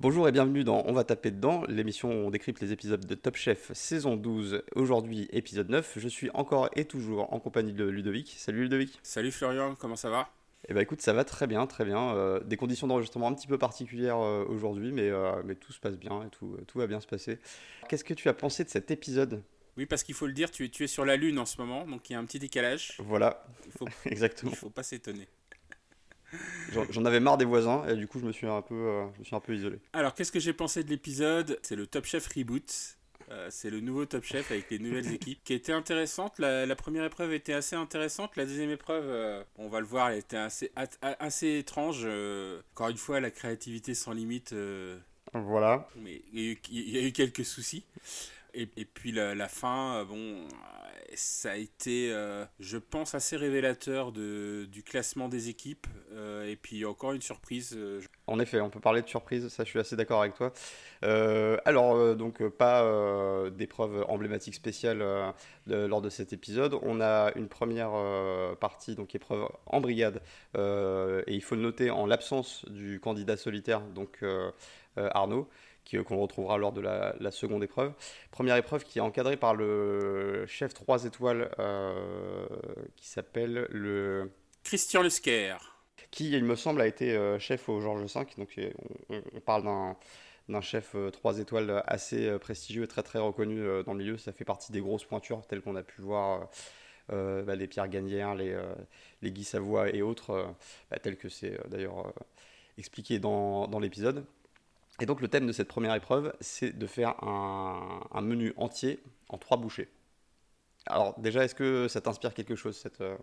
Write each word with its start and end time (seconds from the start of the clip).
Bonjour 0.00 0.28
et 0.28 0.32
bienvenue 0.32 0.62
dans 0.62 0.84
On 0.86 0.92
va 0.92 1.02
taper 1.02 1.32
dedans, 1.32 1.64
l'émission 1.66 2.08
où 2.10 2.26
on 2.28 2.30
décrypte 2.30 2.60
les 2.60 2.70
épisodes 2.70 3.04
de 3.04 3.14
Top 3.16 3.34
Chef 3.34 3.72
saison 3.72 4.14
12, 4.14 4.62
aujourd'hui 4.76 5.28
épisode 5.32 5.70
9. 5.70 5.94
Je 5.96 6.06
suis 6.06 6.30
encore 6.34 6.70
et 6.76 6.84
toujours 6.84 7.32
en 7.32 7.40
compagnie 7.40 7.72
de 7.72 7.84
Ludovic. 7.84 8.36
Salut 8.38 8.62
Ludovic. 8.62 9.00
Salut 9.02 9.32
Florian, 9.32 9.74
comment 9.74 9.96
ça 9.96 10.08
va? 10.08 10.28
Eh 10.68 10.72
ben 10.72 10.82
écoute, 10.82 11.02
ça 11.02 11.12
va 11.12 11.24
très 11.24 11.48
bien, 11.48 11.66
très 11.66 11.84
bien. 11.84 12.14
Euh, 12.14 12.38
des 12.44 12.56
conditions 12.56 12.86
d'enregistrement 12.86 13.26
un 13.26 13.34
petit 13.34 13.48
peu 13.48 13.58
particulières 13.58 14.20
euh, 14.20 14.44
aujourd'hui, 14.44 14.92
mais, 14.92 15.10
euh, 15.10 15.42
mais 15.44 15.56
tout 15.56 15.72
se 15.72 15.80
passe 15.80 15.98
bien 15.98 16.22
et 16.22 16.30
tout, 16.30 16.56
tout 16.68 16.78
va 16.78 16.86
bien 16.86 17.00
se 17.00 17.08
passer. 17.08 17.40
Qu'est-ce 17.88 18.04
que 18.04 18.14
tu 18.14 18.28
as 18.28 18.34
pensé 18.34 18.62
de 18.62 18.68
cet 18.68 18.92
épisode? 18.92 19.42
Oui, 19.76 19.86
parce 19.86 20.04
qu'il 20.04 20.14
faut 20.14 20.28
le 20.28 20.32
dire, 20.32 20.52
tu 20.52 20.64
es, 20.64 20.68
tu 20.68 20.84
es 20.84 20.88
sur 20.88 21.04
la 21.04 21.16
Lune 21.16 21.40
en 21.40 21.46
ce 21.46 21.60
moment, 21.60 21.84
donc 21.86 22.08
il 22.08 22.12
y 22.12 22.16
a 22.16 22.20
un 22.20 22.24
petit 22.24 22.38
décalage. 22.38 22.96
Voilà, 23.00 23.44
Il 23.66 23.72
faut, 23.72 23.88
exactement. 24.04 24.52
il 24.52 24.56
faut 24.56 24.70
pas 24.70 24.84
s'étonner. 24.84 25.26
J'en 26.90 27.04
avais 27.04 27.20
marre 27.20 27.38
des 27.38 27.44
voisins 27.44 27.86
et 27.88 27.96
du 27.96 28.06
coup 28.06 28.18
je 28.20 28.26
me 28.26 28.32
suis 28.32 28.46
un 28.46 28.60
peu, 28.62 28.74
euh, 28.74 29.06
je 29.14 29.18
me 29.20 29.24
suis 29.24 29.34
un 29.36 29.40
peu 29.40 29.54
isolé. 29.54 29.78
Alors, 29.92 30.14
qu'est-ce 30.14 30.32
que 30.32 30.40
j'ai 30.40 30.52
pensé 30.52 30.84
de 30.84 30.90
l'épisode? 30.90 31.58
C'est 31.62 31.76
le 31.76 31.86
Top 31.86 32.04
Chef 32.04 32.26
Reboot. 32.34 32.96
Euh, 33.30 33.48
c'est 33.50 33.68
le 33.70 33.80
nouveau 33.80 34.06
Top 34.06 34.24
Chef 34.24 34.50
avec 34.50 34.70
les 34.70 34.78
nouvelles 34.78 35.12
équipes 35.14 35.40
qui 35.44 35.52
était 35.54 35.72
intéressante. 35.72 36.38
La, 36.38 36.64
la 36.66 36.76
première 36.76 37.04
épreuve 37.04 37.32
était 37.32 37.52
assez 37.52 37.76
intéressante. 37.76 38.36
La 38.36 38.44
deuxième 38.46 38.70
épreuve, 38.70 39.04
euh, 39.06 39.42
on 39.56 39.68
va 39.68 39.80
le 39.80 39.86
voir, 39.86 40.10
elle 40.10 40.18
était 40.18 40.36
assez, 40.38 40.70
a- 40.76 40.86
assez 41.02 41.58
étrange. 41.58 42.06
Encore 42.74 42.88
une 42.88 42.96
fois, 42.96 43.20
la 43.20 43.30
créativité 43.30 43.94
sans 43.94 44.12
limite. 44.12 44.54
Voilà. 45.34 45.88
mais 45.96 46.22
y, 46.32 46.56
il 46.70 46.88
y 46.90 46.98
a 46.98 47.02
eu 47.06 47.12
quelques 47.12 47.44
soucis. 47.44 47.84
Et, 48.54 48.66
puis 48.66 49.12
la, 49.12 49.48
fin, 49.48 49.96
euh, 49.96 50.04
bon, 50.04 50.16
euh, 50.16 50.46
ça 51.14 51.52
a 51.52 51.56
été, 51.56 52.10
euh, 52.12 52.44
je 52.60 52.78
pense, 52.78 53.14
assez 53.14 53.36
révélateur 53.36 54.10
du 54.10 54.82
classement 54.84 55.28
des 55.28 55.48
équipes. 55.48 55.86
Et 56.46 56.56
puis 56.56 56.84
encore 56.84 57.12
une 57.12 57.22
surprise. 57.22 57.78
En 58.26 58.40
effet, 58.40 58.60
on 58.60 58.70
peut 58.70 58.80
parler 58.80 59.02
de 59.02 59.08
surprise, 59.08 59.48
ça 59.48 59.64
je 59.64 59.68
suis 59.68 59.78
assez 59.78 59.94
d'accord 59.94 60.22
avec 60.22 60.34
toi. 60.34 60.52
Alors, 61.02 62.16
donc, 62.16 62.46
pas 62.48 63.50
d'épreuve 63.50 64.04
emblématique 64.08 64.54
spéciale 64.54 65.04
lors 65.66 66.00
de 66.00 66.10
cet 66.10 66.32
épisode. 66.32 66.74
On 66.82 67.00
a 67.00 67.32
une 67.36 67.48
première 67.48 67.92
partie, 68.60 68.94
donc 68.94 69.14
épreuve 69.14 69.48
en 69.66 69.80
brigade, 69.80 70.22
et 70.56 71.34
il 71.34 71.42
faut 71.42 71.54
le 71.54 71.62
noter 71.62 71.90
en 71.90 72.06
l'absence 72.06 72.64
du 72.68 72.98
candidat 73.00 73.36
solitaire, 73.36 73.82
donc 73.82 74.24
Arnaud, 74.96 75.48
qu'on 75.96 76.18
retrouvera 76.18 76.58
lors 76.58 76.72
de 76.72 76.80
la, 76.80 77.14
la 77.18 77.30
seconde 77.30 77.62
épreuve. 77.64 77.92
Première 78.30 78.56
épreuve 78.56 78.84
qui 78.84 78.98
est 78.98 79.02
encadrée 79.02 79.36
par 79.36 79.54
le 79.54 80.44
chef 80.46 80.74
3 80.74 81.04
étoiles 81.04 81.50
euh, 81.58 82.46
qui 82.96 83.08
s'appelle 83.08 83.66
le 83.70 84.30
Christian 84.64 85.02
Lesquer. 85.02 85.56
qui, 86.10 86.30
il 86.30 86.44
me 86.44 86.56
semble, 86.56 86.80
a 86.80 86.86
été 86.86 87.16
euh, 87.16 87.38
chef 87.38 87.68
au 87.68 87.80
Georges 87.80 88.02
V. 88.02 88.26
Donc, 88.36 88.50
euh, 88.58 88.70
on, 89.34 89.40
parle 89.40 89.64
d'un 89.64 89.96
d'un 90.48 90.60
chef 90.62 90.96
3 91.12 91.38
étoiles 91.40 91.82
assez 91.86 92.26
euh, 92.26 92.38
prestigieux 92.38 92.84
et 92.84 92.88
très 92.88 93.02
très 93.02 93.18
reconnu 93.18 93.60
euh, 93.60 93.82
dans 93.82 93.92
le 93.92 93.98
milieu. 93.98 94.16
Ça 94.16 94.32
fait 94.32 94.44
partie 94.44 94.72
des 94.72 94.80
grosses 94.80 95.04
pointures 95.04 95.46
telles 95.46 95.60
qu'on 95.60 95.76
a 95.76 95.82
pu 95.82 96.00
voir 96.00 96.42
euh, 96.42 96.44
euh, 97.12 97.42
bah, 97.42 97.56
les 97.56 97.66
Pierre 97.66 97.88
Gagnère, 97.88 98.34
les, 98.34 98.52
euh, 98.52 98.74
les 99.22 99.30
Guy 99.32 99.44
Savoie 99.44 99.90
et 99.90 100.02
autres, 100.02 100.30
euh, 100.30 100.46
bah, 100.90 100.98
tels 100.98 101.16
que 101.16 101.28
c'est 101.28 101.54
euh, 101.54 101.68
d'ailleurs 101.68 102.06
euh, 102.06 102.10
expliqué 102.76 103.18
dans, 103.18 103.66
dans 103.68 103.78
l'épisode. 103.78 104.24
Et 105.00 105.06
donc 105.06 105.20
le 105.20 105.28
thème 105.28 105.46
de 105.46 105.52
cette 105.52 105.68
première 105.68 105.94
épreuve, 105.94 106.34
c'est 106.40 106.76
de 106.76 106.86
faire 106.86 107.22
un, 107.22 108.20
menu 108.20 108.52
entier 108.56 109.02
en 109.28 109.38
trois 109.38 109.56
bouchées. 109.56 109.88
Alors 110.86 111.18
déjà, 111.20 111.44
est-ce 111.44 111.54
que 111.54 111.86
ça 111.88 112.00
t'inspire 112.00 112.34
quelque 112.34 112.56
chose, 112.56 112.76
cette, 112.76 113.00
euh, 113.00 113.16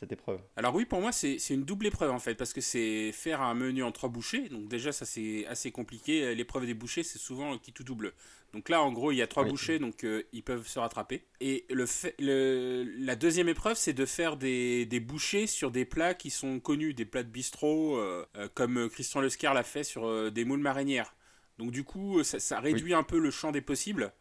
cette 0.00 0.12
épreuve 0.12 0.40
Alors 0.56 0.74
oui, 0.74 0.86
pour 0.86 1.00
moi, 1.00 1.12
c'est 1.12 1.36
une 1.50 1.64
double 1.64 1.86
épreuve 1.86 2.10
en 2.10 2.18
fait, 2.18 2.34
parce 2.34 2.52
que 2.54 2.60
c'est 2.62 3.12
faire 3.12 3.42
un 3.42 3.54
menu 3.54 3.82
en 3.84 3.92
trois 3.92 4.08
bouchées. 4.08 4.48
Donc 4.48 4.68
déjà, 4.68 4.92
ça 4.92 5.04
c'est 5.04 5.46
assez 5.46 5.70
compliqué. 5.70 6.34
L'épreuve 6.34 6.66
des 6.66 6.74
bouchées, 6.74 7.02
c'est 7.02 7.18
souvent 7.18 7.58
qui 7.58 7.72
tout 7.72 7.84
double. 7.84 8.14
Donc 8.52 8.68
là, 8.68 8.82
en 8.82 8.90
gros, 8.92 9.12
il 9.12 9.16
y 9.16 9.22
a 9.22 9.26
trois 9.28 9.44
Oui. 9.44 9.50
bouchées, 9.50 9.78
donc 9.78 10.02
euh, 10.02 10.24
ils 10.32 10.42
peuvent 10.42 10.66
se 10.66 10.78
rattraper. 10.80 11.22
Et 11.40 11.66
le 11.70 11.86
fait, 11.86 12.14
le, 12.18 12.84
la 12.98 13.14
deuxième 13.14 13.48
épreuve, 13.48 13.76
c'est 13.76 13.92
de 13.92 14.06
faire 14.06 14.36
des, 14.36 14.86
des 14.86 14.98
bouchées 15.00 15.46
sur 15.46 15.70
des 15.70 15.84
plats 15.84 16.14
qui 16.14 16.30
sont 16.30 16.58
connus, 16.58 16.94
des 16.94 17.04
plats 17.04 17.22
de 17.22 17.28
bistrot, 17.28 17.96
euh, 17.98 18.26
euh, 18.36 18.48
comme 18.52 18.88
Christian 18.88 19.20
Lescar 19.20 19.54
l'a 19.54 19.62
fait 19.62 19.84
sur 19.84 20.32
des 20.32 20.44
moules 20.44 20.60
marinières. 20.60 21.14
Donc 21.58 21.70
du 21.70 21.84
coup, 21.84 22.24
ça, 22.24 22.40
ça 22.40 22.58
réduit 22.58 22.94
un 22.94 23.02
peu 23.02 23.18
le 23.18 23.30
champ 23.30 23.52
des 23.52 23.60
possibles. 23.60 24.12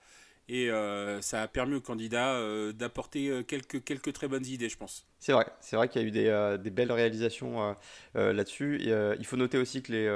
Et 0.52 0.72
euh, 0.72 1.22
ça 1.22 1.44
a 1.44 1.48
permis 1.48 1.76
aux 1.76 1.82
candidats 1.82 2.34
euh, 2.34 2.74
d'apporter 2.74 3.30
euh, 3.30 3.44
quelques, 3.44 3.84
quelques 3.84 4.12
très 4.14 4.28
bonnes 4.28 4.48
idées, 4.48 4.68
je 4.68 4.78
pense. 4.78 5.06
C'est 5.20 5.32
vrai, 5.32 5.46
c'est 5.60 5.76
vrai 5.76 5.88
qu'il 5.88 6.02
y 6.02 6.06
a 6.06 6.08
eu 6.08 6.58
des, 6.58 6.70
belles 6.72 6.92
réalisations 6.92 7.76
là-dessus. 8.16 8.80
Il 8.82 9.26
faut 9.26 9.36
noter 9.36 9.58
aussi 9.58 9.84
que 9.84 9.92
les, 9.92 10.09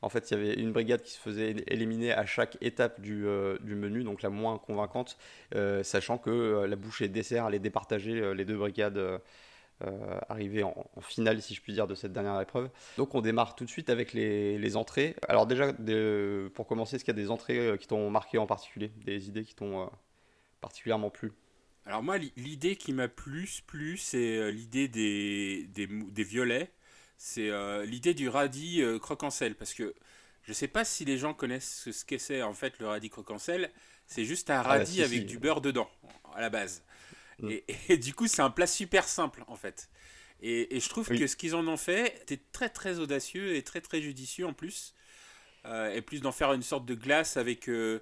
en 0.00 0.08
fait, 0.08 0.30
il 0.30 0.34
y 0.34 0.40
avait 0.40 0.54
une 0.54 0.72
brigade 0.72 1.02
qui 1.02 1.10
se 1.10 1.18
faisait 1.18 1.56
éliminer 1.66 2.12
à 2.12 2.24
chaque 2.24 2.56
étape 2.60 3.00
du, 3.00 3.26
du 3.60 3.74
menu, 3.74 4.04
donc 4.04 4.22
la 4.22 4.30
moins 4.30 4.56
convaincante, 4.58 5.18
sachant 5.82 6.18
que 6.18 6.64
la 6.68 6.76
bouchée 6.76 7.08
dessert 7.08 7.46
allait 7.46 7.58
départager 7.58 8.32
les 8.32 8.44
deux 8.44 8.56
brigades 8.56 9.20
euh, 9.82 9.86
euh, 9.86 10.18
arrivées 10.28 10.62
en, 10.62 10.74
en 10.96 11.00
finale, 11.00 11.40
si 11.42 11.54
je 11.54 11.60
puis 11.62 11.72
dire, 11.72 11.86
de 11.86 11.94
cette 11.94 12.12
dernière 12.12 12.40
épreuve. 12.40 12.70
Donc 12.96 13.14
on 13.14 13.20
démarre 13.20 13.54
tout 13.54 13.64
de 13.64 13.70
suite 13.70 13.90
avec 13.90 14.12
les, 14.12 14.58
les 14.58 14.76
entrées. 14.76 15.16
Alors 15.28 15.46
déjà, 15.46 15.72
des- 15.72 16.48
pour 16.54 16.66
commencer, 16.66 16.96
est-ce 16.96 17.04
qu'il 17.04 17.14
y 17.14 17.18
a 17.18 17.22
des 17.22 17.30
entrées 17.30 17.58
euh, 17.58 17.76
qui 17.76 17.86
t'ont 17.86 18.10
marqué 18.10 18.38
en 18.38 18.46
particulier, 18.46 18.90
des 19.04 19.28
idées 19.28 19.44
qui 19.44 19.54
t'ont 19.54 19.82
euh, 19.82 19.86
particulièrement 20.60 21.10
plu? 21.10 21.32
Alors 21.86 22.02
moi, 22.02 22.18
l'i- 22.18 22.32
l'idée 22.36 22.76
qui 22.76 22.92
m'a 22.92 23.08
plus 23.08 23.62
plu, 23.62 23.96
c'est 23.96 24.36
euh, 24.36 24.50
l'idée 24.50 24.88
des, 24.88 25.66
des, 25.74 25.86
mou- 25.86 26.10
des 26.10 26.24
violets. 26.24 26.70
C'est 27.16 27.50
euh, 27.50 27.84
l'idée 27.84 28.14
du 28.14 28.28
radis 28.28 28.82
euh, 28.82 28.98
croque-en-sel. 28.98 29.54
Parce 29.56 29.74
que 29.74 29.94
je 30.42 30.52
sais 30.52 30.68
pas 30.68 30.84
si 30.84 31.04
les 31.04 31.18
gens 31.18 31.34
connaissent 31.34 31.82
ce, 31.84 31.92
ce 31.92 32.04
que 32.04 32.18
c'est 32.18 32.42
en 32.42 32.52
fait 32.52 32.78
le 32.78 32.86
radis 32.88 33.10
croque-en-sel. 33.10 33.70
C'est 34.06 34.24
juste 34.24 34.50
un 34.50 34.62
bah, 34.62 34.62
radis 34.62 34.86
si, 34.86 35.02
avec 35.02 35.20
si. 35.20 35.24
du 35.26 35.38
beurre 35.38 35.60
dedans, 35.60 35.88
à 36.34 36.40
la 36.40 36.50
base. 36.50 36.82
Mm. 37.42 37.50
Et, 37.50 37.64
et 37.88 37.98
du 37.98 38.14
coup, 38.14 38.26
c'est 38.26 38.42
un 38.42 38.50
plat 38.50 38.66
super 38.66 39.08
simple 39.08 39.44
en 39.48 39.56
fait. 39.56 39.90
Et, 40.40 40.76
et 40.76 40.80
je 40.80 40.88
trouve 40.88 41.10
Oui. 41.10 41.18
que 41.18 41.26
ce 41.26 41.36
qu'ils 41.36 41.54
en 41.56 41.66
ont 41.68 41.76
fait 41.76 42.20
était 42.22 42.40
très 42.52 42.68
très 42.70 42.98
audacieux 43.00 43.56
et 43.56 43.62
très 43.62 43.80
très 43.80 44.00
judicieux 44.02 44.46
en 44.46 44.52
plus. 44.54 44.94
Euh, 45.66 45.92
et 45.94 46.02
plus 46.02 46.20
d'en 46.22 46.32
faire 46.32 46.52
une 46.52 46.62
sorte 46.62 46.86
de 46.86 46.94
glace 46.94 47.36
avec 47.36 47.68
euh, 47.68 48.00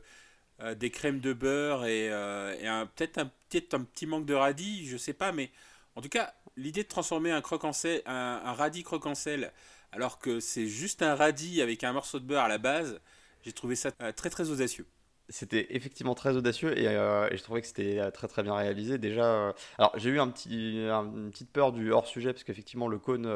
euh, 0.61 0.75
des 0.75 0.91
crèmes 0.91 1.21
de 1.21 1.33
beurre 1.33 1.87
et, 1.87 2.07
et 2.07 2.67
un- 2.69 2.87
peut-être 2.87 3.19
un, 3.19 3.33
peut 3.51 3.63
un 3.73 3.83
petit 3.85 4.07
manque 4.07 4.27
de 4.27 4.35
radis, 4.35 4.87
je 4.89 4.97
sais 4.97 5.13
pas, 5.15 5.33
mais 5.33 5.51
en 5.97 6.03
tout 6.03 6.09
cas, 6.11 6.35
l'idée 6.57 6.83
de 6.85 6.89
transformer 6.89 7.31
un, 7.33 7.41
croque 7.43 7.65
en 7.65 7.73
sel, 7.73 8.03
un, 8.07 8.43
un 8.45 8.53
radis 8.55 8.83
croque 8.85 9.07
en 9.07 9.15
sel, 9.15 9.53
alors 9.93 10.19
que 10.19 10.41
c'est 10.41 10.67
juste 10.69 11.03
un 11.03 11.15
radis 11.15 11.63
avec 11.63 11.85
un 11.85 11.93
morceau 11.93 12.21
de 12.21 12.27
beurre 12.27 12.45
à 12.45 12.49
la 12.49 12.59
base, 12.59 13.01
j'ai 13.45 13.53
trouvé 13.53 13.77
ça 13.77 13.93
très 14.15 14.31
très 14.31 14.51
audacieux. 14.51 14.87
C'était 15.29 15.67
effectivement 15.75 16.15
très 16.15 16.37
audacieux 16.37 16.79
et, 16.79 16.87
euh, 16.87 17.29
je 17.37 17.43
trouvais 17.43 17.61
que 17.61 17.67
c'était 17.67 17.99
euh, 17.99 18.11
très 18.13 18.29
très 18.29 18.45
bien 18.45 18.55
réalisé. 18.55 18.97
Déjà, 18.99 19.25
euh, 19.25 19.53
alors 19.77 19.93
j'ai 19.97 20.11
eu 20.11 20.21
un 20.21 20.29
petit, 20.29 20.79
un- 20.89 21.05
une 21.13 21.31
petite 21.33 21.51
peur 21.51 21.73
du 21.73 21.91
hors 21.93 22.07
sujet 22.07 22.33
parce 22.33 22.45
qu'effectivement 22.45 22.87
le 22.89 22.99
cône 22.99 23.27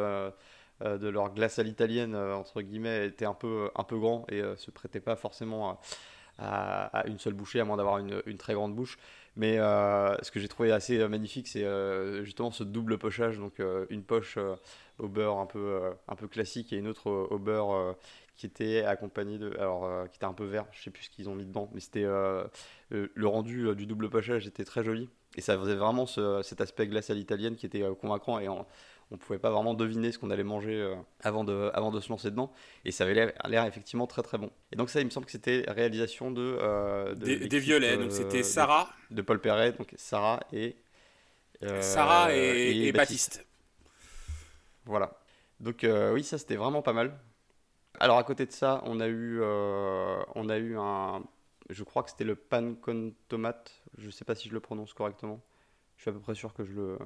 de 0.81 1.09
leur 1.09 1.33
glace 1.35 1.59
à 1.59 1.63
l'italienne 1.63 2.15
entre 2.17 2.63
guillemets 2.63 3.07
était 3.07 3.27
un 3.27 3.35
peu 3.35 3.71
un 3.75 3.85
peu 3.85 3.99
grand 3.99 4.25
et 4.31 4.41
se 4.57 4.71
prêtait 4.71 5.01
pas 5.01 5.17
forcément 5.17 5.71
à, 5.71 5.81
à- 6.39 7.01
à 7.01 7.07
une 7.07 7.19
seule 7.19 7.35
bouchée 7.35 7.61
à 7.61 7.65
moins 7.65 7.77
d'avoir 7.77 7.99
une, 7.99 8.23
une 8.27 8.39
très 8.39 8.55
grande 8.55 8.75
bouche. 8.75 8.99
Mais 9.41 9.59
euh, 9.59 10.15
ce 10.21 10.31
que 10.31 10.39
j'ai 10.39 10.49
trouvé 10.49 10.71
assez 10.71 10.99
euh, 10.99 11.09
magnifique, 11.09 11.49
c'est 11.49 11.65
euh, 11.65 12.23
justement 12.25 12.51
ce 12.51 12.63
double 12.63 12.99
pochage, 12.99 13.39
donc 13.39 13.63
une 13.89 14.03
poche 14.03 14.39
au 14.99 15.09
beurre 15.09 15.39
un 15.39 15.47
peu 15.47 15.81
un 16.09 16.15
peu 16.15 16.29
classique 16.29 16.75
et 16.75 16.77
une 16.77 16.87
autre 16.87 17.11
au, 17.11 17.39
beurre 17.39 17.97
qui 18.37 18.45
était 18.45 18.83
accompagné 18.83 19.39
de 19.39 19.57
alors 19.59 19.89
qui 20.11 20.17
était 20.17 20.27
un 20.27 20.35
peu 20.35 20.45
vert. 20.45 20.67
Je 20.73 20.83
sais 20.83 20.91
plus 20.91 21.05
ce 21.05 21.11
qu'ils 21.11 21.31
ont 21.31 21.35
mis 21.35 21.47
dedans 21.47 21.71
mais 21.73 21.81
c'était 21.81 22.05
le, 22.91 23.27
rendu 23.27 23.75
du 23.75 23.87
double 23.87 24.11
pochage 24.11 24.47
était 24.47 24.65
très 24.65 24.85
joli. 24.85 25.09
Et 25.37 25.41
ça 25.41 25.57
faisait 25.57 25.77
vraiment 25.77 26.05
ce- 26.05 26.43
cet 26.43 26.61
aspect 26.61 26.87
glace 26.87 27.09
à 27.09 27.15
l'italienne 27.15 27.57
qui 27.57 27.65
était 27.65 27.83
convaincant 27.99 28.41
et 28.41 28.49
on, 28.51 28.67
on 29.11 29.17
pouvait 29.17 29.39
pas 29.39 29.51
vraiment 29.51 29.75
deviner 29.75 30.13
ce 30.13 30.19
qu'on 30.19 30.31
allait 30.31 30.45
manger 30.45 30.75
euh, 30.75 30.95
avant 31.21 31.45
de 31.45 31.71
avant 31.75 31.91
de 31.91 32.01
se 32.01 32.09
lancer 32.09 32.31
dedans 32.31 32.53
et 32.85 32.93
ça 32.93 33.05
avait 33.05 33.15
l'air- 33.15 33.67
effectivement 33.67 34.07
très 34.07 34.23
très 34.23 34.39
bon 34.39 34.51
et 34.73 34.77
donc 34.77 34.91
ça 34.91 35.01
il 35.01 35.05
me 35.05 35.11
semble 35.11 35.27
que 35.27 35.33
c'était 35.33 35.65
réalisation 35.69 36.31
de, 36.31 36.59
euh, 36.61 37.15
de 37.15 37.47
Des, 37.47 37.59
violets, 37.59 37.97
euh, 37.97 37.97
donc 37.97 38.13
c'était 38.13 38.43
Sarah, 38.43 38.89
de, 39.11 39.23
Paul 39.23 39.41
Perret 39.41 39.73
donc 39.73 39.93
Sarah 39.97 40.41
et 40.53 40.77
euh, 41.63 41.83
Sarah 41.83 42.35
et, 42.35 42.87
et 42.87 42.93
Baptiste. 42.93 43.45
voilà. 44.87 45.13
Donc 45.59 45.85
euh, 45.85 46.13
oui, 46.15 46.25
ça 46.25 46.39
c'était 46.39 46.57
vraiment 46.57 46.81
pas 46.81 46.95
mal. 46.95 47.19
Alors 47.99 48.17
à 48.17 48.25
côté 48.25 48.47
de 48.47 48.53
ça, 48.53 48.81
on 48.87 48.99
a 48.99 49.09
eu, 49.09 49.43
on 49.43 50.49
a 50.49 50.57
eu 50.57 50.79
un, 50.79 51.23
je 51.69 51.85
crois 51.85 52.03
que 52.03 52.09
c'était 52.11 52.25
le 52.25 52.35
pan 52.35 52.75
con 52.81 53.13
tomate. 53.29 53.83
Je 53.99 54.09
sais 54.09 54.25
pas 54.25 54.35
si 54.35 54.49
je 54.49 54.55
le 54.55 54.61
prononce 54.61 54.95
correctement. 54.95 55.43
Je 55.97 56.03
suis 56.03 56.11
à 56.11 56.13
peu 56.15 56.21
près 56.21 56.35
sûr 56.35 56.55
que 56.55 56.65
je 56.65 56.73
le. 56.73 56.99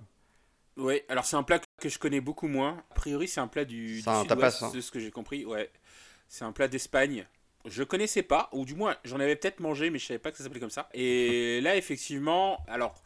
Oui, 0.77 1.03
alors 1.09 1.25
c'est 1.25 1.37
un 1.37 1.43
plat 1.43 1.61
que 1.81 1.89
je 1.89 1.99
connais 1.99 2.21
beaucoup 2.21 2.49
moins. 2.49 2.83
A 2.91 2.95
priori, 2.95 3.29
c'est 3.29 3.41
un 3.41 3.47
plat 3.49 3.65
du, 3.65 4.03
du 4.03 4.09
un 4.09 4.25
tapas, 4.25 4.59
hein. 4.63 4.73
de 4.75 4.81
ce 4.81 4.91
que 4.91 4.99
j'ai 4.99 5.11
compris. 5.11 5.45
Ouais, 5.45 5.71
c'est 6.29 6.45
un 6.45 6.53
plat 6.53 6.69
d'Espagne. 6.69 7.27
Je 7.67 7.83
connaissais 7.83 8.23
pas, 8.23 8.51
ou 8.53 8.65
du 8.65 8.75
moins 8.75 8.97
j'en 9.05 9.21
avais 9.21 9.37
peut-être 9.37 9.61
mangé, 9.61 9.89
mais 9.91 9.99
je 9.99 10.07
savais 10.07 10.19
pas 10.19 10.31
que 10.31 10.37
ça 10.37 10.45
s'appelait 10.45 10.61
comme 10.61 10.71
ça. 10.71 10.89
Et 10.93 11.61
là, 11.63 11.77
effectivement, 11.77 12.65
alors 12.69 13.03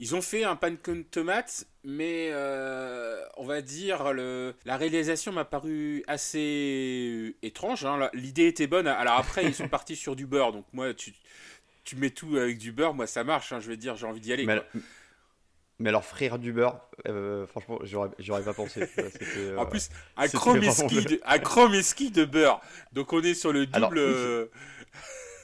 Ils 0.00 0.14
ont 0.14 0.22
fait 0.22 0.44
un 0.44 0.54
pancake 0.54 1.10
tomate, 1.10 1.66
mais 1.82 2.28
euh, 2.30 3.20
on 3.36 3.44
va 3.44 3.62
dire 3.62 4.12
le, 4.12 4.54
la 4.64 4.76
réalisation 4.76 5.32
m'a 5.32 5.44
paru 5.44 6.04
assez 6.06 7.34
étrange. 7.42 7.84
Hein. 7.84 8.08
L'idée 8.14 8.46
était 8.46 8.68
bonne. 8.68 8.86
Alors 8.86 9.14
après, 9.14 9.44
ils 9.44 9.54
sont 9.54 9.68
partis 9.68 9.96
sur 9.96 10.14
du 10.14 10.24
beurre. 10.24 10.52
Donc 10.52 10.66
moi, 10.72 10.94
tu, 10.94 11.14
tu 11.82 11.96
mets 11.96 12.10
tout 12.10 12.36
avec 12.36 12.58
du 12.58 12.70
beurre, 12.70 12.94
moi 12.94 13.08
ça 13.08 13.24
marche. 13.24 13.52
Hein. 13.52 13.58
Je 13.58 13.68
veux 13.68 13.76
dire, 13.76 13.96
j'ai 13.96 14.06
envie 14.06 14.20
d'y 14.20 14.32
aller. 14.32 14.46
Mais, 14.46 14.62
alors, 15.86 16.04
frire 16.04 16.38
du 16.38 16.52
beurre, 16.52 16.80
euh, 17.06 17.46
franchement, 17.46 17.78
j'aurais 17.82 18.42
pas 18.42 18.54
pensé. 18.54 18.82
en 19.56 19.66
plus, 19.66 19.90
un 20.16 20.26
chromeski 20.28 22.10
de, 22.10 22.20
de 22.20 22.24
beurre. 22.24 22.60
Donc 22.92 23.12
on 23.12 23.22
est 23.22 23.34
sur 23.34 23.52
le 23.52 23.66
double. 23.66 24.50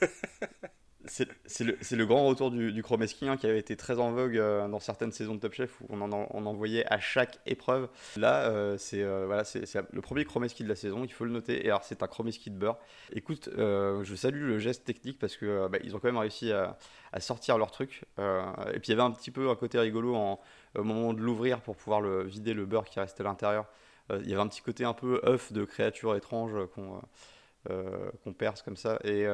C'est 1.07 1.63
le, 1.63 1.77
le, 1.91 2.05
grand 2.05 2.25
retour 2.25 2.51
du, 2.51 2.71
du 2.71 2.83
chromeski 2.83 3.27
hein, 3.27 3.37
qui 3.37 3.47
avait 3.47 3.59
été 3.59 3.75
très 3.75 3.99
en 3.99 4.11
vogue 4.11 4.37
euh, 4.37 4.67
dans 4.67 4.79
certaines 4.79 5.11
saisons 5.11 5.35
de 5.35 5.39
Top 5.39 5.53
Chef 5.53 5.79
où 5.81 5.85
on 5.89 6.01
en, 6.01 6.27
on 6.31 6.53
voyait 6.53 6.85
à 6.91 6.99
chaque 6.99 7.39
épreuve. 7.45 7.89
Là, 8.17 8.43
euh, 8.45 8.77
c'est 8.77 9.01
euh, 9.01 9.25
voilà, 9.25 9.43
le 9.91 10.01
premier 10.01 10.25
chromeski 10.25 10.63
de 10.63 10.69
la 10.69 10.75
saison, 10.75 11.03
il 11.03 11.11
faut 11.11 11.25
le 11.25 11.31
noter. 11.31 11.65
Et 11.65 11.69
alors, 11.69 11.83
c'est 11.83 12.03
un 12.03 12.07
chromeski 12.07 12.49
de 12.49 12.57
beurre. 12.57 12.77
Écoute, 13.13 13.49
je 13.57 14.15
salue 14.15 14.47
le 14.47 14.59
geste 14.59 14.85
technique 14.85 15.19
parce 15.19 15.37
que 15.37 15.67
bah, 15.67 15.77
ils 15.83 15.95
ont 15.95 15.99
quand 15.99 16.07
même 16.07 16.17
réussi 16.17 16.51
à, 16.51 16.77
à 17.11 17.19
sortir 17.19 17.57
leur 17.57 17.71
truc. 17.71 18.03
et 18.17 18.79
puis 18.79 18.87
il 18.87 18.89
y 18.89 18.93
avait 18.93 19.01
un 19.01 19.11
petit 19.11 19.31
peu 19.31 19.49
un 19.49 19.55
côté 19.55 19.79
rigolo 19.79 20.15
en, 20.15 20.39
au 20.77 20.83
moment 20.83 21.13
de 21.13 21.21
l'ouvrir 21.21 21.61
pour 21.61 21.75
pouvoir 21.75 22.01
le, 22.01 22.23
vider 22.23 22.53
le 22.53 22.65
beurre 22.65 22.85
qui 22.85 22.99
restait 22.99 23.21
à 23.21 23.25
l'intérieur. 23.25 23.65
il 24.11 24.29
y 24.29 24.33
avait 24.33 24.41
un 24.41 24.47
petit 24.47 24.61
côté 24.61 24.85
un 24.85 24.93
peu 24.93 25.21
œuf 25.25 25.51
de 25.51 25.65
créatures 25.65 26.15
étranges 26.15 26.55
qu'on 26.73 27.01
qu'on 28.23 28.33
perce 28.33 28.61
comme 28.61 28.77
ça. 28.77 28.99
Et 29.03 29.25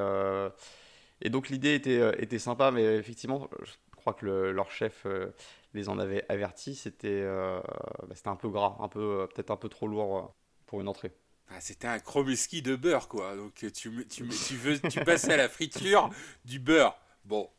et 1.21 1.29
donc 1.29 1.50
l'idée 1.50 1.75
était, 1.75 2.00
euh, 2.00 2.13
était 2.18 2.39
sympa, 2.39 2.71
mais 2.71 2.97
effectivement, 2.97 3.50
je 3.63 3.71
crois 3.95 4.13
que 4.13 4.25
leur 4.25 4.71
chef 4.71 5.06
euh, 5.06 5.31
les 5.73 5.88
en 5.89 6.00
avait 6.00 6.25
avertis. 6.29 6.75
C'était 6.75 7.21
euh, 7.23 7.59
bah, 8.07 8.15
c'était 8.15 8.29
un 8.29 8.35
peu 8.35 8.50
gras, 8.50 8.77
un 8.79 8.88
peu 8.88 9.27
peut-être 9.33 9.51
un 9.51 9.57
peu 9.57 9.69
trop 9.69 9.88
lourd 9.88 10.33
pour 10.65 10.81
une 10.81 10.88
entrée. 10.88 11.12
Ah, 11.50 11.59
c'était 11.59 11.88
un 11.88 12.00
chromeski 12.00 12.62
de 12.62 12.75
beurre, 12.75 13.07
quoi. 13.07 13.35
Donc 13.35 13.53
tu, 13.56 13.71
tu, 13.71 13.91
tu, 14.07 14.56
veux, 14.56 14.79
tu 14.79 15.01
passais 15.03 15.33
à 15.33 15.38
la 15.38 15.50
friture 15.50 16.09
du 16.45 16.59
beurre. 16.59 16.97
Bon, 17.25 17.50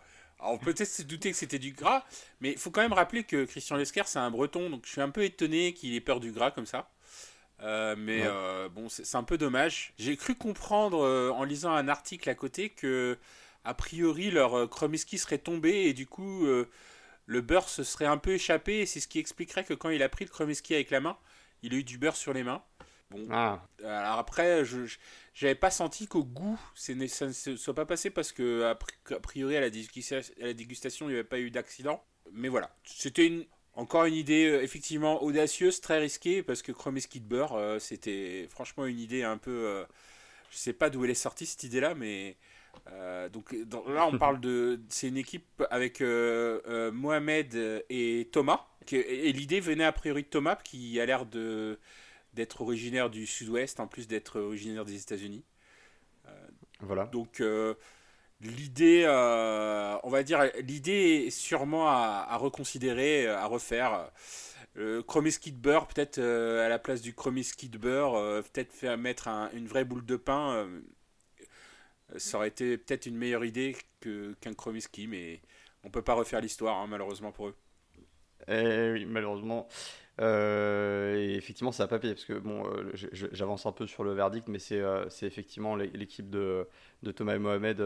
on 0.41 0.59
peut 0.59 0.73
peut-être 0.73 0.91
se 0.91 1.03
douter 1.03 1.31
que 1.31 1.37
c'était 1.37 1.59
du 1.59 1.73
gras, 1.73 2.05
mais 2.41 2.53
il 2.53 2.59
faut 2.59 2.71
quand 2.71 2.81
même 2.81 2.95
rappeler 2.95 3.23
que 3.23 3.45
Christian 3.45 3.77
Lesquer, 3.77 4.03
c'est 4.07 4.19
un 4.19 4.31
breton, 4.31 4.71
donc 4.71 4.87
je 4.87 4.91
suis 4.93 5.01
un 5.01 5.11
peu 5.11 5.23
étonné 5.23 5.75
qu'il 5.75 5.95
ait 5.95 6.01
peur 6.01 6.21
du 6.21 6.33
gras 6.33 6.51
comme 6.51 6.67
ça. 6.67 6.91
mais 7.61 8.25
bon, 8.71 8.89
c'est 8.89 9.15
un 9.15 9.25
peu 9.25 9.37
dommage. 9.37 9.93
J'ai 9.99 10.17
cru 10.17 10.35
comprendre 10.35 11.33
en 11.37 11.45
lisant 11.45 11.73
un 11.73 11.87
article 11.87 12.29
à 12.31 12.35
côté 12.35 12.71
que 12.71 13.19
a 13.65 13.75
priori 13.75 14.31
leur 14.31 14.55
euh, 14.55 14.67
chromiski 14.67 15.19
serait 15.19 15.39
tombé 15.39 15.85
et 15.85 15.93
du 15.93 16.07
coup 16.07 16.47
euh, 16.47 16.69
le 17.27 17.41
beurre 17.41 17.69
se 17.69 17.85
serait 17.85 18.07
un 18.07 18.19
peu 18.19 18.33
échappé 18.33 18.87
c'est 18.87 19.01
ce 19.01 19.09
qui 19.09 19.19
expliquerait 19.19 19.65
que 19.65 19.75
quand 19.75 19.91
il 19.91 20.03
a 20.03 20.09
pris 20.09 20.25
le 20.25 20.31
chromiski 20.31 20.75
avec 20.75 20.91
la 20.91 21.01
main, 21.01 21.17
il 21.63 21.75
a 21.75 21.77
eu 21.77 21.85
du 21.85 21.99
beurre 21.99 22.17
sur 22.17 22.33
les 22.33 22.43
mains. 22.43 22.63
Bon, 23.11 23.29
ah. 23.31 23.63
alors 23.85 24.19
après, 24.19 24.65
je 24.65 24.87
n'avais 25.43 25.55
pas 25.55 25.71
senti 25.71 26.07
qu'au 26.07 26.25
goût, 26.25 26.59
ça 26.75 26.95
ne 26.95 27.07
soit 27.07 27.75
pas 27.75 27.85
passé 27.85 28.09
parce 28.09 28.33
que 28.33 28.65
a 28.65 29.21
priori 29.21 29.57
à 29.57 29.61
la 29.61 29.69
dégustation, 29.69 30.35
à 30.41 30.47
la 30.47 30.55
dégustation 30.55 31.07
il 31.07 31.13
n'y 31.13 31.15
avait 31.19 31.29
pas 31.29 31.39
eu 31.39 31.51
d'accident. 31.51 32.03
Mais 32.33 32.49
voilà, 32.49 32.75
c'était 32.85 33.27
une, 33.27 33.45
encore 33.75 34.07
une 34.07 34.15
idée 34.15 34.47
euh, 34.47 34.63
effectivement 34.63 35.23
audacieuse, 35.23 35.83
très 35.83 35.99
risquée 35.99 36.43
parce 36.43 36.63
que 36.63 36.73
chromiski 36.73 37.21
de 37.21 37.27
beurre, 37.27 37.77
c'était 37.81 38.49
franchement 38.51 38.87
une 38.87 38.99
idée 38.99 39.25
un 39.25 39.37
peu, 39.37 39.85
je 40.51 40.57
sais 40.57 40.73
pas 40.73 40.89
d'où 40.89 41.05
elle 41.05 41.11
est 41.11 41.15
sortie 41.15 41.45
cette 41.45 41.65
idée-là, 41.65 41.95
mais 41.95 42.39
euh, 42.91 43.29
donc 43.29 43.55
là, 43.89 44.07
on 44.07 44.19
parle 44.19 44.41
de. 44.41 44.81
C'est 44.89 45.09
une 45.09 45.17
équipe 45.17 45.63
avec 45.71 46.01
euh, 46.01 46.61
euh, 46.67 46.93
Mohamed 46.93 47.85
et 47.89 48.29
Thomas. 48.33 48.67
et 48.91 49.33
l'idée 49.33 49.61
venait 49.61 49.85
a 49.85 49.93
priori 49.93 50.23
de 50.23 50.29
Thomas, 50.29 50.57
qui 50.57 51.01
a 51.01 51.07
l'air 51.07 51.27
de 51.27 51.79
d'être 52.35 52.63
originaire 52.63 53.11
du 53.11 53.27
sud-ouest, 53.27 53.79
en 53.79 53.87
plus 53.87 54.09
d'être 54.09 54.41
originaire 54.41 54.85
des 54.85 55.01
États-Unis. 55.01 55.45
voilà. 56.81 57.07
Donc 57.07 57.43
l'idée, 58.41 59.05
on 59.07 60.11
va 60.11 60.23
dire, 60.23 60.51
l'idée 60.61 61.25
est 61.27 61.31
sûrement 61.31 61.89
à, 61.89 62.37
reconsidérer, 62.37 63.27
à 63.29 63.47
refaire. 63.47 64.11
Le 64.75 65.03
Chromiski 65.03 65.53
de 65.53 65.59
beurre, 65.59 65.87
peut-être 65.87 66.19
à 66.19 66.69
la 66.71 66.79
place 66.79 67.03
du 67.03 67.13
Chromiski 67.13 67.69
de 67.69 67.77
beurre, 67.77 68.43
peut-être 68.45 68.73
faire 68.73 68.97
mettre 68.97 69.29
une 69.53 69.67
vraie 69.67 69.85
boule 69.85 70.07
de 70.07 70.17
pain 70.17 70.67
ça 72.17 72.39
aurait 72.39 72.49
été 72.49 72.79
peut-être 72.79 73.07
une 73.07 73.17
meilleure 73.17 73.45
idée 73.45 73.77
qu'un 74.01 74.55
Chromiski, 74.55 75.07
mais 75.07 75.41
on 75.85 75.91
peut 75.91 76.03
pas 76.03 76.15
refaire 76.15 76.41
l'histoire, 76.41 76.79
hein, 76.79 76.87
malheureusement 76.89 77.33
pour 77.33 77.49
eux. 77.49 77.55
Eh 78.49 78.93
oui, 78.93 79.05
malheureusement. 79.05 79.69
Euh, 80.21 81.17
et 81.17 81.35
effectivement, 81.35 81.73
ça 81.73 81.85
n'a 81.85 81.89
pas 81.89 81.99
payé, 81.99 82.15
parce 82.15 82.25
que 82.25 82.35
bon, 82.35 82.67
euh, 82.67 82.93
j'avance 83.13 83.67
un 83.67 83.73
peu 83.73 83.87
sur 83.87 84.05
le 84.05 84.13
verdict, 84.13 84.49
mais 84.49 84.59
c'est 84.59 84.81
euh, 84.81 85.07
effectivement 85.23 85.75
l'équipe 85.77 86.29
de, 86.29 86.69
de, 87.03 87.13
Thomas 87.13 87.35
et 87.35 87.39
Mohamed 87.39 87.79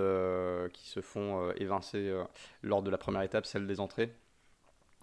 qui 0.73 0.89
se 0.89 1.01
font 1.01 1.51
évincer 1.53 2.13
lors 2.63 2.83
de 2.83 2.91
la 2.91 2.99
première 2.99 3.23
étape, 3.23 3.47
celle 3.47 3.67
des 3.67 3.81
entrées. 3.81 4.13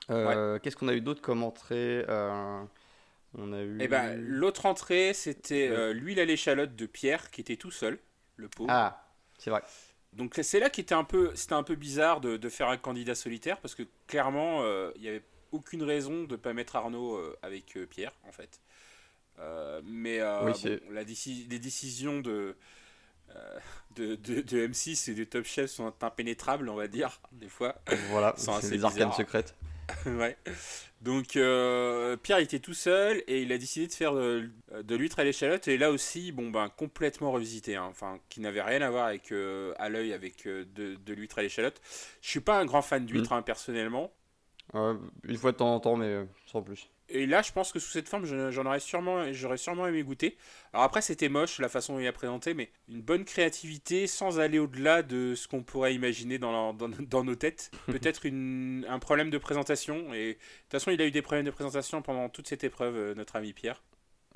Qu'est-ce 0.10 0.76
qu'on 0.76 0.90
a 0.90 0.94
eu 0.94 1.02
d'autre 1.02 1.22
comme 1.22 1.44
entrée 1.44 2.06
on 3.36 3.52
a 3.52 3.64
eu... 3.64 3.80
Eh 3.82 3.88
ben, 3.88 4.16
L'autre 4.16 4.68
entrée, 4.68 5.12
c'était 5.14 5.94
l'huile 5.94 6.20
à 6.20 6.26
l'échalote 6.26 6.76
de 6.76 6.86
Pierre, 6.86 7.32
qui 7.32 7.42
était 7.42 7.56
tout 7.56 7.72
seul, 7.72 7.98
le 8.36 8.48
pauvre. 8.48 8.70
Ah, 8.72 9.03
c'est 9.44 9.50
vrai. 9.50 9.62
Donc 10.14 10.40
c'est 10.42 10.60
là 10.60 10.70
qui 10.70 10.80
était 10.80 10.96
un 10.96 11.04
peu, 11.04 11.32
c'était 11.36 11.54
un 11.54 11.64
peu 11.64 11.76
bizarre 11.76 12.22
de, 12.22 12.38
de, 12.38 12.50
faire 12.50 12.70
un 12.70 12.78
candidat 12.78 13.16
solitaire 13.16 13.60
parce 13.60 13.76
que 13.76 13.84
clairement 14.08 14.62
euh, 14.62 14.92
il 14.96 15.02
n'y 15.02 15.10
avait 15.10 15.24
aucune 15.52 15.84
raison 15.84 16.24
de 16.24 16.34
ne 16.34 16.36
pas 16.38 16.54
mettre 16.54 16.76
Arnaud 16.76 17.16
euh, 17.16 17.38
avec 17.42 17.76
euh, 17.76 17.86
Pierre 17.86 18.14
en 18.28 18.32
fait. 18.32 18.62
mais 19.84 20.20
la 20.20 20.54
les 20.92 21.60
décisions 21.60 22.22
de, 22.22 22.56
de, 23.96 24.16
de, 24.16 24.68
M6 24.68 25.12
et 25.12 25.16
de 25.16 25.24
Top 25.26 25.46
Chef 25.46 25.70
sont 25.70 25.94
impénétrables 26.02 26.70
on 26.70 26.76
va 26.76 26.88
dire 26.88 27.20
des 27.34 27.50
fois. 27.50 27.76
Voilà, 28.12 28.36
c'est 28.38 28.70
des 28.70 28.86
arcanes 28.86 29.12
secrètes. 29.12 29.56
ouais. 30.06 30.38
Donc 31.02 31.36
euh, 31.36 32.16
Pierre 32.16 32.38
était 32.38 32.60
tout 32.60 32.74
seul 32.74 33.24
et 33.28 33.42
il 33.42 33.52
a 33.52 33.58
décidé 33.58 33.88
de 33.88 33.92
faire 33.92 34.14
de, 34.14 34.96
l'huître 34.96 35.20
à 35.20 35.26
l'échalote 35.26 35.68
et 35.68 35.78
là 35.78 35.92
aussi 35.92 36.32
bon 36.32 36.50
ben 36.50 36.70
complètement 36.70 37.32
revisité 37.32 37.76
hein. 37.76 37.88
enfin 37.90 38.20
qui 38.30 38.40
n'avait 38.40 38.62
rien 38.62 38.82
à 38.82 38.90
voir 38.90 39.08
avec 39.08 39.34
euh, 39.34 39.74
à 39.78 39.90
l'œil 39.90 40.14
avec 40.14 40.48
euh, 40.48 40.66
de, 40.74 40.96
de 40.96 41.14
l'huître 41.14 41.40
à 41.40 41.42
l'échalote. 41.42 41.82
Je 42.22 42.30
suis 42.30 42.40
pas 42.40 42.58
un 42.58 42.66
grand 42.66 42.82
fan 42.82 43.06
d'huître 43.06 43.34
mm. 43.34 43.38
hein, 43.38 43.42
personnellement. 43.42 44.12
une 44.74 45.38
fois 45.38 45.52
de 45.52 45.58
temps 45.58 45.76
en 45.76 45.80
temps 45.82 45.98
mais 45.98 46.26
sans 46.46 46.62
plus. 46.62 46.90
Et 47.10 47.26
là, 47.26 47.42
je 47.42 47.52
pense 47.52 47.72
que 47.72 47.80
sous 47.80 47.92
cette 47.92 48.08
forme, 48.08 48.26
j'en 48.26 48.66
aurais 48.66 48.80
sûrement, 48.80 49.32
j'aurais 49.34 49.58
sûrement 49.58 49.88
aimé 49.88 50.04
goûter. 50.04 50.38
Alors 50.72 50.84
après, 50.84 51.02
c'était 51.02 51.30
moche 51.30 51.60
la 51.60 51.70
façon 51.70 51.94
dont 51.94 52.00
il 52.00 52.08
a 52.08 52.14
présenté, 52.14 52.54
mais 52.54 52.72
une 52.88 53.02
bonne 53.02 53.26
créativité 53.26 54.08
sans 54.08 54.40
aller 54.40 54.58
au-delà 54.58 55.04
de 55.04 55.36
ce 55.36 55.48
qu'on 55.48 55.64
pourrait 55.64 55.94
imaginer 55.94 56.40
dans, 56.40 56.74
dans, 56.74 57.24
nos 57.24 57.36
têtes. 57.36 57.72
Peut-être 57.88 58.26
un 58.26 59.00
problème 59.00 59.30
de 59.30 59.38
présentation. 59.38 60.14
Et 60.14 60.28
de 60.28 60.34
toute 60.34 60.72
façon, 60.72 60.92
il 60.92 61.02
a 61.02 61.06
eu 61.06 61.12
des 61.12 61.22
problèmes 61.22 61.46
de 61.46 61.52
présentation 61.52 62.02
pendant 62.02 62.30
toute 62.30 62.48
cette 62.48 62.64
épreuve, 62.64 62.96
euh, 62.96 63.16
notre 63.16 63.36
ami 63.36 63.54
Pierre. 63.54 63.82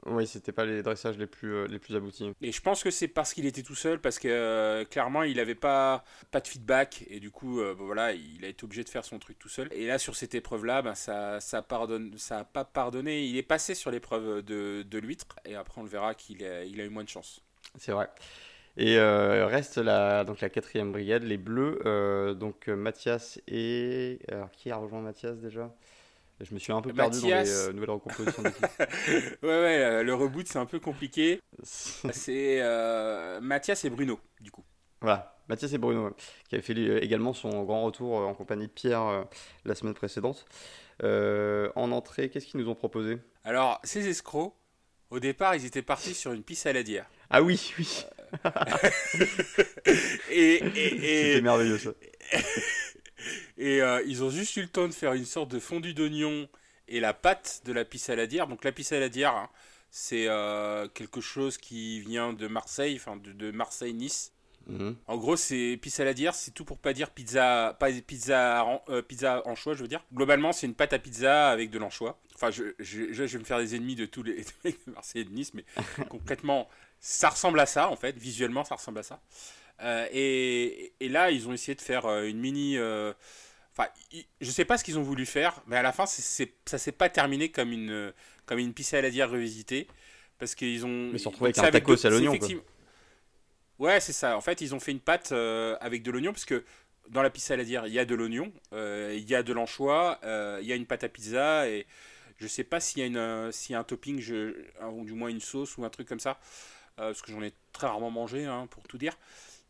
Oui, 0.10 0.26
c'était 0.26 0.52
pas 0.52 0.66
les 0.66 0.82
dressages 0.84 1.18
les 1.18 1.28
plus, 1.28 1.54
euh, 1.54 1.68
les 1.68 1.80
plus 1.80 1.96
aboutis. 1.96 2.32
Et 2.42 2.52
je 2.52 2.62
pense 2.62 2.82
que 2.84 2.92
c'est 2.92 3.08
parce 3.08 3.34
qu'il 3.34 3.46
était 3.46 3.62
tout 3.62 3.76
seul, 3.76 4.00
parce 4.00 4.20
que 4.20 4.28
euh, 4.30 4.86
clairement 4.86 5.24
il 5.24 5.38
n'avait 5.38 5.56
pas, 5.56 6.04
pas 6.32 6.40
de 6.40 6.48
feedback, 6.48 7.04
et 7.10 7.20
du 7.20 7.30
coup, 7.30 7.60
euh, 7.60 7.76
voilà, 7.78 8.14
il 8.14 8.44
a 8.46 8.48
été 8.48 8.64
obligé 8.64 8.84
de 8.84 8.90
faire 8.90 9.04
son 9.04 9.20
truc 9.20 9.38
tout 9.38 9.50
seul. 9.50 9.68
Et 9.74 9.86
là, 9.86 9.98
sur 9.98 10.16
cette 10.16 10.34
épreuve-là, 10.34 10.82
ben, 10.82 10.96
ça 10.96 11.40
ça 11.42 11.62
pardonne, 11.62 12.14
ça 12.18 12.40
a 12.40 12.44
pas 12.46 12.64
pardonné. 12.64 13.26
Il 13.26 13.38
est 13.38 13.44
passé 13.44 13.76
sur 13.76 13.92
l'épreuve 13.92 14.44
de, 14.44 14.84
de 14.84 14.98
l'huître, 15.00 15.28
et 15.46 15.56
après 15.56 15.82
on 15.82 15.84
le 15.84 15.90
verra 15.90 16.16
qu'il 16.16 16.44
a, 16.46 16.64
il 16.64 16.80
a 16.80 16.86
eu 16.86 16.90
moins 16.90 17.04
de 17.04 17.10
chance. 17.10 17.42
C'est 17.78 17.92
vrai. 17.92 18.10
Et 18.78 19.00
reste 19.00 19.78
la, 19.78 20.24
donc 20.24 20.40
la 20.40 20.50
quatrième 20.50 20.92
brigade, 20.92 21.24
les 21.24 21.38
Bleus. 21.38 22.36
donc 22.36 22.68
Mathias 22.68 23.42
et. 23.48 24.20
Alors 24.32 24.52
qui 24.52 24.72
a 24.72 24.78
rejoint 24.78 25.02
Mathias 25.02 25.38
déjà? 25.40 25.74
Je 26.42 26.54
me 26.54 26.60
suis 26.60 26.72
un 26.72 26.82
peu 26.82 26.94
perdu 26.94 27.22
dans 27.22 27.28
les 27.28 27.50
euh, 27.50 27.74
nouvelles 27.74 27.90
recompositions 27.90 28.44
ouais, 28.84 29.40
ouais, 29.44 29.84
euh, 29.84 30.04
le 30.04 30.14
reboot 30.14 30.48
c'est 30.48 30.60
un 30.60 30.66
peu 30.66 30.80
compliqué. 30.80 31.42
c'est 31.64 32.62
euh, 32.62 33.42
Mathias 33.42 33.84
et 33.86 33.90
Bruno, 33.90 34.20
du 34.40 34.52
coup. 34.52 34.64
Voilà, 35.02 35.36
Mathias 35.48 35.74
et 35.74 35.78
Bruno, 35.78 36.12
qui 36.50 36.56
avaient 36.56 36.62
fait 36.62 36.74
également 37.04 37.34
son 37.34 37.64
grand 37.64 37.84
retour 37.84 38.16
en 38.16 38.34
compagnie 38.34 38.68
de 38.68 38.72
Pierre 38.72 39.26
la 39.66 39.76
semaine 39.76 39.94
précédente. 39.94 40.46
en 41.04 41.92
entrée, 41.92 42.30
qu'est-ce 42.30 42.48
qu'ils 42.48 42.60
nous 42.60 42.70
ont 42.70 42.76
proposé? 42.76 43.20
Alors, 43.44 43.80
ces 43.84 44.08
escrocs, 44.08 44.56
au 45.12 45.20
départ, 45.20 45.56
ils 45.56 45.66
étaient 45.66 45.84
partis 45.84 46.16
sur 46.16 46.34
une 46.34 46.44
pisse 46.44 46.62
saladière. 46.62 47.06
Ah 47.30 47.44
oui, 47.44 47.74
oui. 47.78 48.06
et, 50.32 50.56
et... 50.56 51.34
C'était 51.34 51.42
merveilleux 51.42 51.78
ça. 51.78 51.92
Et 53.58 53.82
euh, 53.82 54.02
ils 54.06 54.24
ont 54.24 54.30
juste 54.30 54.56
eu 54.58 54.62
le 54.62 54.68
temps 54.68 54.88
de 54.88 54.94
faire 54.94 55.14
une 55.14 55.26
sorte 55.26 55.52
de 55.52 55.60
fondu 55.60 55.94
d'oignon 55.94 56.48
et 56.88 57.00
la 57.00 57.14
pâte 57.14 57.62
de 57.66 57.74
la 57.74 57.86
pissaladière. 57.86 58.48
Donc 58.48 58.64
la 58.64 58.72
pissaladière, 58.72 59.36
hein, 59.36 59.50
c'est 59.90 60.28
euh, 60.28 60.88
quelque 60.88 61.22
chose 61.22 61.58
qui 61.58 62.00
vient 62.02 62.34
de 62.34 62.48
Marseille, 62.48 62.96
enfin 62.96 63.18
de, 63.18 63.52
Marseille-Nice. 63.52 64.34
Mhm. 64.68 64.98
En 65.08 65.18
gros, 65.18 65.38
c'est 65.38 65.80
dire, 66.14 66.36
c'est 66.36 66.52
tout 66.52 66.66
pour 66.66 66.78
pas 66.78 66.92
dire 66.92 67.10
pizza, 67.12 67.76
pas 67.80 67.90
pizza, 67.92 68.82
euh, 68.90 69.02
pizza 69.02 69.42
anchois, 69.48 69.74
je 69.74 69.82
veux 69.82 69.88
dire. 69.88 70.04
Globalement, 70.14 70.52
c'est 70.52 70.68
une 70.68 70.76
pâte 70.76 70.92
à 70.92 71.00
pizza 71.00 71.50
avec 71.50 71.70
de 71.70 71.80
l'anchois. 71.80 72.20
Enfin, 72.36 72.52
je, 72.52 72.76
je, 72.80 73.14
je, 73.14 73.24
vais 73.24 73.40
me 73.40 73.46
faire 73.46 73.60
des 73.60 73.76
ennemis 73.76 73.96
de 73.96 74.06
tous 74.06 74.24
les 74.24 74.46
Marseillais 74.88 75.24
de 75.24 75.32
Nice, 75.32 75.54
mais 75.54 75.64
concrètement, 76.10 76.68
ça 77.00 77.30
ressemble 77.30 77.60
à 77.60 77.66
ça, 77.66 77.90
en 77.90 77.96
fait. 77.96 78.18
Visuellement, 78.18 78.66
ça 78.66 78.76
ressemble 78.76 79.00
à 79.00 79.04
ça. 79.04 79.22
Euh, 79.82 80.08
et, 80.12 80.94
et, 81.00 81.10
là, 81.10 81.32
ils 81.32 81.48
ont 81.48 81.54
essayé 81.54 81.76
de 81.76 81.82
faire 81.82 82.06
euh, 82.06 82.24
une 82.24 82.40
mini. 82.40 82.78
Enfin, 82.78 83.90
je 84.42 84.50
sais 84.50 84.66
pas 84.66 84.78
ce 84.78 84.84
qu'ils 84.84 84.98
ont 84.98 85.04
voulu 85.04 85.26
faire, 85.26 85.62
mais 85.68 85.76
à 85.76 85.84
la 85.84 85.92
fin, 85.92 86.06
c'est, 86.06 86.54
ça 86.66 86.78
s'est 86.78 86.92
pas 86.92 87.10
terminé 87.10 87.50
comme 87.50 87.72
une, 87.72 88.12
comme 88.46 88.58
une 88.58 88.74
pizza 88.74 88.98
à 88.98 89.02
la 89.02 89.12
dire 89.12 89.30
revisitée. 89.30 89.88
Parce 90.40 90.56
qu'ils 90.56 90.86
ont. 90.86 91.10
Mais 91.10 91.18
ils 91.18 91.20
se 91.20 91.28
retrouvé 91.28 91.50
avec 91.50 91.58
un 91.58 91.72
tacos 91.72 92.06
à 92.06 92.10
l'oignon. 92.10 92.34
Ouais, 93.80 94.00
c'est 94.00 94.14
ça. 94.14 94.36
En 94.36 94.42
fait, 94.42 94.62
ils 94.62 94.74
ont 94.74 94.80
fait 94.80 94.92
une 94.92 95.00
pâte 95.00 95.32
euh, 95.32 95.78
avec 95.82 96.02
de 96.04 96.12
l'oignon, 96.12 96.32
parce 96.32 96.46
que 96.46 96.64
dans 97.10 97.22
la 97.22 97.30
pizza 97.30 97.54
à 97.54 97.58
la 97.58 97.64
dire, 97.64 97.86
il 97.86 97.94
y 97.94 98.00
a 98.00 98.06
de 98.06 98.16
l'oignon, 98.16 98.52
euh, 98.74 99.14
il 99.16 99.30
y 99.30 99.36
a 99.36 99.44
de 99.44 99.54
l'anchois, 99.54 100.20
euh, 100.24 100.60
il 100.62 100.68
y 100.68 100.74
a 100.74 100.76
une 100.76 100.86
pâte 100.86 101.04
à 101.04 101.10
pizza, 101.10 101.70
et 101.70 101.86
je 102.38 102.48
sais 102.48 102.64
pas 102.64 102.80
s'il 102.80 103.00
y, 103.00 103.04
a 103.04 103.06
une, 103.06 103.52
y 103.70 103.74
a 103.74 103.80
un 103.80 103.84
topping, 103.84 104.20
je, 104.20 104.56
ou 104.92 105.06
du 105.06 105.14
moins 105.14 105.30
une 105.30 105.42
sauce 105.42 105.78
ou 105.78 105.86
un 105.86 105.90
truc 105.90 106.08
comme 106.08 106.20
ça, 106.20 106.40
parce 106.96 107.22
que 107.22 107.32
j'en 107.32 107.42
ai 107.44 107.54
très 107.72 107.88
rarement 107.88 108.12
mangé, 108.12 108.46
hein, 108.46 108.68
pour 108.70 108.84
tout 108.88 108.98
dire. 108.98 109.16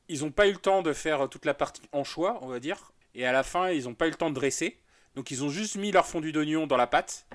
Ils 0.09 0.21
n'ont 0.21 0.31
pas 0.31 0.47
eu 0.47 0.51
le 0.51 0.57
temps 0.57 0.81
de 0.81 0.93
faire 0.93 1.27
toute 1.29 1.45
la 1.45 1.53
partie 1.53 1.81
anchois, 1.91 2.39
on 2.41 2.47
va 2.47 2.59
dire, 2.59 2.91
et 3.15 3.25
à 3.25 3.31
la 3.31 3.43
fin, 3.43 3.69
ils 3.69 3.85
n'ont 3.85 3.95
pas 3.95 4.07
eu 4.07 4.11
le 4.11 4.15
temps 4.15 4.29
de 4.29 4.35
dresser. 4.35 4.77
Donc, 5.15 5.31
ils 5.31 5.43
ont 5.43 5.49
juste 5.49 5.75
mis 5.75 5.91
leur 5.91 6.05
fondu 6.05 6.31
d'oignon 6.31 6.67
dans 6.67 6.77
la 6.77 6.87
pâte, 6.87 7.27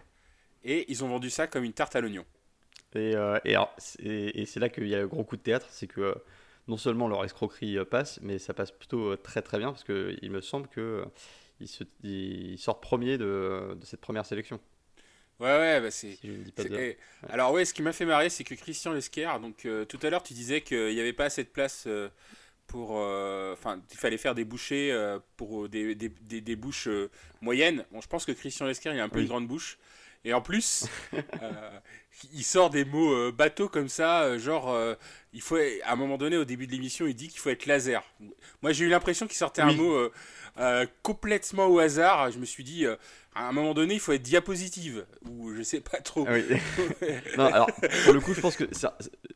et 0.64 0.90
ils 0.90 1.04
ont 1.04 1.08
vendu 1.08 1.30
ça 1.30 1.46
comme 1.46 1.64
une 1.64 1.72
tarte 1.72 1.96
à 1.96 2.00
l'oignon. 2.00 2.24
Et, 2.94 3.14
et, 3.44 4.42
et 4.42 4.46
c'est 4.46 4.60
là 4.60 4.68
qu'il 4.68 4.86
y 4.86 4.94
a 4.94 4.98
le 4.98 5.08
gros 5.08 5.24
coup 5.24 5.36
de 5.36 5.42
théâtre, 5.42 5.66
c'est 5.70 5.86
que 5.86 6.14
non 6.68 6.76
seulement 6.76 7.08
leur 7.08 7.24
escroquerie 7.24 7.78
euh, 7.78 7.84
passe, 7.84 8.20
mais 8.22 8.38
ça 8.38 8.54
passe 8.54 8.70
plutôt 8.70 9.12
euh, 9.12 9.16
très 9.16 9.42
très 9.42 9.58
bien 9.58 9.72
parce 9.72 9.84
qu'il 9.84 10.30
me 10.30 10.40
semble 10.40 10.68
qu'ils 10.68 10.82
euh, 12.04 12.56
sortent 12.56 12.82
premier 12.82 13.18
de, 13.18 13.76
cette 13.82 14.00
première 14.00 14.26
sélection. 14.26 14.60
Ouais, 15.40 15.58
ouais, 15.58 15.80
bah 15.80 15.90
c'est. 15.90 16.18
Alors, 17.28 17.52
ouais, 17.52 17.64
ce 17.64 17.74
qui 17.74 17.82
m'a 17.82 17.92
fait 17.92 18.04
marrer, 18.04 18.28
c'est 18.28 18.44
que 18.44 18.54
Christian 18.54 18.92
Lesquer, 18.92 19.28
donc 19.40 19.66
tout 19.88 19.98
à 20.02 20.10
l'heure, 20.10 20.22
tu 20.22 20.34
disais 20.34 20.60
qu'il 20.60 20.94
n'y 20.94 21.00
avait 21.00 21.12
pas 21.12 21.24
assez 21.24 21.42
de 21.42 21.48
place 21.48 21.88
pour. 22.66 22.92
Enfin, 22.92 23.80
il 23.90 23.98
fallait 23.98 24.18
faire 24.18 24.34
des 24.34 24.44
bouchées 24.44 24.96
pour 25.36 25.68
des, 25.68 25.94
des, 25.94 26.40
des, 26.40 26.56
bouches 26.56 26.88
moyennes. 27.40 27.84
Bon, 27.90 28.00
je 28.00 28.08
pense 28.08 28.24
que 28.24 28.32
Christian 28.32 28.66
Lesquer, 28.66 28.90
il 28.92 29.00
a 29.00 29.04
un 29.04 29.08
peu 29.08 29.20
une 29.20 29.28
grande 29.28 29.46
bouche. 29.46 29.78
Et 30.24 30.32
en 30.34 30.40
plus, 30.40 30.86
il 32.32 32.44
sort 32.44 32.70
des 32.70 32.84
mots 32.84 33.32
bateaux 33.32 33.68
comme 33.68 33.88
ça, 33.88 34.38
genre 34.38 34.96
il 35.34 35.40
faut, 35.40 35.56
à 35.56 35.92
un 35.92 35.96
moment 35.96 36.18
donné, 36.18 36.36
au 36.36 36.44
début 36.44 36.66
de 36.66 36.72
l'émission, 36.72 37.06
il 37.06 37.14
dit 37.14 37.28
qu'il 37.28 37.40
faut 37.40 37.48
être 37.48 37.64
laser. 37.64 38.02
Moi, 38.60 38.72
j'ai 38.72 38.84
eu 38.84 38.88
l'impression 38.88 39.26
qu'il 39.26 39.36
sortait 39.36 39.62
un 39.62 39.72
mot 39.72 39.94
euh, 39.94 40.12
euh, 40.58 40.86
complètement 41.02 41.66
au 41.68 41.78
hasard. 41.78 42.30
Je 42.30 42.38
me 42.38 42.44
suis 42.44 42.64
dit, 42.64 42.84
euh, 42.84 42.96
à 43.34 43.48
un 43.48 43.52
moment 43.52 43.74
donné, 43.74 43.94
il 43.94 44.00
faut 44.00 44.12
être 44.12 44.22
diapositive, 44.22 45.06
ou 45.28 45.54
je 45.54 45.62
sais 45.62 45.80
pas 45.80 45.98
trop. 45.98 46.26
Ah 46.28 46.36
non, 47.38 47.44
alors, 47.46 47.70
pour 48.04 48.12
le 48.12 48.20
coup, 48.20 48.34
je 48.34 48.40
pense 48.40 48.56
que, 48.56 48.64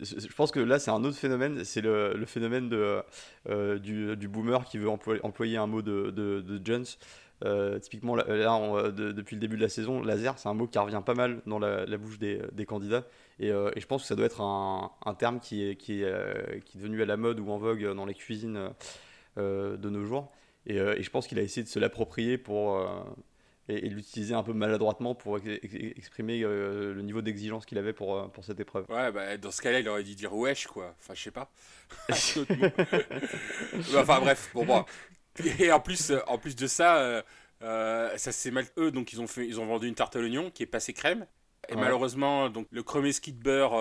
je 0.00 0.34
pense 0.34 0.50
que 0.50 0.60
là, 0.60 0.78
c'est 0.78 0.90
un 0.90 1.02
autre 1.04 1.16
phénomène. 1.16 1.64
C'est 1.64 1.80
le, 1.80 2.14
le, 2.14 2.26
phénomène 2.26 2.68
de, 2.68 3.02
du, 3.78 4.16
du, 4.16 4.28
boomer 4.28 4.64
qui 4.64 4.78
veut 4.78 4.88
employer, 4.88 5.20
employer 5.24 5.56
un 5.56 5.66
mot 5.66 5.82
de, 5.82 6.10
de, 6.10 6.40
de 6.40 6.60
Jones. 6.64 6.84
Euh, 7.44 7.78
typiquement, 7.78 8.16
là, 8.16 8.24
euh, 8.28 8.90
depuis 8.90 9.36
le 9.36 9.40
début 9.40 9.56
de 9.56 9.62
la 9.62 9.68
saison, 9.68 10.02
laser, 10.02 10.38
c'est 10.38 10.48
un 10.48 10.54
mot 10.54 10.66
qui 10.66 10.78
revient 10.78 11.02
pas 11.04 11.14
mal 11.14 11.42
dans 11.46 11.58
la, 11.58 11.84
bouche 11.98 12.18
des, 12.18 12.66
candidats. 12.66 13.04
Euh, 13.42 13.70
et, 13.76 13.80
je 13.80 13.86
pense 13.86 14.02
que 14.02 14.08
ça 14.08 14.16
doit 14.16 14.26
être 14.26 14.40
un, 14.40 15.14
terme 15.18 15.40
qui 15.40 15.68
est, 15.68 15.76
qui, 15.76 16.02
est, 16.02 16.64
qui 16.64 16.78
est 16.78 16.80
devenu 16.80 17.02
à 17.02 17.06
la 17.06 17.16
mode 17.16 17.40
ou 17.40 17.50
en 17.50 17.58
vogue 17.58 17.92
dans 17.94 18.06
les 18.06 18.14
cuisines 18.14 18.70
de 19.36 19.90
nos 19.90 20.04
jours. 20.04 20.32
Et, 20.66 20.78
je 20.78 21.10
pense 21.10 21.26
qu'il 21.26 21.38
a 21.38 21.42
essayé 21.42 21.62
de 21.62 21.68
se 21.68 21.78
l'approprier 21.78 22.38
pour 22.38 22.80
et, 23.68 23.88
l'utiliser 23.88 24.34
un 24.34 24.42
peu 24.42 24.52
maladroitement 24.52 25.14
pour 25.14 25.38
exprimer 25.38 26.40
le 26.40 27.00
niveau 27.02 27.22
d'exigence 27.22 27.66
qu'il 27.66 27.78
avait 27.78 27.92
pour, 27.92 28.30
pour 28.32 28.44
cette 28.44 28.60
épreuve. 28.60 28.86
Ouais, 28.88 29.10
bah, 29.12 29.36
dans 29.36 29.50
ce 29.50 29.62
cas-là, 29.62 29.80
il 29.80 29.88
aurait 29.88 30.04
dû 30.04 30.14
dire 30.14 30.34
wesh, 30.34 30.66
quoi. 30.66 30.94
Enfin, 30.98 31.14
je 31.14 31.22
sais 31.22 31.30
pas. 31.30 31.50
enfin, 33.96 34.20
bref, 34.20 34.50
bon, 34.54 34.64
bon. 34.64 34.84
Et 35.58 35.72
en 35.72 35.80
plus, 35.80 36.10
euh, 36.10 36.20
en 36.26 36.38
plus 36.38 36.56
de 36.56 36.66
ça, 36.66 36.98
euh, 36.98 37.22
euh, 37.62 38.16
ça 38.16 38.32
c'est 38.32 38.50
mal 38.50 38.66
eux, 38.78 38.90
donc 38.90 39.12
ils 39.12 39.20
ont, 39.20 39.26
fait, 39.26 39.46
ils 39.46 39.60
ont 39.60 39.66
vendu 39.66 39.86
une 39.86 39.94
tarte 39.94 40.16
à 40.16 40.20
l'oignon 40.20 40.50
qui 40.50 40.62
est 40.62 40.66
passée 40.66 40.92
crème. 40.92 41.26
Et 41.68 41.74
malheureusement, 41.74 42.48
donc 42.48 42.68
le 42.70 42.84
premier 42.84 43.10
ski 43.10 43.32
de 43.32 43.42
beurre 43.42 43.74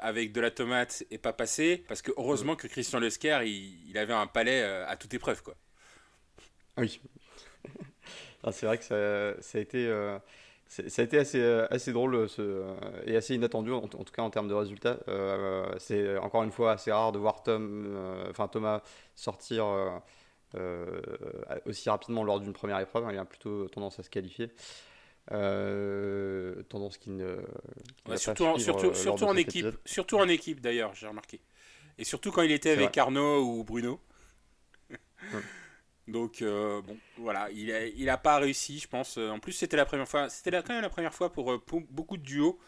avec 0.00 0.30
de 0.30 0.40
la 0.40 0.52
tomate 0.52 1.02
est 1.10 1.18
pas 1.18 1.32
passé 1.32 1.84
parce 1.88 2.00
que 2.00 2.12
heureusement 2.16 2.54
que 2.54 2.68
Christian 2.68 3.00
Lesquer 3.00 3.40
il, 3.44 3.90
il, 3.90 3.98
avait 3.98 4.12
un 4.12 4.28
palais 4.28 4.62
à 4.62 4.94
toute 4.96 5.14
épreuve 5.14 5.42
quoi. 5.42 5.56
Oui. 6.76 7.00
Ah, 8.44 8.52
c'est 8.52 8.66
vrai 8.66 8.78
que 8.78 8.84
ça, 8.84 9.40
ça 9.40 9.58
a 9.58 9.60
été 9.60 9.90
ça 10.66 11.02
a 11.02 11.04
été 11.04 11.18
assez, 11.18 11.42
assez 11.70 11.92
drôle 11.92 12.28
ce, 12.28 12.64
et 13.06 13.16
assez 13.16 13.34
inattendu, 13.34 13.72
en, 13.72 13.86
tout 13.86 14.12
cas 14.12 14.22
en 14.22 14.30
termes 14.30 14.48
de 14.48 14.54
résultats. 14.54 14.98
c'est 15.78 16.16
encore 16.18 16.42
une 16.42 16.52
fois 16.52 16.72
assez 16.72 16.92
rare 16.92 17.12
de 17.12 17.18
voir 17.18 17.42
Tom, 17.42 17.96
enfin 18.30 18.48
Thomas 18.48 18.82
sortir 19.14 19.66
euh, 20.56 21.00
aussi 21.66 21.88
rapidement 21.90 22.22
lors 22.22 22.40
d'une 22.40 22.52
première 22.52 22.78
épreuve. 22.78 23.06
Il 23.10 23.18
a 23.18 23.24
plutôt 23.24 23.68
tendance 23.68 23.98
à 23.98 24.02
se 24.02 24.10
qualifier. 24.10 24.50
Euh, 25.32 26.62
tendance 26.64 26.98
qui 26.98 27.10
ne. 27.10 27.38
surtout, 28.16 28.44
en, 28.44 28.58
surtout, 28.58 28.88
euh, 28.88 28.94
surtout 28.94 29.24
en 29.24 29.36
équipe, 29.36 29.66
surtout 29.86 30.18
en 30.18 30.28
équipe 30.28 30.60
d'ailleurs, 30.60 30.94
j'ai 30.94 31.06
remarqué. 31.06 31.40
Et 31.96 32.04
surtout 32.04 32.30
quand 32.30 32.42
il 32.42 32.52
était 32.52 32.70
avec 32.70 32.96
Arnaud 32.98 33.42
ou 33.42 33.64
Bruno. 33.64 34.00
Donc 36.06 36.42
bon, 36.42 36.96
voilà, 37.16 37.50
il 37.50 37.72
a, 37.72 37.86
il 37.86 38.10
a 38.10 38.18
pas 38.18 38.38
réussi, 38.38 38.78
je 38.78 38.88
pense. 38.88 39.16
En 39.16 39.38
plus, 39.38 39.52
c'était 39.52 39.76
la 39.76 39.86
première 39.86 40.08
fois, 40.08 40.28
c'était 40.28 40.50
quand 40.50 40.74
même 40.74 40.82
la 40.82 40.90
première 40.90 41.14
fois 41.14 41.32
pour, 41.32 41.62
pour 41.64 41.80
beaucoup 41.90 42.16
de 42.16 42.22
duos 42.22 42.58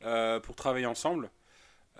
pour 0.00 0.54
travailler 0.54 0.86
ensemble. 0.86 1.30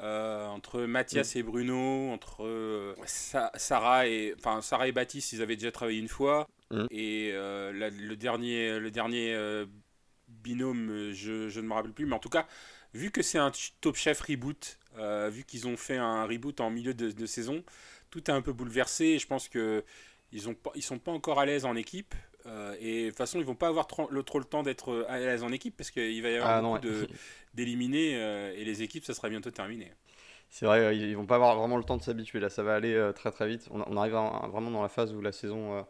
Euh, 0.01 0.47
entre 0.47 0.83
Mathias 0.83 1.35
mm. 1.35 1.39
et 1.39 1.43
Bruno, 1.43 2.11
entre 2.13 2.45
euh, 2.45 2.95
Sarah 3.05 4.09
et 4.09 4.35
enfin 4.39 4.63
Sarah 4.63 4.89
et 4.89 4.93
Baptiste, 4.93 5.33
ils 5.33 5.43
avaient 5.43 5.57
déjà 5.57 5.71
travaillé 5.71 6.01
une 6.01 6.09
fois. 6.09 6.49
Mm. 6.71 6.87
Et 6.91 7.31
euh, 7.33 7.73
le 7.73 8.17
dernier, 8.17 8.79
le 8.79 8.91
dernier 8.91 9.37
binôme, 10.29 11.11
je, 11.13 11.49
je, 11.49 11.61
ne 11.61 11.67
me 11.67 11.75
rappelle 11.75 11.93
plus, 11.93 12.07
mais 12.07 12.15
en 12.15 12.21
tout 12.21 12.31
cas, 12.31 12.47
vu 12.95 13.11
que 13.11 13.23
c'est 13.23 13.39
un 13.39 13.53
Top 13.81 13.97
Chef 13.97 14.21
reboot, 14.23 14.79
vu 15.31 15.45
qu'ils 15.45 15.69
ont 15.69 15.77
fait 15.77 15.99
un 15.99 16.25
reboot 16.25 16.61
en 16.61 16.71
milieu 16.71 16.95
de, 16.95 17.11
de, 17.11 17.27
saison, 17.27 17.63
tout 18.11 18.31
est 18.31 18.35
un 18.35 18.43
peu 18.43 18.53
bouleversé. 18.53 19.19
je 19.19 19.27
pense 19.27 19.49
que 19.49 19.85
ils 20.33 20.49
ont 20.49 20.57
ils 20.75 20.83
sont 20.83 20.99
pas 20.99 21.12
encore 21.12 21.39
à 21.39 21.47
l'aise 21.47 21.65
en 21.65 21.77
équipe. 21.77 22.15
et 22.81 23.05
de 23.05 23.09
toute 23.09 23.19
façon, 23.19 23.39
ils 23.39 23.45
vont 23.45 23.55
pas 23.55 23.69
avoir 23.69 23.87
trop 23.87 24.09
le, 24.11 24.23
trop 24.23 24.39
le 24.39 24.45
temps 24.45 24.62
d'être 24.62 25.07
à 25.09 25.19
l'aise 25.19 25.43
en 25.43 25.53
équipe 25.53 25.77
parce 25.77 25.91
qu'il 25.91 26.23
va 26.23 26.31
y 26.31 26.37
avoir 26.37 26.51
ah, 26.51 26.61
beaucoup 26.61 26.79
de, 26.79 27.09
d'éliminer 27.55 28.17
euh, 28.17 28.55
et 28.57 28.65
les 28.65 28.83
équipes, 28.83 29.05
ça 29.05 29.15
sera 29.15 29.29
bientôt 29.29 29.51
terminé. 29.51 29.93
C'est 30.49 30.67
vrai, 30.67 30.97
ils 30.97 31.17
vont 31.17 31.27
pas 31.27 31.37
avoir 31.37 31.57
vraiment 31.57 31.79
le 31.79 31.85
temps 31.85 31.97
de 31.97 32.03
s'habituer. 32.03 32.39
Là, 32.39 32.51
ça 32.51 32.62
va 32.62 32.75
aller 32.75 32.95
euh, 32.95 33.12
très 33.12 33.31
très 33.31 33.49
vite. 33.49 33.69
On, 33.71 33.97
arrive 33.97 34.12
vraiment 34.12 34.71
dans 34.71 34.83
la 34.83 34.89
phase 34.89 35.15
où 35.15 35.21
la 35.23 35.33
saison 35.33 35.87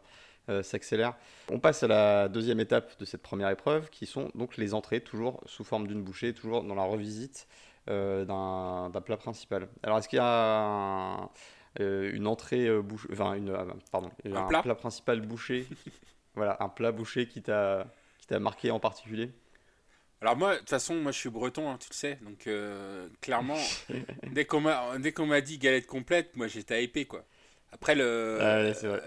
euh, 0.49 0.63
s'accélère. 0.63 1.15
On 1.49 1.59
passe 1.59 1.83
à 1.83 1.87
la 1.87 2.29
deuxième 2.29 2.61
étape 2.61 2.97
de 2.97 3.05
cette 3.05 3.21
première 3.21 3.49
épreuve, 3.49 3.89
qui 3.89 4.05
sont 4.05 4.31
donc 4.35 4.55
les 4.55 4.73
entrées, 4.73 5.01
toujours 5.01 5.41
sous 5.45 5.65
forme 5.65 5.87
d'une 5.87 6.01
bouchée, 6.01 6.33
toujours 6.33 6.63
dans 6.63 6.75
la 6.75 6.83
revisite 6.83 7.47
d'un 7.87 9.01
plat 9.05 9.17
principal. 9.17 9.67
Alors, 9.83 9.97
est-ce 9.97 10.07
qu'il 10.07 10.17
y 10.17 10.21
a 10.23 11.29
une 11.79 12.27
entrée 12.27 12.69
bouche, 12.81 13.07
enfin 13.11 13.33
une, 13.33 13.51
pardon, 13.91 14.11
un, 14.25 14.43
plat, 14.47 14.61
plat 14.61 14.75
principal 14.75 15.21
bouché, 15.21 15.67
voilà, 16.35 16.57
un 16.59 16.69
plat 16.69 16.91
bouché 16.91 17.27
qui 17.27 17.41
t'a 17.41 17.87
qui 18.19 18.27
t'a 18.27 18.39
marqué 18.39 18.71
en 18.71 18.79
particulier 18.79 19.31
alors 20.23 20.37
moi, 20.37 20.53
de 20.53 20.59
toute 20.59 20.69
façon, 20.69 20.95
moi 20.95 21.11
je 21.11 21.19
suis 21.19 21.29
breton, 21.29 21.69
hein, 21.69 21.77
tu 21.77 21.89
le 21.89 21.95
sais, 21.95 22.17
donc 22.21 22.47
euh, 22.47 23.09
clairement, 23.19 23.57
dès 24.31 24.45
qu'on 24.45 24.61
m'a 24.61 24.97
dès 24.97 25.11
qu'on 25.11 25.25
m'a 25.25 25.41
dit 25.41 25.57
galette 25.57 25.85
complète, 25.85 26.37
moi 26.37 26.47
j'étais 26.47 26.81
hypé 26.81 27.03
quoi. 27.03 27.25
Après 27.73 27.93
le, 27.93 28.37
vrai. 28.37 29.01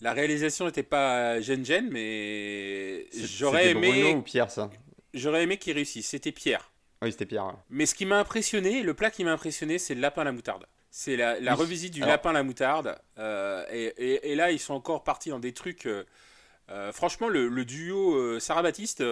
la 0.00 0.14
réalisation 0.14 0.64
n'était 0.64 0.82
pas 0.82 1.42
gêne 1.42 1.62
gêne, 1.62 1.90
mais 1.90 3.04
j'aurais 3.12 3.72
aimé. 3.72 3.90
Bruno 3.90 4.18
ou 4.20 4.22
Pierre 4.22 4.50
ça? 4.50 4.70
J'aurais 5.12 5.42
aimé 5.42 5.58
qu'il 5.58 5.74
réussisse. 5.74 6.08
C'était 6.08 6.32
Pierre. 6.32 6.72
Oui, 7.02 7.12
c'était 7.12 7.26
Pierre. 7.26 7.58
Mais 7.68 7.84
ce 7.84 7.94
qui 7.94 8.06
m'a 8.06 8.18
impressionné, 8.18 8.82
le 8.82 8.94
plat 8.94 9.10
qui 9.10 9.24
m'a 9.24 9.32
impressionné, 9.32 9.78
c'est 9.78 9.94
le 9.94 10.00
lapin 10.00 10.22
à 10.22 10.24
la 10.24 10.32
moutarde. 10.32 10.64
C'est 10.90 11.16
la, 11.16 11.38
la 11.38 11.54
revisite 11.54 11.92
du 11.92 12.00
lapin 12.00 12.30
à 12.30 12.34
la 12.34 12.42
moutarde. 12.42 12.98
Euh, 13.18 13.64
et, 13.70 14.32
et, 14.32 14.34
là, 14.34 14.50
ils 14.50 14.58
sont 14.58 14.74
encore 14.74 15.04
partis 15.04 15.30
dans 15.30 15.38
des 15.38 15.52
trucs. 15.52 15.86
Euh, 15.86 16.92
franchement, 16.92 17.28
le, 17.28 17.48
le 17.48 17.64
duo 17.64 18.40
Sarah 18.40 18.62
Baptiste 18.62 19.02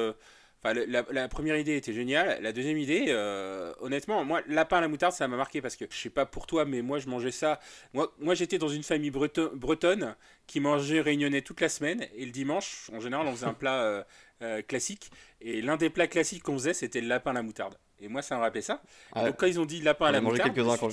la, 0.75 1.29
première 1.29 1.57
idée 1.57 1.77
était 1.77 1.93
géniale. 1.93 2.39
La 2.43 2.53
deuxième 2.53 2.79
idée, 2.79 3.07
euh, 3.09 3.73
honnêtement, 3.81 4.25
moi, 4.25 4.43
lapin 4.49 4.79
à 4.79 4.81
la 4.81 4.89
moutarde, 4.89 5.13
ça 5.13 5.29
m'a 5.29 5.37
marqué 5.37 5.61
parce 5.61 5.77
que 5.77 5.85
je 5.89 5.97
sais 5.97 6.11
pas 6.11 6.27
pour 6.27 6.47
toi, 6.47 6.65
mais 6.65 6.83
moi, 6.83 6.99
je 6.99 7.09
mangeais 7.09 7.31
ça. 7.31 7.61
Moi, 7.93 8.13
moi 8.19 8.35
j'étais 8.35 8.59
dans 8.59 8.69
une 8.69 8.83
famille 8.83 9.11
bretonne 9.11 10.15
qui 10.47 10.61
mangeait 10.61 11.01
réunionnais 11.01 11.43
toute 11.43 11.61
la 11.61 11.69
semaine 11.69 12.07
et 12.15 12.25
le 12.25 12.33
dimanche, 12.33 12.91
en 12.93 13.01
général, 13.01 13.27
on 13.27 13.33
faisait 13.33 13.47
un 13.47 13.55
plat 13.55 13.83
euh, 13.83 14.05
euh, 14.43 14.63
classique. 14.63 15.11
Et 15.41 15.63
l'un 15.63 15.77
des 15.77 15.91
plats 15.91 16.09
classiques 16.09 16.43
qu'on 16.43 16.55
faisait, 16.55 16.75
c'était 16.75 17.01
le 17.01 17.09
lapin 17.09 17.31
à 17.31 17.35
la 17.35 17.43
moutarde. 17.43 17.77
Et 18.01 18.09
moi, 18.09 18.23
ça 18.23 18.37
me 18.37 18.41
rappelait 18.41 18.63
ça. 18.63 18.83
donc, 19.15 19.37
quand 19.37 19.47
ils 19.47 19.59
ont 19.59 19.67
dit 19.67 19.81
lapin 19.81 20.07
à 20.07 20.13
la 20.13 20.21
moutarde, 20.21 20.55
quelques-uns 20.55 20.77
quand 20.77 20.91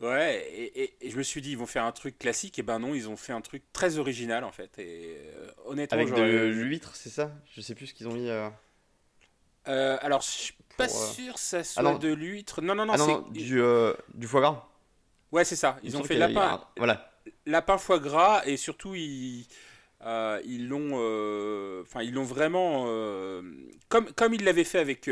Ouais, 0.00 0.46
et, 0.50 0.94
et, 1.06 1.10
je 1.10 1.16
me 1.16 1.22
suis 1.22 1.42
dit, 1.42 1.50
ils 1.50 1.58
vont 1.58 1.66
faire 1.66 1.84
un 1.84 1.92
truc 1.92 2.18
classique, 2.18 2.58
et 2.58 2.62
ben 2.62 2.78
non, 2.78 2.94
ils 2.94 3.08
ont 3.10 3.16
fait 3.16 3.34
un 3.34 3.42
truc 3.42 3.62
très 3.74 3.98
original 3.98 4.44
en 4.44 4.52
fait. 4.52 4.78
Et 4.78 5.18
euh, 5.36 5.50
honnêtement, 5.66 5.98
Avec 5.98 6.14
de 6.14 6.22
l'huître, 6.22 6.96
c'est 6.96 7.10
ça? 7.10 7.30
Je 7.54 7.60
sais 7.60 7.74
plus 7.74 7.88
ce 7.88 7.94
qu'ils 7.94 8.08
ont 8.08 8.14
mis. 8.14 8.30
Euh... 8.30 8.48
Euh, 9.68 9.98
alors, 10.00 10.22
je 10.22 10.30
suis 10.30 10.54
pas 10.78 10.88
sûr 10.88 11.34
que 11.34 11.40
ça 11.40 11.62
soit 11.62 11.98
de 11.98 12.08
l'huître. 12.08 12.62
Non, 12.62 12.74
non, 12.74 12.86
non, 12.86 12.94
ah, 12.94 12.98
c'est 12.98 13.32
du, 13.32 13.60
du 14.14 14.26
foie 14.26 14.40
gras. 14.40 14.68
Ouais, 15.32 15.44
c'est 15.44 15.56
ça. 15.56 15.76
Ils 15.82 15.96
ont 15.98 16.02
fait 16.02 16.16
lapin, 16.16 16.64
voilà. 16.78 17.12
lapin 17.44 17.76
foie 17.76 17.98
gras, 17.98 18.42
et 18.46 18.56
surtout, 18.56 18.94
ils. 18.94 19.46
ils 20.46 20.66
l'ont 20.66 21.82
enfin 21.82 22.00
ils 22.00 22.14
l'ont 22.14 22.24
vraiment 22.24 22.86
comme 23.90 24.10
comme 24.14 24.32
ils 24.32 24.44
l'avaient 24.44 24.64
fait 24.64 24.78
avec 24.78 25.10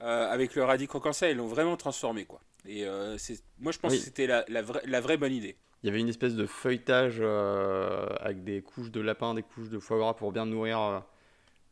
avec 0.00 0.54
le 0.54 0.64
radis 0.64 0.86
croquant 0.86 1.10
ils 1.20 1.36
l'ont 1.36 1.46
vraiment 1.46 1.76
transformé 1.76 2.24
quoi 2.24 2.40
et 2.68 2.86
euh, 2.86 3.16
moi, 3.58 3.72
je 3.72 3.78
pense 3.78 3.92
que 3.92 3.98
c'était 3.98 4.26
la, 4.26 4.44
la, 4.48 4.62
vraie, 4.62 4.82
la, 4.84 5.00
vraie, 5.00 5.16
bonne 5.16 5.32
idée. 5.32 5.56
Il 5.82 5.86
y 5.86 5.90
avait 5.90 6.00
une 6.00 6.08
espèce 6.08 6.34
de 6.34 6.46
feuilletage 6.46 7.18
euh, 7.20 8.06
avec 8.20 8.44
des 8.44 8.62
couches 8.62 8.90
de 8.90 9.00
lapin, 9.00 9.34
des 9.34 9.42
couches 9.42 9.68
de 9.68 9.78
foie 9.78 9.98
gras 9.98 10.14
pour 10.14 10.32
bien 10.32 10.46
nourrir 10.46 10.80
euh, 10.80 11.00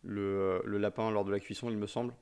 le, 0.03 0.63
le, 0.65 0.79
lapin 0.79 1.11
lors 1.11 1.25
de 1.25 1.33
la 1.33 1.41
cuisson, 1.41 1.71
il 1.71 1.77
me 1.77 1.87
semble. 1.87 2.15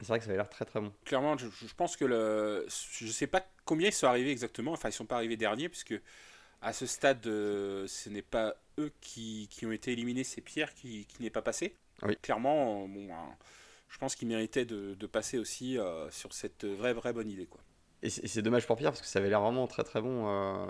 C'est 0.00 0.08
vrai 0.08 0.18
que 0.18 0.24
ça 0.24 0.30
avait 0.30 0.38
l'air 0.38 0.48
très 0.48 0.64
très 0.64 0.80
bon. 0.80 0.92
Clairement, 1.04 1.36
je, 1.36 1.46
je, 1.48 1.74
pense 1.74 1.96
que 1.96 2.04
le, 2.04 2.66
je 2.68 3.06
sais 3.06 3.26
pas 3.26 3.44
combien 3.64 3.88
ils 3.88 3.92
sont 3.92 4.06
arrivés 4.06 4.30
exactement. 4.30 4.72
Enfin, 4.72 4.88
ils 4.88 4.92
sont 4.92 5.06
pas 5.06 5.16
arrivés 5.16 5.36
derniers 5.36 5.68
puisque 5.68 5.98
à 6.62 6.72
ce 6.72 6.86
stade, 6.86 7.22
ce 7.24 8.08
n'est 8.08 8.22
pas 8.22 8.56
eux 8.78 8.92
qui, 9.00 9.48
qui, 9.50 9.66
ont 9.66 9.72
été 9.72 9.92
éliminés, 9.92 10.24
c'est 10.24 10.40
Pierre 10.40 10.74
qui, 10.74 11.06
qui 11.06 11.22
n'est 11.22 11.30
pas 11.30 11.42
passé. 11.42 11.76
Oui. 12.02 12.16
Clairement, 12.22 12.88
bon, 12.88 13.08
je 13.88 13.98
pense 13.98 14.16
qu'il 14.16 14.28
méritait 14.28 14.64
de, 14.64 14.94
de, 14.94 15.06
passer 15.06 15.38
aussi 15.38 15.78
sur 16.10 16.32
cette 16.32 16.64
vraie 16.64 16.94
vraie 16.94 17.12
bonne 17.12 17.28
idée 17.28 17.46
quoi. 17.46 17.60
Et 18.02 18.08
c'est 18.08 18.40
dommage 18.42 18.66
pour 18.66 18.76
Pierre 18.76 18.92
parce 18.92 19.02
que 19.02 19.06
ça 19.06 19.18
avait 19.18 19.28
l'air 19.28 19.42
vraiment 19.42 19.66
très 19.66 19.84
très 19.84 20.00
bon 20.00 20.26
euh, 20.26 20.66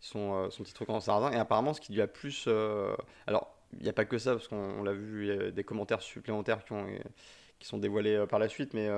son, 0.00 0.34
euh, 0.34 0.50
son, 0.50 0.62
petit 0.62 0.72
truc 0.72 0.88
en 0.88 1.00
sardin. 1.00 1.30
Et 1.32 1.36
apparemment, 1.36 1.74
ce 1.74 1.80
qui 1.80 1.92
lui 1.92 2.00
a 2.00 2.06
plus. 2.06 2.46
Euh, 2.48 2.94
alors, 3.26 3.54
il 3.74 3.82
n'y 3.82 3.88
a 3.88 3.92
pas 3.92 4.06
que 4.06 4.16
ça 4.16 4.32
parce 4.32 4.48
qu'on 4.48 4.82
l'a 4.82 4.94
vu, 4.94 5.26
il 5.26 5.28
y 5.28 5.30
a 5.30 5.50
des 5.50 5.64
commentaires 5.64 6.00
supplémentaires 6.00 6.64
qui, 6.64 6.72
ont, 6.72 6.86
qui 7.58 7.68
sont 7.68 7.76
dévoilés 7.76 8.24
par 8.26 8.38
la 8.38 8.48
suite, 8.48 8.72
mais 8.72 8.88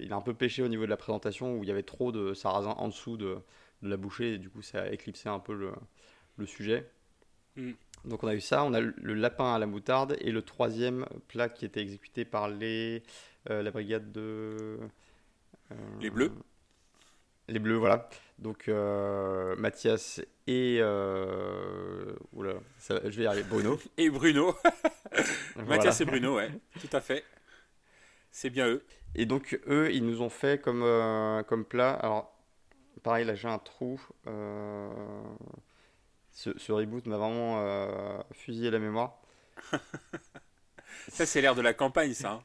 il 0.00 0.12
a 0.12 0.16
un 0.16 0.20
peu 0.20 0.34
pêché 0.34 0.62
au 0.62 0.68
niveau 0.68 0.84
de 0.84 0.90
la 0.90 0.98
présentation 0.98 1.56
où 1.56 1.64
il 1.64 1.68
y 1.68 1.70
avait 1.70 1.82
trop 1.82 2.12
de 2.12 2.34
sarrasin 2.34 2.72
en 2.72 2.88
dessous 2.88 3.16
de, 3.16 3.38
de 3.80 3.88
la 3.88 3.96
bouchée 3.96 4.34
et 4.34 4.38
du 4.38 4.50
coup, 4.50 4.60
ça 4.60 4.82
a 4.82 4.88
éclipsé 4.90 5.30
un 5.30 5.38
peu 5.38 5.54
le, 5.54 5.72
le 6.36 6.44
sujet. 6.44 6.90
Mm. 7.56 7.70
Donc, 8.04 8.22
on 8.22 8.28
a 8.28 8.34
eu 8.34 8.42
ça, 8.42 8.64
on 8.64 8.74
a 8.74 8.80
le 8.80 9.14
lapin 9.14 9.54
à 9.54 9.58
la 9.58 9.66
moutarde 9.66 10.18
et 10.20 10.30
le 10.30 10.42
troisième 10.42 11.06
plat 11.28 11.48
qui 11.48 11.64
était 11.64 11.80
exécuté 11.80 12.26
par 12.26 12.50
les, 12.50 13.02
la 13.46 13.70
brigade 13.70 14.12
de. 14.12 14.76
les 16.02 16.10
Bleus 16.10 16.32
les 17.48 17.58
Bleus, 17.58 17.76
voilà. 17.76 18.08
Donc 18.38 18.68
euh, 18.68 19.54
Mathias 19.56 20.20
et 20.46 20.78
euh, 20.80 22.14
oula, 22.32 22.54
je 22.88 23.16
vais 23.16 23.22
y 23.22 23.26
arriver. 23.26 23.48
Bruno. 23.48 23.78
et 23.96 24.10
Bruno. 24.10 24.56
Mathias 25.66 26.00
et 26.00 26.04
Bruno, 26.04 26.36
ouais, 26.36 26.50
tout 26.80 26.94
à 26.96 27.00
fait. 27.00 27.24
C'est 28.30 28.50
bien 28.50 28.66
eux. 28.66 28.84
Et 29.14 29.26
donc 29.26 29.60
eux, 29.68 29.92
ils 29.92 30.04
nous 30.04 30.22
ont 30.22 30.28
fait 30.28 30.60
comme 30.60 30.82
euh, 30.82 31.42
comme 31.44 31.64
plat. 31.64 31.92
Alors 31.92 32.36
pareil, 33.02 33.24
là 33.24 33.34
j'ai 33.34 33.48
un 33.48 33.58
trou. 33.58 34.00
Ce, 36.34 36.58
ce, 36.58 36.72
reboot 36.72 37.06
m'a 37.06 37.18
vraiment 37.18 38.24
fusillé 38.32 38.70
la 38.70 38.78
mémoire. 38.78 39.20
ça 41.08 41.26
c'est 41.26 41.42
l'air 41.42 41.54
de 41.54 41.62
la 41.62 41.74
campagne, 41.74 42.14
ça. 42.14 42.32
Hein. 42.32 42.44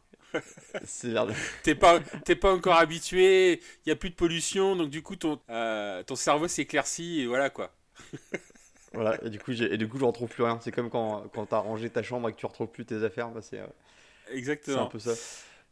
T'es 1.63 1.75
pas, 1.75 1.99
pas 1.99 2.53
encore 2.53 2.75
habitué, 2.75 3.61
il 3.85 3.89
y 3.89 3.91
a 3.91 3.95
plus 3.95 4.09
de 4.09 4.15
pollution, 4.15 4.75
donc 4.75 4.89
du 4.89 5.01
coup 5.01 5.15
ton, 5.15 5.39
euh, 5.49 6.03
ton 6.03 6.15
cerveau 6.15 6.47
s'éclaircit 6.47 7.21
et 7.21 7.27
voilà 7.27 7.49
quoi. 7.49 7.71
voilà, 8.93 9.17
et 9.23 9.29
du 9.29 9.39
coup, 9.39 9.51
et 9.51 9.77
du 9.77 9.87
coup, 9.87 9.99
je 9.99 10.05
retrouve 10.05 10.29
plus 10.29 10.43
rien. 10.43 10.59
C'est 10.61 10.71
comme 10.71 10.89
quand, 10.89 11.23
quand 11.33 11.47
t'as 11.47 11.59
rangé 11.59 11.89
ta 11.89 12.03
chambre 12.03 12.29
et 12.29 12.33
que 12.33 12.37
tu 12.37 12.45
retrouves 12.45 12.69
plus 12.69 12.85
tes 12.85 13.03
affaires. 13.03 13.29
Bah, 13.29 13.41
c'est, 13.41 13.61
Exactement. 14.31 14.77
C'est 14.77 14.83
un 14.83 14.85
peu 14.87 14.99
ça. 14.99 15.11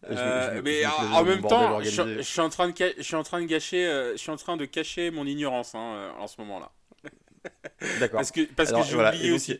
Euh, 0.10 0.62
mais 0.64 0.86
en, 0.86 1.24
même 1.24 1.42
temps, 1.42 1.82
je, 1.82 2.22
suis 2.22 2.42
en 2.42 2.50
train 2.50 2.70
de, 2.70 2.74
je 2.98 3.02
suis 3.02 3.16
en 3.16 3.24
train 3.24 3.42
de 3.42 3.48
gâcher, 3.48 3.88
euh, 3.88 4.12
je 4.12 4.18
suis 4.18 4.30
en 4.30 4.36
train 4.36 4.56
de 4.56 4.66
cacher 4.66 5.10
mon 5.10 5.26
ignorance 5.26 5.74
hein, 5.74 6.14
en 6.20 6.28
ce 6.28 6.40
moment-là. 6.42 6.72
D'accord. 8.00 8.20
Parce 8.20 8.32
que, 8.32 8.42
parce 8.42 8.72
que 8.72 8.84
j'ai 8.84 8.96
oublié 8.96 9.32
aussi. 9.32 9.60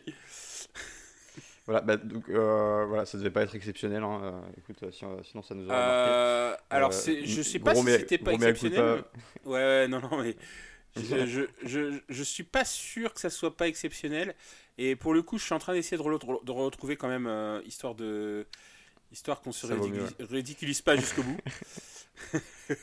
Voilà, 1.66 1.80
bah, 1.80 1.96
donc, 1.96 2.28
euh, 2.28 2.84
voilà, 2.86 3.04
ça 3.06 3.18
devait 3.18 3.30
pas 3.30 3.42
être 3.42 3.56
exceptionnel. 3.56 4.02
Hein. 4.04 4.20
Euh, 4.22 4.40
écoute, 4.58 4.80
euh, 4.84 4.90
sinon 5.24 5.42
ça 5.42 5.54
nous 5.56 5.66
aurait 5.66 5.76
marqué. 5.76 6.62
alors, 6.70 6.92
je 6.92 7.42
sais 7.42 7.58
pas 7.58 7.74
si 7.74 7.82
c'était 7.84 8.18
pas 8.18 8.32
exceptionnel. 8.32 9.02
Ouais, 9.44 9.52
ouais, 9.58 9.88
non, 9.88 10.00
non, 10.00 10.22
mais 10.22 10.36
je, 10.96 11.26
je, 11.26 11.40
je, 11.64 12.00
je, 12.08 12.22
suis 12.22 12.44
pas 12.44 12.64
sûr 12.64 13.12
que 13.12 13.20
ça 13.20 13.30
soit 13.30 13.56
pas 13.56 13.66
exceptionnel. 13.66 14.34
Et 14.78 14.94
pour 14.94 15.12
le 15.12 15.22
coup, 15.22 15.38
je 15.38 15.44
suis 15.44 15.54
en 15.54 15.58
train 15.58 15.72
d'essayer 15.72 15.96
de, 15.96 16.44
de, 16.44 16.52
retrouver 16.52 16.96
quand 16.96 17.08
même, 17.08 17.28
histoire 17.66 17.96
de 17.96 18.46
histoire 19.10 19.40
qu'on 19.40 19.52
se 19.52 19.66
ridiculise 20.20 20.82
pas 20.82 20.96
jusqu'au 20.96 21.22
bout. 21.22 21.40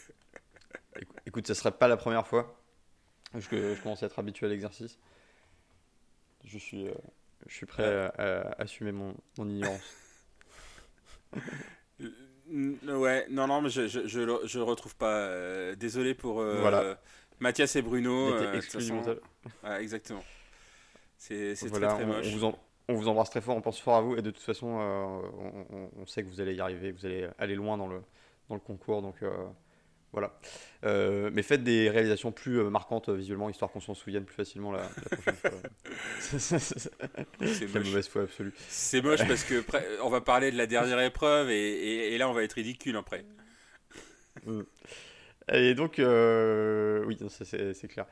écoute, 1.25 1.47
ça 1.47 1.55
serait 1.55 1.71
pas 1.71 1.87
la 1.87 1.97
première 1.97 2.27
fois. 2.27 2.59
Que 3.49 3.75
je 3.75 3.81
commence 3.81 4.03
à 4.03 4.07
être 4.07 4.19
habitué 4.19 4.45
à 4.45 4.49
l'exercice. 4.49 4.99
Je 6.43 6.57
suis. 6.57 6.87
Je 7.47 7.53
suis 7.56 7.65
prêt 7.65 8.12
à, 8.17 8.56
assumer 8.58 8.91
mon, 8.91 9.15
mon 9.38 9.49
ignorance. 9.49 9.82
ouais, 12.49 13.25
non, 13.29 13.47
non, 13.47 13.62
mais 13.62 13.69
je, 13.69 13.88
je, 13.88 14.08
je, 14.08 14.39
je 14.45 14.58
le 14.58 14.63
retrouve 14.63 14.95
pas. 14.95 15.17
Euh, 15.17 15.75
désolé 15.75 16.13
pour 16.13 16.39
euh, 16.41 16.60
voilà. 16.62 16.97
Mathias 17.39 17.75
et 17.75 17.82
Bruno. 17.82 18.34
Euh, 18.34 18.62
ouais, 19.63 19.82
exactement. 19.82 20.23
C'est 21.17 21.56
très, 21.56 21.69
très 21.69 22.06
moche. 22.06 22.27
On, 22.27 22.38
vous 22.38 22.53
on, 22.89 22.93
vous 22.95 23.08
embrasse 23.08 23.29
très 23.29 23.41
fort, 23.41 23.56
on 23.56 23.62
pense 23.62 23.79
fort 23.79 23.95
à 23.95 24.01
vous 24.01 24.15
et 24.15 24.21
de 24.21 24.32
toute 24.32 24.43
façon, 24.43 24.67
on, 24.67 25.89
on, 25.97 26.06
sait 26.06 26.23
que 26.23 26.29
vous 26.29 26.41
allez 26.41 26.53
y 26.53 26.62
arriver, 26.62 26.91
vous 26.91 27.06
allez 27.06 27.29
aller 27.38 27.56
loin 27.56 27.77
dans 27.77 27.88
le, 27.88 28.01
dans 28.49 28.56
le 28.56 28.62
concours. 28.62 29.01
Donc 29.01 29.23
voilà. 30.13 30.32
Euh, 30.86 31.30
mais 31.34 31.43
faites 31.43 31.63
des 31.63 31.89
réalisations 31.89 32.32
plus 32.32 32.60
euh, 32.60 32.69
marquantes 32.69 33.10
euh, 33.10 33.15
visuellement, 33.15 33.49
histoire 33.49 33.71
qu'on 33.71 33.80
s'en 33.80 33.93
souvienne 33.95 34.26
plus 34.26 34.36
facilement 34.36 34.71
la, 34.71 34.84
prochaine 35.12 35.36
fois. 35.36 35.52
C'est 36.19 37.73
mauvaise 37.73 38.08
foi 38.08 38.23
absolue. 38.23 38.54
C'est 38.69 39.02
moche 39.02 39.26
parce 39.28 39.43
que 39.43 39.63
on 40.04 40.10
va 40.10 40.21
parler 40.21 40.52
de 40.52 40.58
la 40.58 40.67
dernière 40.67 40.99
épreuve 40.99 41.49
et, 41.49 42.13
et, 42.13 42.17
là 42.17 42.30
on 42.30 42.34
va 42.34 42.43
être 42.43 42.54
ridicule 42.54 42.95
après. 42.95 43.26
Mm. 44.45 44.62
Et 45.51 45.73
donc, 45.73 45.95
oui, 45.97 47.17
c'est 47.29 47.88
clair. 47.88 48.06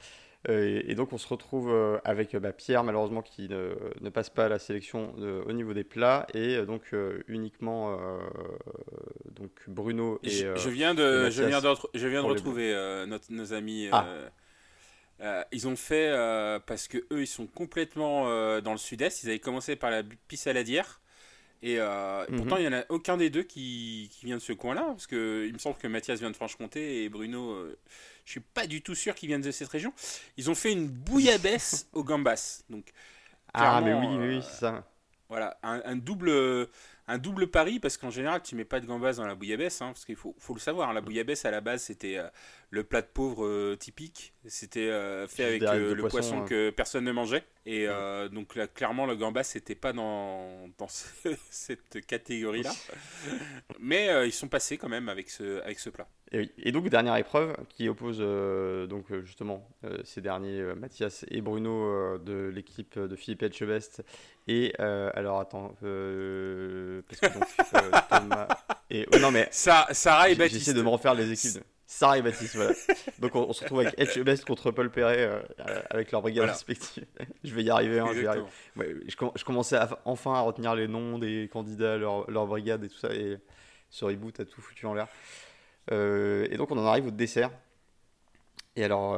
Euh, 0.50 0.82
et, 0.88 0.96
donc 0.96 1.14
on 1.14 1.20
se 1.20 1.28
retrouve 1.28 1.70
euh, 1.72 2.00
avec 2.04 2.36
bah, 2.36 2.52
Pierre 2.52 2.84
malheureusement 2.84 3.22
qui 3.22 3.48
ne, 3.48 3.76
ne, 4.02 4.10
passe 4.10 4.32
pas 4.32 4.46
à 4.46 4.50
la 4.50 4.58
sélection 4.58 5.14
au 5.46 5.52
niveau 5.54 5.74
des 5.74 5.84
plats 5.84 6.26
et 6.34 6.56
euh, 6.56 6.66
donc 6.66 6.96
uniquement 7.28 7.96
donc 9.36 9.52
Bruno 9.68 10.20
et 10.24 10.32
je, 10.32 10.70
viens 10.70 10.96
de 10.96 11.30
je 11.30 11.44
viens 11.44 11.62
de, 11.62 11.68
je 11.94 12.08
viens 12.08 12.24
de 12.24 12.28
retrouver 12.28 12.74
notre, 13.08 13.32
nos 13.32 13.54
amis 13.54 13.90
ah. 13.92 15.46
ils 15.52 15.68
ont 15.68 15.76
fait 15.76 16.10
parce 16.66 16.88
que 16.88 16.98
eux 17.12 17.22
ils 17.22 17.28
sont 17.28 17.46
complètement 17.46 18.26
dans 18.62 18.72
le 18.72 18.80
sud-est 18.80 19.24
ils 19.24 19.30
avaient 19.30 19.40
commencé 19.40 19.76
par 19.76 19.92
la 19.92 20.02
Pissaladière 20.28 21.01
et 21.64 21.80
mhm. 21.80 22.38
pourtant, 22.38 22.58
il 22.58 22.68
n'y 22.68 22.68
en 22.68 22.80
a 22.80 22.84
aucun 22.90 23.18
des 23.18 23.30
deux 23.30 23.44
qui, 23.44 24.10
qui 24.12 24.26
vient 24.26 24.38
de 24.38 24.42
ce 24.42 24.54
coin-là, 24.54 24.84
parce 24.88 25.08
que 25.08 25.46
il 25.48 25.54
me 25.54 25.60
semble 25.60 25.78
que 25.78 25.88
Mathias 25.88 26.20
vient 26.20 26.32
de 26.32 26.36
Franche-Comté 26.36 27.04
et 27.04 27.10
Bruno, 27.10 27.56
je 28.26 28.32
suis 28.32 28.40
pas 28.40 28.68
du 28.68 28.82
tout 28.82 28.96
sûr 28.96 29.16
qu'ils 29.16 29.28
viennent 29.28 29.42
de 29.42 29.52
cette 29.52 29.70
région. 29.70 29.94
Ils 30.38 30.50
ont 30.50 30.56
fait 30.56 30.72
une 30.72 30.88
bouillabaisse 30.88 31.88
au 31.94 32.04
gambas. 32.04 32.64
Donc, 32.70 32.92
ah, 33.54 33.82
mais 33.82 33.94
oui, 33.94 34.08
oui, 34.08 34.38
euh, 34.38 34.42
ça. 34.42 34.86
Voilà, 35.30 35.58
un, 35.64 35.96
double, 35.96 36.68
un 37.08 37.18
double 37.18 37.48
pari 37.48 37.80
parce 37.80 37.98
qu'en 37.98 38.10
général, 38.10 38.42
tu 38.42 38.56
mets 38.56 38.66
pas 38.66 38.82
de 38.82 38.86
gambas 38.86 39.14
dans 39.14 39.26
la 39.26 39.36
bouillabaisse, 39.36 39.82
hein, 39.82 39.88
parce 39.88 40.04
qu'il 40.04 40.18
faut, 40.18 40.36
faut, 40.40 40.54
le 40.54 40.60
savoir. 40.60 40.90
Hein, 40.90 40.94
la 40.94 41.02
bouillabaisse 41.02 41.46
à 41.46 41.52
la 41.52 41.62
base, 41.62 41.84
c'était 41.84 42.18
euh, 42.18 42.28
le 42.72 42.84
plat 42.84 43.02
de 43.02 43.08
pauvre 43.08 43.46
euh, 43.46 43.76
typique. 43.76 44.34
C'était 44.48 44.90
fait 45.28 45.46
avec 45.46 45.62
le 45.62 46.08
poisson, 46.08 46.44
que 46.46 46.72
personne 46.72 47.06
ne 47.06 47.12
mangeait. 47.12 47.44
Et 47.66 47.88
donc 48.32 48.56
là, 48.56 48.68
clairement, 48.68 49.06
le 49.06 49.16
gambas, 49.16 49.44
c'était 49.44 49.76
pas 49.76 49.94
dans, 49.94 50.68
dans 50.78 50.88
cette 51.50 52.06
catégorie-là. 52.08 52.72
Mais 53.80 54.28
ils 54.28 54.34
sont 54.34 54.48
passés 54.48 54.78
quand 54.78 54.90
même 54.90 55.10
avec 55.10 55.30
ce, 55.30 55.62
avec 55.62 55.80
ce 55.80 55.92
plat. 55.92 56.08
Et, 56.34 56.72
donc, 56.72 56.88
dernière 56.88 57.18
épreuve 57.18 57.54
qui 57.68 57.90
oppose 57.90 58.20
euh, 58.22 58.88
donc, 58.88 59.12
euh, 59.12 59.22
justement 59.26 59.68
euh, 59.84 59.98
ces 60.06 60.22
derniers, 60.22 60.64
Mathias 60.78 61.26
et 61.30 61.42
Bruno 61.42 62.18
de 62.20 62.50
l'équipe 62.54 62.98
de 62.98 63.16
Philippe 63.18 63.44
Etchebest. 63.44 64.02
Et 64.48 64.74
alors, 64.80 65.42
attends, 65.42 65.76
parce 65.80 65.82
que 65.82 67.34
donc 67.34 67.48
Thomas 68.10 68.48
et. 68.92 69.08
Oh, 69.14 69.20
non, 69.20 69.32
mais. 69.32 69.48
Sarah 69.52 70.30
et 70.30 70.36
Baptiste. 70.36 70.60
J'essaie 70.60 70.74
de 70.74 70.82
me 70.82 70.90
refaire 70.90 71.14
les 71.14 71.32
équipes. 71.32 71.56
De... 71.56 71.64
Sarah 71.86 72.18
et 72.18 72.22
Baptiste, 72.22 72.56
voilà. 72.56 72.74
Donc, 73.20 73.36
on, 73.36 73.52
se 73.54 73.62
retrouve 73.62 73.82
avec 73.82 74.00
Etchebest 74.00 74.46
contre 74.46 74.72
Paul 74.72 74.92
Perret 74.92 75.44
avec 75.90 76.12
leur 76.12 76.22
brigade 76.22 76.50
respective. 76.50 77.06
je 77.44 77.54
vais 77.54 77.64
y 77.64 77.70
arriver. 77.70 78.00
Hein, 78.00 78.12
je, 78.14 79.12
je, 79.36 79.44
commençais 79.44 79.78
enfin 80.06 80.34
à 80.34 80.42
retenir 80.42 80.76
les 80.76 80.88
noms 80.88 81.20
des 81.20 81.50
candidats, 81.52 81.98
leur, 81.98 82.30
leur 82.30 82.48
brigade 82.48 82.84
et 82.84 82.90
tout 82.90 82.98
ça. 82.98 83.14
Et 83.14 83.38
ce 83.90 84.06
reboot 84.06 84.40
a 84.40 84.46
tout 84.46 84.62
foutu 84.62 84.86
en 84.86 84.94
l'air. 84.94 85.08
Euh, 85.92 86.48
et 86.50 86.58
donc 86.58 86.72
on 86.72 86.78
en 86.78 86.86
arrive 86.86 87.08
au 87.08 87.12
dessert. 87.12 87.52
Et 88.78 88.86
alors, 88.86 89.18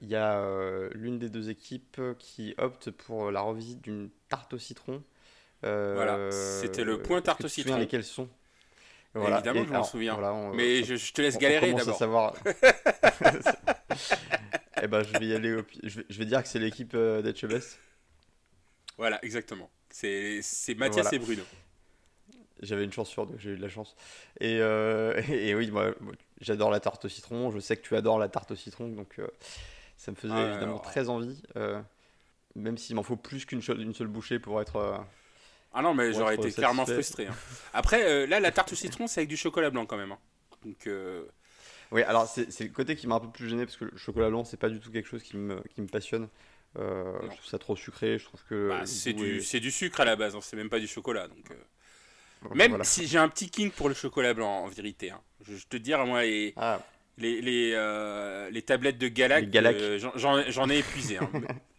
il 0.00 0.08
y 0.08 0.14
a 0.14 0.88
l'une 0.92 1.18
des 1.18 1.28
deux 1.28 1.50
équipes 1.50 2.00
qui 2.20 2.54
opte 2.56 2.92
pour 2.92 3.32
la 3.32 3.40
revisite 3.40 3.82
d'une 3.82 4.10
tarte 4.28 4.54
au 4.54 4.58
citron. 4.58 5.02
Voilà, 5.62 6.30
c'était 6.30 6.84
le 6.84 7.02
point 7.02 7.20
tarte 7.20 7.44
au 7.44 7.48
citron. 7.48 7.76
lesquels 7.78 8.04
sont? 8.04 8.28
Voilà. 9.14 9.36
Évidemment, 9.38 9.64
je 9.64 9.72
m'en 9.72 9.84
souviens. 9.84 10.18
Mais 10.54 10.84
je, 10.84 11.12
te 11.12 11.20
laisse 11.20 11.38
galérer 11.38 11.72
d'abord. 11.72 11.96
savoir. 11.96 12.34
eh 14.82 14.86
ben, 14.86 15.02
je 15.02 15.18
vais 15.18 15.26
y 15.26 15.34
aller. 15.34 15.56
Je, 15.82 16.18
vais, 16.18 16.24
dire 16.24 16.42
que 16.42 16.48
c'est 16.48 16.60
l'équipe 16.60 16.96
d'Etchebest. 16.96 17.78
Voilà, 18.96 19.18
exactement. 19.24 19.70
C'est 19.90 20.42
Mathias 20.76 21.12
et 21.12 21.18
Bruno. 21.18 21.42
J'avais 22.62 22.84
une 22.84 22.92
chance 22.92 23.08
sur 23.08 23.26
deux, 23.26 23.36
j'ai 23.38 23.50
eu 23.50 23.56
de 23.56 23.62
la 23.62 23.68
chance. 23.68 23.96
Et, 24.38 24.58
euh, 24.60 25.20
et, 25.28 25.54
oui, 25.54 25.70
moi, 25.70 25.94
j'adore 26.40 26.70
la 26.70 26.80
tarte 26.80 27.04
au 27.06 27.08
citron. 27.08 27.50
Je 27.50 27.58
sais 27.58 27.76
que 27.76 27.82
tu 27.82 27.96
adores 27.96 28.18
la 28.18 28.28
tarte 28.28 28.50
au 28.50 28.56
citron, 28.56 28.88
donc 28.88 29.18
euh, 29.18 29.26
ça 29.96 30.10
me 30.10 30.16
faisait 30.16 30.34
ah, 30.34 30.50
évidemment 30.50 30.78
très 30.78 31.08
envie. 31.08 31.42
Euh, 31.56 31.80
même 32.54 32.76
s'il 32.76 32.96
m'en 32.96 33.02
faut 33.02 33.16
plus 33.16 33.46
qu'une 33.46 33.62
seule 33.62 34.06
bouchée 34.06 34.38
pour 34.38 34.60
être. 34.60 35.04
Ah 35.72 35.82
non, 35.82 35.94
mais 35.94 36.12
j'aurais 36.12 36.34
été 36.34 36.50
clairement 36.52 36.86
frustré. 36.86 37.26
Hein. 37.26 37.34
Après, 37.72 38.26
là, 38.26 38.40
la 38.40 38.52
tarte 38.52 38.72
au 38.72 38.76
citron, 38.76 39.06
c'est 39.06 39.20
avec 39.20 39.28
du 39.28 39.36
chocolat 39.36 39.70
blanc 39.70 39.86
quand 39.86 39.96
même. 39.96 40.12
Hein. 40.12 40.18
Donc. 40.64 40.88
Oui, 41.92 42.02
alors 42.02 42.28
c'est 42.28 42.60
le 42.60 42.70
côté 42.70 42.94
qui 42.94 43.08
m'a 43.08 43.16
un 43.16 43.20
peu 43.20 43.30
plus 43.30 43.48
gêné 43.48 43.64
parce 43.66 43.76
que 43.76 43.84
le 43.84 43.96
chocolat 43.96 44.28
blanc, 44.28 44.44
c'est 44.44 44.56
pas 44.56 44.68
du 44.68 44.78
tout 44.78 44.92
quelque 44.92 45.08
chose 45.08 45.22
qui 45.22 45.36
me, 45.36 45.60
qui 45.74 45.80
me 45.80 45.88
passionne. 45.88 46.28
je 46.76 47.26
trouve 47.26 47.46
ça 47.46 47.58
trop 47.58 47.76
sucré. 47.76 48.18
Je 48.18 48.24
trouve 48.24 48.42
que. 48.48 48.68
Bah, 48.68 48.86
c'est 48.86 49.12
du, 49.12 49.40
du, 49.40 49.70
sucre 49.70 50.00
à 50.00 50.04
la 50.04 50.16
base, 50.16 50.36
hein, 50.36 50.40
c'est 50.40 50.56
même 50.56 50.70
pas 50.70 50.80
du 50.80 50.86
chocolat. 50.86 51.28
Donc. 51.28 51.50
Même 52.54 52.82
si 52.84 53.06
j'ai 53.06 53.18
un 53.18 53.28
petit 53.28 53.50
king 53.50 53.70
pour 53.70 53.88
le 53.88 53.94
chocolat 53.94 54.34
blanc, 54.34 54.64
en 54.64 54.68
vérité. 54.68 55.10
Hein. 55.10 55.20
Je, 55.46 55.64
te 55.66 55.76
dis, 55.76 55.92
moi, 55.94 56.22
les, 56.22 56.54
ah. 56.56 56.80
les, 57.18 57.40
les, 57.40 57.72
euh, 57.74 58.50
les, 58.50 58.62
tablettes 58.62 58.98
de 58.98 59.08
Galac, 59.08 59.44
euh, 59.54 59.98
j'en 60.16 60.70
ai 60.70 60.78
épuisé. 60.78 61.18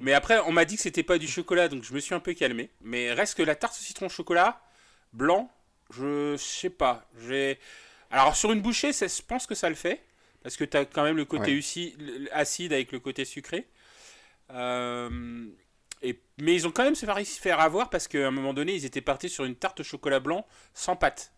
Mais 0.00 0.12
après, 0.12 0.38
on 0.40 0.52
m'a 0.52 0.64
dit 0.64 0.76
que 0.76 0.82
c'était 0.82 1.02
pas 1.02 1.18
du 1.18 1.28
chocolat, 1.28 1.68
donc 1.68 1.84
je 1.84 1.92
me 1.92 2.00
suis 2.00 2.14
un 2.14 2.20
peu 2.20 2.34
calmé. 2.34 2.70
Mais 2.82 3.12
reste 3.12 3.36
que 3.36 3.42
la 3.42 3.54
tarte 3.54 3.74
au 3.74 3.82
citron 3.82 4.08
chocolat 4.08 4.60
blanc, 5.12 5.50
je 5.90 6.36
sais 6.36 6.70
pas. 6.70 7.08
Alors, 8.10 8.36
sur 8.36 8.52
une 8.52 8.60
bouchée, 8.60 8.92
je 8.92 9.22
pense 9.22 9.46
que 9.46 9.54
ça 9.54 9.68
le 9.68 9.74
fait. 9.74 10.02
Parce 10.42 10.56
que 10.56 10.64
tu 10.64 10.76
as 10.76 10.84
quand 10.84 11.02
même 11.02 11.16
le 11.16 11.24
côté 11.24 11.58
acide 12.32 12.72
avec 12.72 12.92
le 12.92 13.00
côté 13.00 13.24
sucré. 13.24 13.66
Euh, 14.52 15.48
mais 16.38 16.54
ils 16.54 16.66
ont 16.66 16.70
quand 16.70 16.84
même 16.84 16.94
se 16.94 17.06
faire 17.40 17.60
avoir 17.60 17.90
parce 17.90 18.06
qu'à 18.08 18.26
un 18.26 18.30
moment 18.30 18.54
donné, 18.54 18.74
ils 18.74 18.84
étaient 18.84 19.00
partis 19.00 19.28
sur 19.28 19.44
une 19.44 19.56
tarte 19.56 19.80
au 19.80 19.82
chocolat 19.82 20.20
blanc 20.20 20.46
sans 20.74 20.96
pâte. 20.96 21.32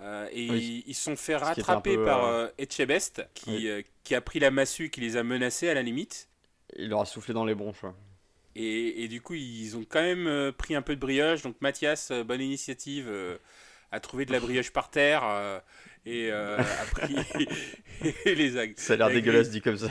Euh, 0.00 0.28
et 0.32 0.44
ils 0.86 0.94
se 0.94 1.04
sont 1.04 1.16
fait 1.16 1.36
rattraper 1.36 1.96
par 1.96 2.24
euh, 2.24 2.46
euh, 2.46 2.50
Etchebest, 2.58 3.26
qui, 3.34 3.68
qui 4.02 4.14
a 4.14 4.20
pris 4.20 4.40
la 4.40 4.50
massue, 4.50 4.90
qui 4.90 5.00
les 5.00 5.16
a 5.16 5.22
menacés 5.22 5.68
à 5.68 5.74
la 5.74 5.82
limite. 5.82 6.28
Il 6.76 6.88
leur 6.88 7.00
a 7.00 7.06
soufflé 7.06 7.34
dans 7.34 7.44
les 7.44 7.54
bronches. 7.54 7.84
Et, 8.56 9.04
et, 9.04 9.08
du 9.08 9.20
coup, 9.20 9.34
ils 9.34 9.76
ont 9.76 9.84
quand 9.88 10.02
même 10.02 10.52
pris 10.52 10.74
un 10.74 10.82
peu 10.82 10.94
de 10.94 11.00
brioche. 11.00 11.42
Donc 11.42 11.56
Mathias, 11.60 12.12
bonne 12.12 12.40
initiative, 12.40 13.12
a 13.90 14.00
trouvé 14.00 14.26
de 14.26 14.32
la 14.32 14.40
brioche 14.40 14.70
par 14.70 14.90
terre 14.90 15.62
et 16.06 16.28
euh, 16.30 16.58
après 16.82 17.08
les 18.34 18.56
algues. 18.56 18.74
Ça 18.76 18.94
a 18.94 18.96
l'air 18.96 19.08
dégueulasse 19.08 19.50
dit 19.50 19.60
comme 19.60 19.76
ça. 19.76 19.88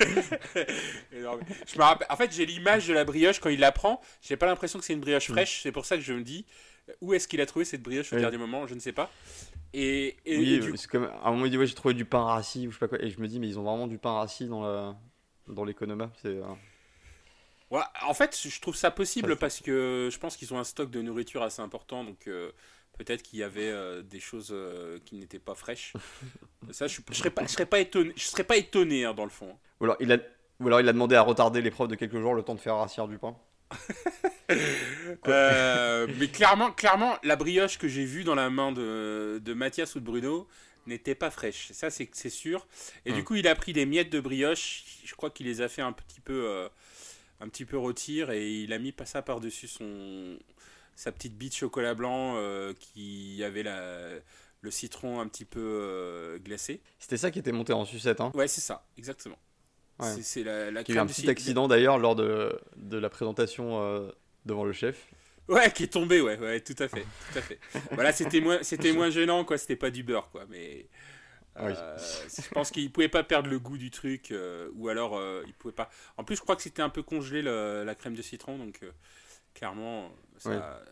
je 0.00 1.78
me 1.78 1.82
rappelle, 1.82 2.06
en 2.10 2.16
fait, 2.16 2.32
j'ai 2.32 2.46
l'image 2.46 2.88
de 2.88 2.94
la 2.94 3.04
brioche 3.04 3.40
quand 3.40 3.50
il 3.50 3.60
la 3.60 3.72
prend. 3.72 4.00
J'ai 4.22 4.36
pas 4.36 4.46
l'impression 4.46 4.78
que 4.78 4.84
c'est 4.84 4.94
une 4.94 5.00
brioche 5.00 5.28
mm. 5.28 5.32
fraîche. 5.32 5.60
C'est 5.62 5.72
pour 5.72 5.84
ça 5.84 5.96
que 5.96 6.02
je 6.02 6.12
me 6.12 6.22
dis 6.22 6.46
où 7.00 7.14
est-ce 7.14 7.28
qu'il 7.28 7.40
a 7.40 7.46
trouvé 7.46 7.64
cette 7.64 7.82
brioche 7.82 8.12
au 8.12 8.16
dernier 8.16 8.38
moment? 8.38 8.66
Je 8.66 8.74
ne 8.74 8.80
sais 8.80 8.92
pas. 8.92 9.10
Et, 9.72 10.16
oui, 10.26 10.60
c'est 10.76 10.88
comme 10.88 11.04
à 11.04 11.28
un 11.28 11.30
moment 11.30 11.44
il 11.44 11.50
dit 11.50 11.56
ouais 11.56 11.66
j'ai 11.66 11.76
trouvé 11.76 11.94
du 11.94 12.04
pain 12.04 12.24
rassis 12.24 12.66
ou 12.66 12.72
je 12.72 12.76
sais 12.76 12.80
pas 12.80 12.88
quoi 12.88 13.00
et 13.00 13.08
je 13.08 13.20
me 13.20 13.28
dis 13.28 13.38
mais 13.38 13.46
ils 13.46 13.56
ont 13.56 13.62
vraiment 13.62 13.86
du 13.86 13.98
pain 13.98 14.14
rassis 14.14 14.48
dans 14.48 14.64
la 14.64 14.96
dans 15.50 15.64
l'économa 15.64 16.10
c'est 16.22 16.28
euh, 16.28 16.44
ouais, 17.70 17.82
en 18.02 18.14
fait 18.14 18.38
je 18.42 18.60
trouve 18.60 18.76
ça 18.76 18.90
possible 18.90 19.36
parce 19.36 19.60
que 19.60 20.08
je 20.12 20.18
pense 20.18 20.36
qu'ils 20.36 20.52
ont 20.54 20.58
un 20.58 20.64
stock 20.64 20.90
de 20.90 21.02
nourriture 21.02 21.42
assez 21.42 21.62
important 21.62 22.04
donc 22.04 22.26
euh, 22.26 22.50
Peut-être 23.00 23.22
qu'il 23.22 23.38
y 23.38 23.42
avait 23.42 23.70
euh, 23.70 24.02
des 24.02 24.20
choses 24.20 24.50
euh, 24.52 24.98
qui 25.06 25.16
n'étaient 25.16 25.38
pas 25.38 25.54
fraîches. 25.54 25.94
Ça, 26.70 26.86
je, 26.86 27.00
ne 27.08 27.14
serais 27.14 27.30
pas, 27.30 27.44
je 27.46 27.48
serais 27.48 27.64
pas 27.64 27.80
étonné, 27.80 28.12
je 28.14 28.24
serais 28.24 28.44
pas 28.44 28.58
étonné 28.58 29.06
hein, 29.06 29.14
dans 29.14 29.24
le 29.24 29.30
fond. 29.30 29.56
Ou 29.80 29.84
alors 29.84 29.96
il 30.00 30.12
a, 30.12 30.18
ou 30.60 30.66
alors 30.66 30.80
il 30.82 30.88
a 30.88 30.92
demandé 30.92 31.16
à 31.16 31.22
retarder 31.22 31.62
l'épreuve 31.62 31.88
de 31.88 31.94
quelques 31.94 32.20
jours 32.20 32.34
le 32.34 32.42
temps 32.42 32.54
de 32.54 32.60
faire 32.60 32.76
rassir 32.76 33.08
du 33.08 33.16
pain. 33.16 33.34
Mais 35.26 36.28
clairement, 36.30 36.72
clairement, 36.72 37.16
la 37.22 37.36
brioche 37.36 37.78
que 37.78 37.88
j'ai 37.88 38.04
vue 38.04 38.22
dans 38.22 38.34
la 38.34 38.50
main 38.50 38.70
de, 38.70 39.40
de 39.42 39.54
Mathias 39.54 39.94
ou 39.94 40.00
de 40.00 40.04
Bruno 40.04 40.46
n'était 40.86 41.14
pas 41.14 41.30
fraîche. 41.30 41.72
Ça, 41.72 41.90
c'est 41.90 42.30
sûr. 42.30 42.66
Et 43.04 43.12
du 43.12 43.20
hmm. 43.20 43.24
coup, 43.24 43.34
il 43.36 43.48
a 43.48 43.54
pris 43.54 43.72
des 43.72 43.86
miettes 43.86 44.10
de 44.10 44.20
brioche. 44.20 44.84
Je 45.04 45.14
crois 45.14 45.30
qu'il 45.30 45.46
les 45.46 45.60
a 45.60 45.68
fait 45.68 45.82
un 45.82 45.92
petit 45.92 46.20
peu, 46.20 46.68
un 47.40 47.48
petit 47.48 47.64
peu 47.64 47.78
rôtir 47.78 48.30
et 48.30 48.50
il 48.62 48.72
a 48.72 48.78
mis 48.78 48.94
ça 49.04 49.22
par 49.22 49.40
dessus 49.40 49.68
son, 49.68 50.38
sa 51.00 51.12
petite 51.12 51.36
bite 51.36 51.56
chocolat 51.56 51.94
blanc 51.94 52.34
euh, 52.36 52.74
qui 52.78 53.42
avait 53.42 53.62
la, 53.62 54.10
le 54.60 54.70
citron 54.70 55.20
un 55.20 55.28
petit 55.28 55.46
peu 55.46 55.60
euh, 55.60 56.38
glacé. 56.38 56.82
C'était 56.98 57.16
ça 57.16 57.30
qui 57.30 57.38
était 57.38 57.52
monté 57.52 57.72
en 57.72 57.86
sucette, 57.86 58.20
hein? 58.20 58.30
Ouais, 58.34 58.48
c'est 58.48 58.60
ça, 58.60 58.86
exactement. 58.98 59.38
C'est 60.22 60.44
la, 60.44 60.70
la 60.70 60.80
Il 60.80 60.88
y 60.88 60.92
a 60.92 60.94
eu 60.94 60.98
un 60.98 61.06
petit 61.06 61.28
accident 61.28 61.68
d'ailleurs 61.68 61.98
lors 61.98 62.16
de, 62.16 62.58
de, 62.76 62.96
la 62.96 63.10
présentation 63.10 63.82
euh, 63.82 64.10
devant 64.46 64.64
le 64.64 64.72
chef. 64.72 65.08
Ouais, 65.50 65.70
qui 65.72 65.82
est 65.82 65.92
tombé, 65.92 66.20
ouais, 66.20 66.38
ouais, 66.38 66.60
tout 66.60 66.76
à 66.78 66.88
fait, 66.88 67.02
tout 67.02 67.38
à 67.38 67.42
fait. 67.42 67.58
voilà, 67.92 68.12
c'était 68.12 68.40
moins, 68.40 68.62
c'était 68.62 68.92
moins 68.92 69.10
gênant, 69.10 69.44
quoi. 69.44 69.58
C'était 69.58 69.76
pas 69.76 69.90
du 69.90 70.02
beurre, 70.02 70.30
quoi, 70.30 70.46
mais. 70.48 70.86
je 71.56 72.48
pense 72.52 72.70
qu'il 72.70 72.90
pouvait 72.92 73.08
pas 73.08 73.24
perdre 73.24 73.50
le 73.50 73.58
goût 73.58 73.76
du 73.76 73.90
truc, 73.90 74.32
ou 74.74 74.88
alors 74.88 75.20
il 75.46 75.52
pouvait 75.54 75.74
pas. 75.74 75.90
En 76.16 76.24
plus, 76.24 76.36
je 76.36 76.40
crois 76.40 76.56
que 76.56 76.62
c'était 76.62 76.82
un 76.82 76.88
peu 76.88 77.02
congelé 77.02 77.42
la 77.42 77.94
crème 77.94 78.14
de 78.14 78.22
citron, 78.22 78.58
donc 78.58 78.80
clairement, 79.54 80.10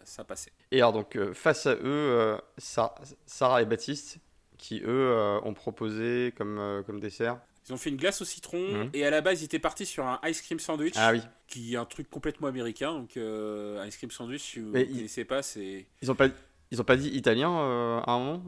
ça, 0.04 0.24
passait. 0.24 0.52
Et 0.70 0.78
alors, 0.78 0.92
donc, 0.92 1.16
euh, 1.16 1.32
face 1.34 1.66
à 1.66 1.74
eux, 1.74 1.80
euh, 1.84 2.38
Sarah 2.58 3.62
et 3.62 3.66
Baptiste, 3.66 4.18
qui 4.56 4.80
eux 4.80 4.86
euh, 4.88 5.40
ont 5.42 5.54
proposé 5.54 6.34
comme, 6.36 6.82
comme 6.86 7.00
dessert. 7.00 7.40
Ils 7.68 7.72
ont 7.72 7.76
fait 7.76 7.90
une 7.90 7.96
glace 7.96 8.20
au 8.22 8.24
citron 8.24 8.58
mhm. 8.58 8.90
et 8.94 9.04
à 9.04 9.10
la 9.10 9.20
base 9.20 9.42
ils 9.42 9.44
étaient 9.44 9.58
partis 9.58 9.86
sur 9.86 10.06
un 10.06 10.20
ice 10.24 10.40
cream 10.42 10.58
sandwich, 10.58 10.94
ah, 10.96 11.12
oui. 11.12 11.20
qui 11.46 11.74
est 11.74 11.76
un 11.76 11.84
truc 11.84 12.08
complètement 12.10 12.48
américain. 12.48 12.92
Donc 12.92 13.16
ice 13.16 13.96
cream 13.96 14.10
sandwich, 14.10 14.42
si 14.42 14.60
vous 14.60 14.72
ne 14.72 14.84
connaissez 14.84 15.24
pas, 15.24 15.42
c'est. 15.42 15.86
Ils 16.02 16.10
ont 16.10 16.14
pas. 16.14 16.28
Ils 16.70 16.78
ont 16.82 16.84
pas 16.84 16.96
dit 16.96 17.08
italien 17.08 17.48
à 17.48 18.12
un 18.12 18.18
moment 18.18 18.42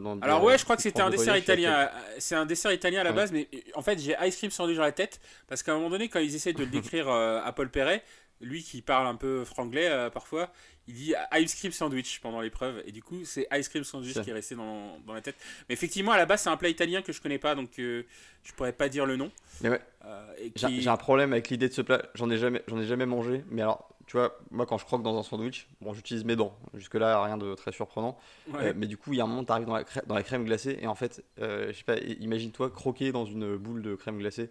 dans, 0.00 0.18
Alors 0.22 0.42
ouais, 0.42 0.56
je 0.56 0.64
crois 0.64 0.74
que 0.74 0.80
c'était 0.80 1.02
un 1.02 1.10
dessert 1.10 1.36
italien. 1.36 1.90
C'est 2.18 2.34
un 2.34 2.46
dessert 2.46 2.72
italien 2.72 3.00
à 3.00 3.04
la 3.04 3.12
base, 3.12 3.30
mais 3.30 3.48
en 3.74 3.82
fait 3.82 3.98
j'ai 3.98 4.16
ice 4.22 4.36
cream 4.36 4.50
sandwich 4.50 4.76
dans 4.76 4.82
la 4.82 4.92
tête 4.92 5.20
parce 5.46 5.62
qu'à 5.62 5.72
un 5.72 5.76
moment 5.76 5.90
donné, 5.90 6.08
quand 6.08 6.20
ils 6.20 6.34
essaient 6.34 6.54
de 6.54 6.60
le 6.60 6.66
décrire 6.70 7.08
à 7.08 7.52
Paul 7.52 7.70
Perret, 7.70 8.02
lui 8.40 8.62
qui 8.62 8.82
parle 8.82 9.06
un 9.06 9.16
peu 9.16 9.44
franglais 9.44 9.88
euh, 9.88 10.10
parfois, 10.10 10.50
il 10.88 10.94
dit 10.94 11.14
ice 11.34 11.54
cream 11.54 11.72
sandwich 11.72 12.20
pendant 12.20 12.40
l'épreuve. 12.40 12.82
Et 12.86 12.92
du 12.92 13.02
coup, 13.02 13.24
c'est 13.24 13.46
ice 13.52 13.68
cream 13.68 13.84
sandwich 13.84 14.20
qui 14.20 14.30
est 14.30 14.32
resté 14.32 14.54
dans, 14.54 14.98
dans, 15.06 15.14
la 15.14 15.20
tête. 15.20 15.36
Mais 15.68 15.74
effectivement, 15.74 16.12
à 16.12 16.16
la 16.16 16.26
base, 16.26 16.42
c'est 16.42 16.48
un 16.48 16.56
plat 16.56 16.68
italien 16.68 17.02
que 17.02 17.12
je 17.12 17.20
connais 17.20 17.38
pas, 17.38 17.54
donc 17.54 17.78
euh, 17.78 18.04
je 18.42 18.52
pourrais 18.52 18.72
pas 18.72 18.88
dire 18.88 19.06
le 19.06 19.16
nom. 19.16 19.30
ouais. 19.62 19.80
Euh, 20.04 20.34
j'ai 20.56 20.88
un 20.88 20.96
problème 20.96 21.32
avec 21.32 21.50
l'idée 21.50 21.68
de 21.68 21.74
ce 21.74 21.82
plat. 21.82 22.02
J'en 22.14 22.30
ai 22.30 22.38
jamais, 22.38 22.62
j'en 22.66 22.80
ai 22.80 22.86
jamais 22.86 23.06
mangé. 23.06 23.44
Mais 23.50 23.62
alors, 23.62 23.88
tu 24.06 24.16
vois, 24.16 24.38
moi 24.50 24.66
quand 24.66 24.78
je 24.78 24.84
croque 24.84 25.02
dans 25.02 25.16
un 25.18 25.22
sandwich, 25.22 25.68
bon, 25.80 25.92
j'utilise 25.92 26.24
mes 26.24 26.36
dents. 26.36 26.58
Jusque 26.74 26.94
là, 26.94 27.22
rien 27.22 27.36
de 27.36 27.54
très 27.54 27.72
surprenant. 27.72 28.18
mais 28.74 28.86
du 28.86 28.96
coup, 28.96 29.12
il 29.12 29.18
y 29.18 29.20
a 29.20 29.24
un 29.24 29.28
moment, 29.28 29.44
tu 29.44 29.52
arrives 29.52 29.66
dans 29.66 29.76
la, 29.76 29.84
dans 30.06 30.14
la 30.14 30.22
crème 30.22 30.44
glacée 30.44 30.78
et 30.80 30.86
en 30.86 30.94
fait, 30.94 31.22
je 31.38 31.72
sais 31.72 31.84
pas, 31.84 31.98
imagine-toi 31.98 32.70
croquer 32.70 33.12
dans 33.12 33.26
une 33.26 33.56
boule 33.56 33.82
de 33.82 33.94
crème 33.94 34.18
glacée. 34.18 34.50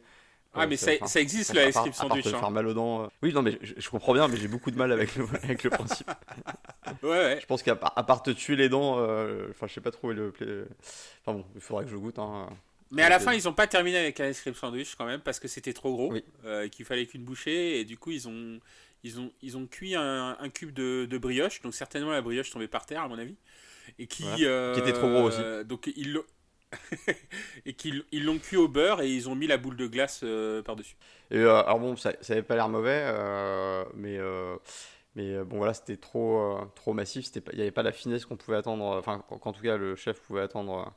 Ah, 0.54 0.68
mais 0.68 0.78
ça, 0.78 0.92
ça, 1.06 1.22
existe 1.22 1.54
le 1.54 1.68
ice 1.68 1.76
cream 1.76 1.94
sandwich. 1.94 2.26
Hein. 2.28 2.40
faire 2.40 2.52
mal 2.52 2.68
aux 2.68 2.74
dents. 2.74 3.04
Euh. 3.04 3.08
Oui, 3.22 3.34
non, 3.34 3.42
mais 3.42 3.60
je, 3.62 3.90
comprends 3.90 4.14
bien, 4.14 4.28
mais 4.28 4.38
j'ai 4.38 4.48
beaucoup 4.48 4.72
de 4.72 4.78
mal 4.78 4.92
avec 4.92 5.16
le, 5.16 5.26
avec 5.44 5.64
le 5.64 5.70
principe. 5.70 6.10
ouais, 7.04 7.10
ouais. 7.10 7.38
Je 7.40 7.46
pense 7.46 7.62
qu'à 7.62 7.76
part, 7.76 7.94
part 7.94 8.24
te 8.24 8.32
tuer 8.32 8.56
les 8.56 8.68
dents, 8.68 8.96
euh, 8.98 9.48
enfin, 9.52 9.68
je 9.68 9.74
sais 9.74 9.82
pas 9.82 9.92
trop 9.92 10.12
le. 10.12 10.34
Enfin 11.22 11.38
bon, 11.38 11.46
il 11.54 11.62
faudra 11.62 11.84
que 11.84 11.90
je 11.90 11.96
goûte. 11.96 12.18
Hein. 12.18 12.50
Mais 12.92 13.04
à 13.04 13.10
la 13.10 13.20
fin, 13.20 13.34
ils 13.34 13.48
ont 13.48 13.54
pas 13.54 13.68
terminé 13.68 14.00
avec 14.00 14.20
un 14.20 14.30
ice 14.30 14.42
cream 14.42 14.56
sandwich 14.56 14.96
quand 14.96 15.06
même, 15.06 15.22
parce 15.22 15.40
que 15.40 15.48
c'était 15.48 15.74
trop 15.74 15.94
gros, 15.94 16.14
euh, 16.46 16.68
qu'il 16.68 16.86
fallait 16.86 17.06
qu'une 17.06 17.24
bouchée, 17.24 17.80
et 17.80 17.86
du 17.86 17.98
coup, 17.98 18.10
ils 18.10 18.28
ont, 18.28 18.60
ils 19.04 19.20
ont, 19.20 19.32
ils 19.44 19.56
ont 19.56 19.68
cuit 19.68 19.96
un, 19.96 20.36
un 20.40 20.50
cube 20.50 20.74
de, 20.74 21.06
de, 21.06 21.18
brioche, 21.20 21.62
donc 21.62 21.76
certainement 21.76 22.10
la 22.10 22.22
brioche 22.22 22.50
tombait 22.50 22.68
par 22.68 22.88
terre, 22.88 23.04
à 23.04 23.08
mon 23.08 23.20
avis. 23.20 23.36
Et 24.00 24.08
qui, 24.08 24.24
qui 24.24 24.44
était 24.44 24.94
trop 24.94 25.10
gros 25.10 25.24
aussi. 25.28 25.42
Donc 25.66 25.92
ils 25.96 26.20
et 27.66 27.74
qu'ils 27.74 28.06
l'ont 28.14 28.38
cuit 28.38 28.58
au 28.58 28.68
beurre 28.68 29.02
et 29.02 29.10
ils 29.10 29.30
ont 29.30 29.36
mis 29.36 29.48
la 29.48 29.58
boule 29.58 29.76
de 29.76 29.88
glace 29.88 30.22
euh, 30.24 30.62
par-dessus. 30.62 30.96
Euh, 31.32 31.64
alors 31.64 31.80
bon, 31.80 31.96
ça, 31.96 32.14
ça 32.22 32.34
avait 32.34 32.44
pas 32.44 32.56
l'air 32.56 32.70
mauvais, 32.70 33.02
euh, 33.04 33.86
mais 33.96 34.20
mais 35.16 35.44
bon 35.44 35.58
voilà, 35.58 35.74
c'était 35.74 35.98
trop 35.98 36.60
trop 36.76 36.94
massif. 36.94 37.28
Il 37.36 37.56
n'y 37.56 37.62
avait 37.62 37.72
pas 37.72 37.84
la 37.84 37.92
finesse 37.92 38.26
qu'on 38.26 38.38
pouvait 38.38 38.58
attendre. 38.58 38.86
Enfin, 38.86 39.24
qu'en 39.28 39.52
tout 39.52 39.62
cas 39.62 39.78
le 39.78 39.96
chef 39.96 40.22
pouvait 40.22 40.42
attendre 40.42 40.94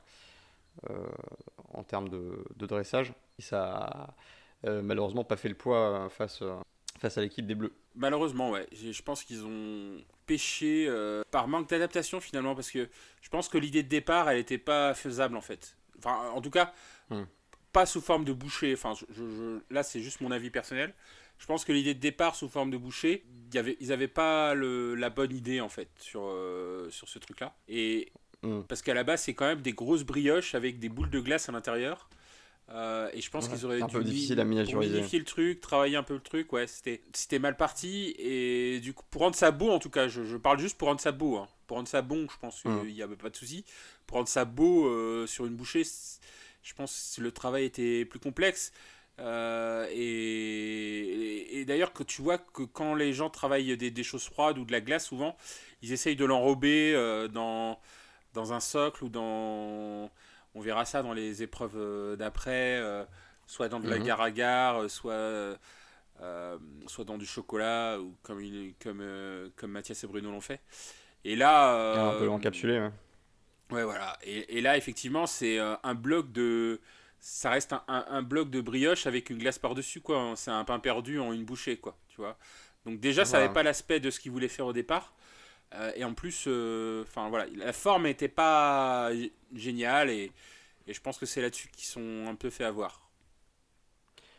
en 1.73 1.83
termes 1.83 2.09
de, 2.09 2.43
de, 2.55 2.65
dressage. 2.65 3.13
Et 3.39 3.41
ça 3.41 4.15
a 4.65 4.81
malheureusement 4.81 5.23
pas 5.23 5.35
fait 5.35 5.49
le 5.49 5.55
poids 5.55 6.07
face 6.09 6.43
face 7.03 7.17
à 7.17 7.21
l'équipe 7.21 7.45
des 7.45 7.53
Bleus. 7.53 7.73
Malheureusement, 7.95 8.49
ouais. 8.51 8.65
Je 8.71 9.01
pense 9.01 9.23
qu'ils 9.25 9.45
ont 9.45 9.97
pêché 10.25 10.85
euh, 10.87 11.21
par 11.31 11.49
manque 11.49 11.67
d'adaptation 11.69 12.21
finalement, 12.21 12.55
parce 12.55 12.71
que 12.71 12.87
je 13.21 13.29
pense 13.29 13.49
que 13.49 13.57
l'idée 13.57 13.83
de 13.83 13.89
départ, 13.89 14.29
elle 14.29 14.37
n'était 14.37 14.57
pas 14.57 14.93
faisable 14.93 15.35
en 15.35 15.41
fait. 15.41 15.75
Enfin, 15.99 16.29
en 16.33 16.41
tout 16.41 16.49
cas, 16.49 16.73
Hmm. 17.09 17.23
pas 17.73 17.85
sous 17.85 17.99
forme 17.99 18.23
de 18.23 18.31
bouchée. 18.31 18.71
Enfin, 18.73 18.93
je- 18.95 19.13
je- 19.13 19.59
là, 19.69 19.83
c'est 19.83 19.99
juste 19.99 20.21
mon 20.21 20.31
avis 20.31 20.49
personnel. 20.49 20.93
Je 21.37 21.45
pense 21.45 21.65
que 21.65 21.73
l'idée 21.73 21.93
de 21.93 21.99
départ 21.99 22.35
sous 22.35 22.47
forme 22.47 22.71
de 22.71 22.77
bouchée, 22.77 23.25
il 23.49 23.55
y 23.55 23.57
avait, 23.57 23.75
ils 23.81 23.89
n'avaient 23.89 24.07
pas 24.07 24.53
le- 24.53 24.95
la 24.95 25.09
bonne 25.09 25.35
idée 25.35 25.59
en 25.59 25.67
fait 25.69 25.89
sur, 25.99 26.21
euh, 26.23 26.89
sur 26.89 27.09
ce 27.09 27.19
truc-là. 27.19 27.53
Et 27.67 28.13
Hmm. 28.43 28.61
parce 28.61 28.81
qu'à 28.81 28.93
la 28.93 29.03
base, 29.03 29.23
c'est 29.23 29.33
quand 29.33 29.45
même 29.47 29.61
des 29.61 29.73
grosses 29.73 30.03
brioches 30.03 30.55
avec 30.55 30.79
des 30.79 30.87
boules 30.89 31.09
de 31.09 31.19
glace 31.19 31.49
à 31.49 31.51
l'intérieur. 31.51 32.09
Euh, 32.73 33.09
et 33.13 33.21
je 33.21 33.29
pense 33.29 33.45
Ouais, 33.47 33.55
qu'ils 33.55 33.65
auraient 33.65 33.81
un 33.83 33.87
dû 33.87 33.95
peu 33.97 34.03
difficile 34.03 34.39
à 34.39 34.45
miniaturiser. 34.45 34.93
modifier 34.95 35.19
le 35.19 35.25
truc, 35.25 35.61
travailler 35.61 35.95
un 35.95 36.03
peu 36.03 36.15
le 36.15 36.19
truc. 36.21 36.51
Ouais, 36.53 36.65
c'était 36.67 37.39
mal 37.39 37.55
parti. 37.55 38.15
Et 38.17 38.79
du 38.79 38.93
coup, 38.93 39.03
pour 39.11 39.21
rendre 39.21 39.35
ça 39.35 39.51
beau, 39.51 39.69
en 39.69 39.79
tout 39.79 39.91
cas, 39.91 40.07
je, 40.07 40.23
je 40.23 40.37
parle 40.37 40.59
juste 40.59 40.77
pour 40.77 40.87
rendre 40.87 41.01
ça 41.01 41.11
beau. 41.11 41.37
hein. 41.37 41.47
Pour 41.67 41.77
rendre 41.77 41.87
ça 41.89 42.01
bon, 42.01 42.27
je 42.31 42.37
pense 42.39 42.61
qu'il 42.61 42.71
Mm. 42.71 42.87
n'y 42.87 43.01
avait 43.03 43.15
pas 43.15 43.29
de 43.29 43.35
souci. 43.35 43.63
Pour 44.07 44.17
rendre 44.17 44.29
ça 44.29 44.45
beau 44.45 44.87
euh, 44.87 45.27
sur 45.27 45.45
une 45.45 45.55
bouchée, 45.55 45.83
je 46.63 46.73
pense 46.73 47.13
que 47.17 47.21
le 47.21 47.31
travail 47.31 47.65
était 47.65 48.05
plus 48.05 48.19
complexe. 48.19 48.71
Euh, 49.19 49.87
et 49.91 49.97
et- 51.53 51.59
et 51.59 51.65
d'ailleurs, 51.65 51.93
que 51.93 52.03
tu 52.03 52.21
vois 52.21 52.37
que 52.39 52.63
quand 52.63 52.95
les 52.95 53.13
gens 53.13 53.29
travaillent 53.29 53.77
des, 53.77 53.91
des 53.91 54.03
choses 54.03 54.23
froides 54.25 54.57
ou 54.57 54.65
de 54.65 54.71
la 54.71 54.81
glace, 54.81 55.05
souvent, 55.07 55.35
ils 55.81 55.91
essayent 55.93 56.15
de 56.15 56.25
l'enrober 56.25 56.93
dans, 57.31 57.79
dans 58.33 58.53
un 58.53 58.59
socle 58.59 59.03
ou 59.05 59.09
dans. 59.09 60.09
On 60.55 60.61
verra 60.61 60.85
ça 60.85 61.01
dans 61.03 61.13
les 61.13 61.41
épreuves 61.43 61.75
euh, 61.75 62.15
d'après, 62.15 62.77
euh, 62.79 63.03
soit 63.47 63.69
dans 63.69 63.79
de 63.79 63.89
la 63.89 63.97
Mhm. 63.97 64.03
gare-à-gare, 64.05 64.83
euh, 64.83 64.87
soit, 64.87 65.13
euh, 65.13 66.57
soit 66.87 67.05
dans 67.05 67.17
du 67.17 67.25
chocolat, 67.25 67.99
ou 67.99 68.15
comme, 68.23 68.41
il, 68.41 68.73
comme, 68.81 68.99
euh, 69.01 69.49
comme 69.55 69.71
Mathias 69.71 70.03
et 70.03 70.07
Bruno 70.07 70.31
l'ont 70.31 70.41
fait. 70.41 70.61
Et 71.25 71.35
là. 71.35 72.13
un 72.15 72.19
peu 72.19 72.25
euh, 72.25 72.29
encapsulé. 72.29 72.79
ouais. 72.79 72.91
Ouais, 73.71 73.83
voilà. 73.83 74.17
Et, 74.23 74.57
et 74.57 74.61
là, 74.61 74.77
effectivement, 74.77 75.25
c'est 75.25 75.57
un 75.57 75.95
bloc 75.95 76.31
de. 76.31 76.79
Ça 77.19 77.49
reste 77.49 77.71
un, 77.73 77.81
un- 77.87 78.05
un 78.09 78.21
bloc 78.21 78.49
de 78.49 78.59
brioche 78.61 79.07
avec 79.07 79.29
une 79.29 79.37
glace 79.37 79.57
par-dessus, 79.57 80.01
quoi. 80.01 80.33
C'est 80.35 80.51
un 80.51 80.63
pain 80.65 80.77
perdu 80.79 81.19
en 81.19 81.31
une 81.33 81.45
bouchée, 81.45 81.77
quoi. 81.77 81.97
Tu 82.09 82.17
vois. 82.17 82.37
Donc, 82.85 82.99
déjà, 82.99 83.23
ça 83.25 83.39
n'avait 83.39 83.53
pas 83.53 83.63
l'aspect 83.63 83.99
de 84.01 84.11
ce 84.11 84.19
qu'ils 84.19 84.31
voulaient 84.33 84.49
faire 84.49 84.65
au 84.67 84.73
départ. 84.73 85.13
Euh, 85.75 85.91
et 85.95 86.03
en 86.03 86.13
plus, 86.13 86.45
euh, 86.47 87.03
enfin 87.03 87.29
voilà, 87.29 87.45
la 87.55 87.73
forme 87.73 88.03
n'était 88.03 88.27
pas 88.27 89.11
géniale. 89.53 90.09
Et, 90.09 90.31
et 90.87 90.93
je 90.93 91.01
pense 91.01 91.17
que 91.17 91.25
c'est 91.25 91.41
là-dessus 91.41 91.69
qu'ils 91.69 91.85
sont 91.85 92.25
un 92.27 92.35
peu 92.35 92.49
fait 92.49 92.63
avoir. 92.63 93.01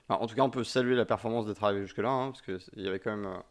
En 0.09 0.27
tout 0.27 0.35
cas, 0.35 0.42
on 0.42 0.51
peut 0.51 0.64
saluer 0.64 0.94
la 0.94 1.07
performance 1.07 1.47
d'être 1.47 1.64
arrivé 1.64 1.83
jusque-là, 1.83 2.11
hein, 2.11 2.31
parce 2.31 2.42
qu'il 2.42 2.83
y 2.83 2.87
avait 2.87 2.99
quand 2.99 3.16
même 3.16 3.42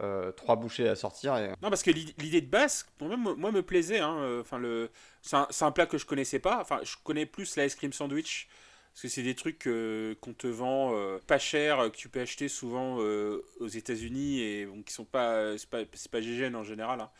euh, 0.00 0.30
trois 0.32 0.56
bouchées 0.56 0.88
à 0.88 0.94
sortir. 0.94 1.36
Et... 1.36 1.48
Non, 1.60 1.70
parce 1.70 1.82
que 1.82 1.90
l'id- 1.90 2.14
l'idée 2.18 2.40
de 2.40 2.46
base, 2.46 2.86
moi, 3.00 3.16
me- 3.16 3.34
moi, 3.34 3.50
me 3.50 3.62
plaisait. 3.62 3.98
Hein. 3.98 4.38
Enfin, 4.40 4.58
le, 4.58 4.90
c'est 5.22 5.36
un, 5.36 5.46
c'est 5.50 5.64
un 5.64 5.72
plat 5.72 5.86
que 5.86 5.98
je 5.98 6.06
connaissais 6.06 6.38
pas. 6.38 6.60
Enfin, 6.60 6.80
je 6.84 6.94
connais 7.02 7.26
plus 7.26 7.56
la 7.56 7.66
ice 7.66 7.74
cream 7.74 7.92
sandwich. 7.92 8.48
Parce 8.92 9.02
que 9.02 9.08
c'est 9.08 9.22
des 9.22 9.34
trucs 9.34 9.66
euh, 9.66 10.14
qu'on 10.20 10.34
te 10.34 10.46
vend 10.46 10.94
euh, 10.94 11.18
pas 11.26 11.38
cher, 11.38 11.90
que 11.90 11.96
tu 11.96 12.08
peux 12.10 12.20
acheter 12.20 12.48
souvent 12.48 12.98
euh, 13.00 13.42
aux 13.58 13.68
États-Unis 13.68 14.40
et 14.42 14.66
bon, 14.66 14.82
qui 14.82 14.92
sont 14.92 15.04
pas. 15.06 15.56
C'est 15.56 15.68
pas, 15.68 15.84
pas 16.10 16.20
GGN 16.20 16.54
en 16.54 16.62
général. 16.64 17.00
hein. 17.00 17.10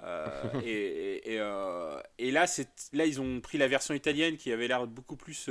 Et, 0.64 0.70
et, 0.70 1.34
et, 1.34 1.98
et 2.18 2.30
là, 2.30 2.46
ils 3.06 3.20
ont 3.20 3.40
pris 3.40 3.58
la 3.58 3.66
version 3.68 3.94
italienne 3.94 4.36
qui 4.36 4.52
avait 4.52 4.68
l'air 4.68 4.86
beaucoup 4.86 5.16
plus 5.16 5.50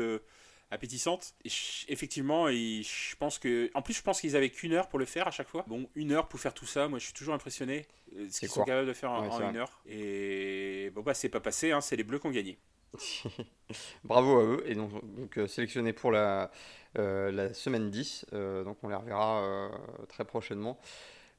appétissante. 0.71 1.33
Et 1.43 1.49
effectivement, 1.89 2.47
et 2.47 2.81
je 2.83 3.15
pense 3.17 3.39
que. 3.39 3.69
En 3.73 3.81
plus, 3.81 3.93
je 3.95 4.01
pense 4.03 4.21
qu'ils 4.21 4.35
avaient 4.37 4.49
qu'une 4.49 4.73
heure 4.73 4.87
pour 4.89 4.99
le 4.99 5.05
faire 5.05 5.27
à 5.27 5.31
chaque 5.31 5.49
fois. 5.49 5.65
Bon, 5.67 5.89
une 5.95 6.11
heure 6.13 6.27
pour 6.29 6.39
faire 6.39 6.53
tout 6.53 6.65
ça, 6.65 6.87
moi 6.87 6.99
je 6.99 7.05
suis 7.05 7.13
toujours 7.13 7.33
impressionné. 7.33 7.85
Ce 8.29 8.39
qu'ils 8.39 8.49
sont 8.49 8.63
capables 8.63 8.87
de 8.87 8.93
faire 8.93 9.11
en, 9.11 9.21
Ouais, 9.21 9.27
en 9.27 9.37
c'est 9.37 9.43
une 9.43 9.57
heure. 9.57 9.81
Et 9.85 10.91
bon, 10.93 11.01
bah, 11.01 11.13
c'est 11.13 11.29
pas 11.29 11.41
passé, 11.41 11.71
hein, 11.71 11.81
c'est 11.81 11.95
les 11.97 12.03
Bleus 12.03 12.19
qui 12.19 12.27
ont 12.27 12.31
gagné. 12.31 12.57
Bravo 14.03 14.39
à 14.39 14.43
eux. 14.43 14.63
Et 14.67 14.75
donc, 14.75 14.91
donc 15.15 15.37
euh, 15.37 15.47
sélectionnés 15.47 15.93
pour 15.93 16.11
la, 16.11 16.51
euh, 16.97 17.31
la 17.31 17.53
semaine 17.53 17.89
10. 17.89 18.25
euh, 18.33 18.63
donc 18.63 18.77
on 18.83 18.89
les 18.89 18.95
reverra 18.95 19.71
très 20.09 20.25
prochainement. 20.25 20.79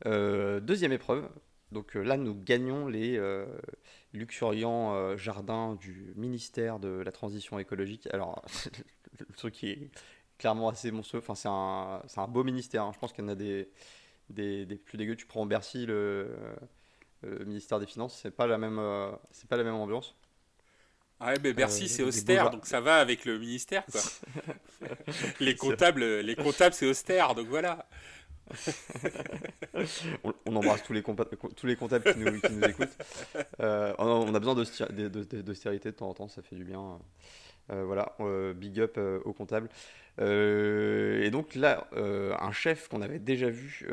Deuxième 0.04 0.92
épreuve. 0.92 1.28
Donc 1.72 1.94
là, 1.94 2.16
nous 2.16 2.34
gagnons 2.34 2.88
les 2.88 3.20
luxuriants 4.14 5.16
jardins 5.16 5.74
du 5.76 6.12
ministère 6.16 6.78
de 6.80 6.88
la 6.88 7.12
Transition 7.12 7.58
écologique. 7.58 8.08
Alors, 8.12 8.44
le 9.18 9.26
truc 9.36 9.54
qui 9.54 9.70
est 9.70 9.90
clairement 10.38 10.68
assez 10.68 10.90
monstrueux. 10.90 11.20
Enfin, 11.20 11.34
c'est 11.34 11.48
un, 11.50 12.02
c'est 12.06 12.20
un 12.20 12.28
beau 12.28 12.44
ministère. 12.44 12.84
hein. 12.84 12.92
Je 12.94 12.98
pense 12.98 13.12
qu'il 13.12 13.24
y 13.24 13.26
en 13.28 13.30
a 13.30 13.34
des, 13.34 13.70
des, 14.30 14.66
plus 14.76 14.98
dégueux. 14.98 15.16
Tu 15.16 15.26
prends 15.26 15.46
Bercy, 15.46 15.86
le, 15.86 16.36
le 17.22 17.44
ministère 17.44 17.80
des 17.80 17.86
Finances, 17.86 18.18
c'est 18.22 18.30
pas 18.32 18.46
la 18.46 18.58
même, 18.58 18.80
c'est 19.32 19.48
pas 19.48 19.56
la 19.56 19.64
même 19.64 19.74
ambiance. 19.74 20.14
Ah 21.20 21.32
ouais, 21.32 21.38
mais 21.42 21.52
Bercy, 21.52 21.84
Euh, 21.84 21.88
c'est 21.88 22.02
austère, 22.02 22.50
donc 22.50 22.66
ça 22.66 22.80
va 22.80 22.98
avec 22.98 23.24
le 23.24 23.38
ministère, 23.38 23.84
quoi. 23.90 24.00
les 25.40 25.56
comptables, 25.56 26.04
les 26.20 26.36
comptables, 26.36 26.74
c'est 26.74 26.86
austère, 26.86 27.34
donc 27.34 27.48
voilà. 27.48 27.86
On, 30.24 30.32
on 30.46 30.56
embrasse 30.56 30.82
tous 30.82 30.92
les, 30.94 31.02
tous 31.02 31.66
les 31.66 31.76
comptables 31.76 32.12
qui 32.12 32.18
nous, 32.18 32.40
qui 32.40 32.52
nous 32.52 32.64
écoutent. 32.64 32.88
Euh, 33.60 33.92
on, 33.98 34.06
a, 34.06 34.10
on 34.10 34.34
a 34.34 34.38
besoin 34.38 34.54
d'austérité 34.54 35.90
de 35.90 35.96
temps 35.96 36.08
en 36.08 36.14
temps, 36.14 36.28
ça 36.28 36.42
fait 36.42 36.56
du 36.56 36.64
bien. 36.64 36.98
Euh, 37.70 37.84
voilà, 37.84 38.14
big 38.54 38.80
up 38.80 38.98
aux 39.24 39.32
comptables. 39.32 39.68
Et 40.20 41.28
donc 41.30 41.54
là, 41.54 41.88
un 41.92 42.52
chef 42.52 42.88
qu'on 42.88 43.02
avait 43.02 43.18
déjà 43.18 43.50
vu, 43.50 43.86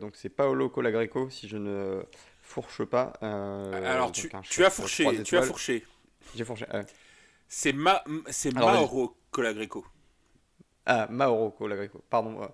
donc 0.00 0.12
c'est 0.14 0.28
Paolo 0.28 0.68
Colagreco, 0.68 1.30
si 1.30 1.48
je 1.48 1.56
ne 1.56 2.02
fourche 2.42 2.84
pas. 2.84 3.14
Alors, 3.22 4.12
tu, 4.12 4.30
tu 4.42 4.64
as 4.64 4.70
fourché, 4.70 5.22
tu 5.22 5.36
as 5.36 5.42
fourché. 5.42 5.84
J'ai 6.34 6.44
fourché. 6.44 6.66
ouais. 6.72 6.84
C'est 7.52 7.72
Ma, 7.72 8.02
Alors. 8.54 8.72
Mauro 8.72 9.16
Colagreco. 9.32 9.84
Ah, 10.86 11.08
Mauro 11.10 11.50
Colagreco, 11.50 12.02
pardon 12.08 12.42
euh, 12.42 12.46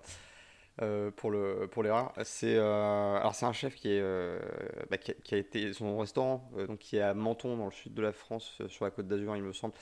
euh, 0.81 1.11
pour 1.11 1.29
le 1.29 1.67
pour 1.71 1.83
l'erreur. 1.83 2.13
C'est 2.23 2.55
euh, 2.55 3.15
alors 3.17 3.35
c'est 3.35 3.45
un 3.45 3.53
chef 3.53 3.75
qui 3.75 3.89
est 3.89 4.01
bah, 4.89 4.97
qui, 4.97 5.11
a, 5.11 5.13
qui 5.23 5.35
a 5.35 5.37
été 5.37 5.71
son 5.73 5.99
restaurant 5.99 6.49
donc 6.67 6.79
qui 6.79 6.97
est 6.97 7.01
à 7.01 7.13
Menton 7.13 7.57
dans 7.57 7.65
le 7.65 7.71
sud 7.71 7.93
de 7.93 8.01
la 8.01 8.11
France 8.11 8.59
sur 8.67 8.85
la 8.85 8.91
Côte 8.91 9.07
d'Azur 9.07 9.35
il 9.35 9.43
me 9.43 9.53
semble 9.53 9.73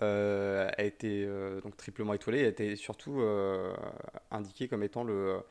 a 0.00 0.82
été 0.82 1.26
donc 1.62 1.76
triplement 1.76 2.14
étoilé 2.14 2.44
a 2.44 2.48
été 2.48 2.76
surtout 2.76 3.22
indiqué 4.30 4.68
comme 4.68 4.82
étant 4.82 5.04
le 5.04 5.42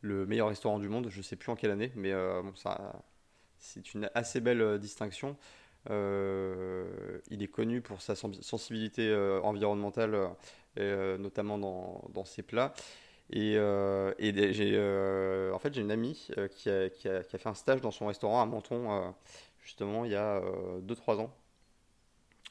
le 0.00 0.24
meilleur 0.24 0.48
restaurant 0.48 0.78
du 0.78 0.88
monde. 0.88 1.08
Je 1.10 1.20
sais 1.20 1.36
plus 1.36 1.52
en 1.52 1.56
quelle 1.56 1.70
année 1.70 1.92
mais 1.96 2.12
bon 2.12 2.54
ça 2.54 3.02
c'est 3.58 3.92
une 3.92 4.10
assez 4.14 4.40
belle 4.40 4.78
distinction. 4.78 5.36
Euh, 5.88 7.18
il 7.30 7.42
est 7.42 7.48
connu 7.48 7.80
pour 7.80 8.02
sa 8.02 8.14
sen- 8.14 8.34
sensibilité 8.42 9.08
euh, 9.08 9.40
environnementale, 9.42 10.16
euh, 10.78 11.16
notamment 11.18 11.58
dans, 11.58 12.04
dans 12.12 12.24
ses 12.24 12.42
plats. 12.42 12.74
Et, 13.30 13.54
et 14.18 14.52
j'ai, 14.52 14.78
en 15.52 15.58
fait, 15.58 15.72
j'ai 15.74 15.80
une 15.82 15.90
amie 15.92 16.28
qui 16.52 16.70
a, 16.70 16.88
qui 16.90 17.08
a- 17.08 17.22
fait 17.22 17.46
un 17.46 17.54
stage 17.54 17.80
dans 17.80 17.90
son 17.92 18.06
restaurant 18.08 18.42
à 18.42 18.46
Menton, 18.46 19.14
justement, 19.64 20.04
il 20.04 20.12
y 20.12 20.16
a 20.16 20.42
2-3 20.82 21.18
ans. 21.20 21.32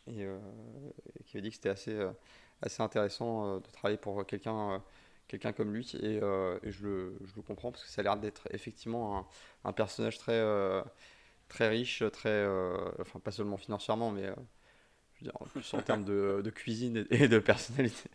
Et 0.08 0.26
qui 1.26 1.38
m'a 1.38 1.42
dit 1.42 1.50
que 1.50 1.56
c'était 1.56 1.70
assez, 1.70 1.98
assez 2.62 2.82
intéressant 2.82 3.58
de 3.58 3.70
travailler 3.72 3.98
pour 3.98 4.26
quelqu'un 4.26 4.84
quelqu'un 5.28 5.54
comme 5.54 5.74
lui. 5.74 5.92
Et, 6.02 6.16
et 6.18 6.72
je, 6.72 6.84
le, 6.84 7.18
je 7.26 7.36
le 7.36 7.42
comprends 7.44 7.72
parce 7.72 7.84
que 7.84 7.90
ça 7.90 8.02
a 8.02 8.04
l'air 8.04 8.18
d'être 8.18 8.48
effectivement 8.52 9.20
un, 9.20 9.28
un 9.70 9.74
personnage 9.74 10.18
très, 10.18 10.40
très 11.50 11.68
riche, 11.68 12.04
très, 12.14 12.30
euh, 12.30 12.78
enfin 13.00 13.20
pas 13.20 13.32
seulement 13.32 13.58
financièrement, 13.58 14.12
mais 14.12 14.26
euh, 14.26 14.36
en 15.40 15.46
plus 15.46 15.74
en 15.74 15.82
termes 15.82 16.06
de, 16.06 16.42
de 16.44 16.50
cuisine 16.50 17.06
et, 17.10 17.28
de 17.28 17.40
personnalité. 17.40 18.10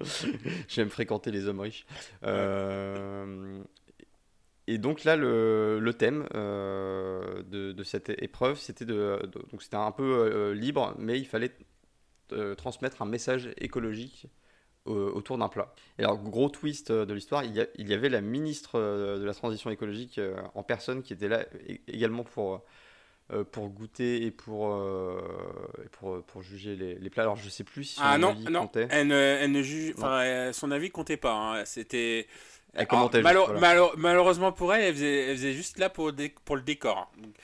J'aime 0.68 0.88
fréquenter 0.88 1.30
les 1.30 1.46
hommes 1.46 1.60
riches. 1.60 1.86
Euh, 2.24 3.62
et 4.66 4.78
donc 4.78 5.04
là, 5.04 5.16
le, 5.16 5.92
thème 5.98 6.28
euh, 6.34 7.42
de, 7.42 7.82
cette 7.82 8.10
épreuve, 8.22 8.58
c'était 8.58 8.84
de, 8.84 9.20
donc 9.50 9.62
c'était 9.62 9.76
un 9.76 9.92
peu 9.92 10.02
euh, 10.02 10.54
libre, 10.54 10.94
mais 10.98 11.18
il 11.18 11.26
fallait 11.26 11.52
euh, 12.32 12.54
transmettre 12.54 13.02
un 13.02 13.06
message 13.06 13.50
écologique 13.58 14.26
euh, 14.26 14.28
autour 14.90 15.38
d'un 15.38 15.48
plat. 15.48 15.72
Et 15.98 16.04
alors, 16.04 16.18
gros 16.18 16.48
twist 16.48 16.90
euh, 16.90 17.04
de 17.06 17.14
l'histoire, 17.14 17.44
il 17.44 17.54
y, 17.54 17.60
a- 17.60 17.66
il 17.76 17.88
y 17.88 17.94
avait 17.94 18.08
la 18.08 18.20
ministre 18.20 18.78
euh, 18.78 19.18
de 19.18 19.24
la 19.24 19.34
transition 19.34 19.70
écologique 19.70 20.18
euh, 20.18 20.36
en 20.54 20.62
personne 20.62 21.02
qui 21.02 21.12
était 21.12 21.28
là 21.28 21.44
également 21.88 22.24
pour, 22.24 22.62
euh, 23.32 23.44
pour 23.44 23.68
goûter 23.68 24.24
et 24.24 24.30
pour, 24.30 24.72
euh, 24.74 25.20
pour, 25.92 26.22
pour 26.24 26.42
juger 26.42 26.76
les, 26.76 26.94
les 26.94 27.10
plats. 27.10 27.22
Alors, 27.24 27.36
je 27.36 27.48
sais 27.48 27.64
plus 27.64 27.84
si 27.84 27.94
son 27.96 28.02
Ah 28.04 28.18
non, 28.18 28.30
avis 28.30 28.44
non, 28.50 28.60
comptait. 28.62 28.88
elle 28.90 29.06
ne, 29.08 29.14
elle 29.14 29.52
ne 29.52 29.62
juge, 29.62 29.94
enfin, 29.96 30.20
euh, 30.22 30.52
son 30.52 30.70
avis 30.70 30.90
comptait 30.90 31.16
pas. 31.16 31.32
hein. 31.32 31.64
C'était. 31.64 32.26
Elle 32.72 32.86
Alors, 32.88 33.10
juste, 33.10 33.24
malo- 33.24 33.44
voilà. 33.46 33.60
malo- 33.60 33.92
malheureusement 33.96 34.52
pour 34.52 34.72
elle, 34.72 34.82
elle 34.84 34.94
faisait, 34.94 35.24
elle 35.26 35.36
faisait 35.36 35.52
juste 35.54 35.78
là 35.78 35.90
pour, 35.90 36.12
pour 36.44 36.54
le 36.56 36.62
décor. 36.62 36.98
hein. 36.98 37.20
Donc, 37.22 37.34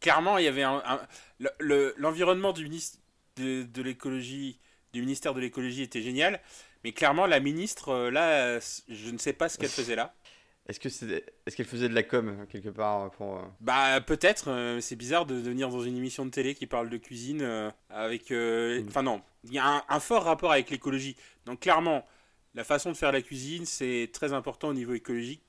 clairement, 0.00 0.38
il 0.38 0.44
y 0.44 0.48
avait 0.48 0.64
un, 0.64 0.82
un- 0.84 1.00
le- 1.38 1.50
le- 1.60 1.94
l'environnement 1.98 2.52
du 2.52 2.64
ministre 2.64 2.98
de, 3.36 3.62
de 3.62 3.82
l'écologie, 3.82 4.58
du 4.92 5.00
ministère 5.00 5.34
de 5.34 5.40
l'écologie 5.40 5.82
était 5.82 6.02
génial, 6.02 6.40
mais 6.84 6.92
clairement 6.92 7.26
la 7.26 7.40
ministre 7.40 7.90
euh, 7.90 8.10
là, 8.10 8.46
euh, 8.46 8.60
je 8.88 9.10
ne 9.10 9.18
sais 9.18 9.32
pas 9.32 9.48
ce 9.48 9.58
qu'elle 9.58 9.70
faisait 9.70 9.96
là. 9.96 10.14
Est-ce 10.68 10.78
que 10.78 10.88
c'est, 10.88 11.24
est-ce 11.44 11.56
qu'elle 11.56 11.66
faisait 11.66 11.88
de 11.88 11.94
la 11.94 12.04
com 12.04 12.46
quelque 12.48 12.68
part 12.68 13.10
pour 13.12 13.38
euh, 13.38 13.42
Bah 13.60 14.00
peut-être, 14.00 14.48
euh, 14.48 14.80
c'est 14.80 14.94
bizarre 14.94 15.26
de, 15.26 15.34
de 15.34 15.48
venir 15.48 15.70
dans 15.70 15.80
une 15.80 15.96
émission 15.96 16.24
de 16.24 16.30
télé 16.30 16.54
qui 16.54 16.68
parle 16.68 16.88
de 16.88 16.96
cuisine 16.98 17.42
euh, 17.42 17.70
avec... 17.90 18.30
euh, 18.30 18.80
Mm. 18.80 18.88
Enfin 18.88 19.02
non, 19.02 19.22
il 19.44 19.52
y 19.52 19.58
a 19.58 19.84
un, 19.88 20.00
fort 20.00 20.22
rapport 20.22 20.52
avec 20.52 20.70
l'écologie. 20.70 21.16
Donc 21.46 21.60
clairement, 21.60 22.06
la 22.54 22.62
façon 22.62 22.92
de 22.92 22.96
faire 22.96 23.10
la 23.10 23.22
cuisine, 23.22 23.66
c'est 23.66 24.08
très 24.12 24.32
important 24.32 24.68
au 24.68 24.74
niveau 24.74 24.94
écologique, 24.94 25.42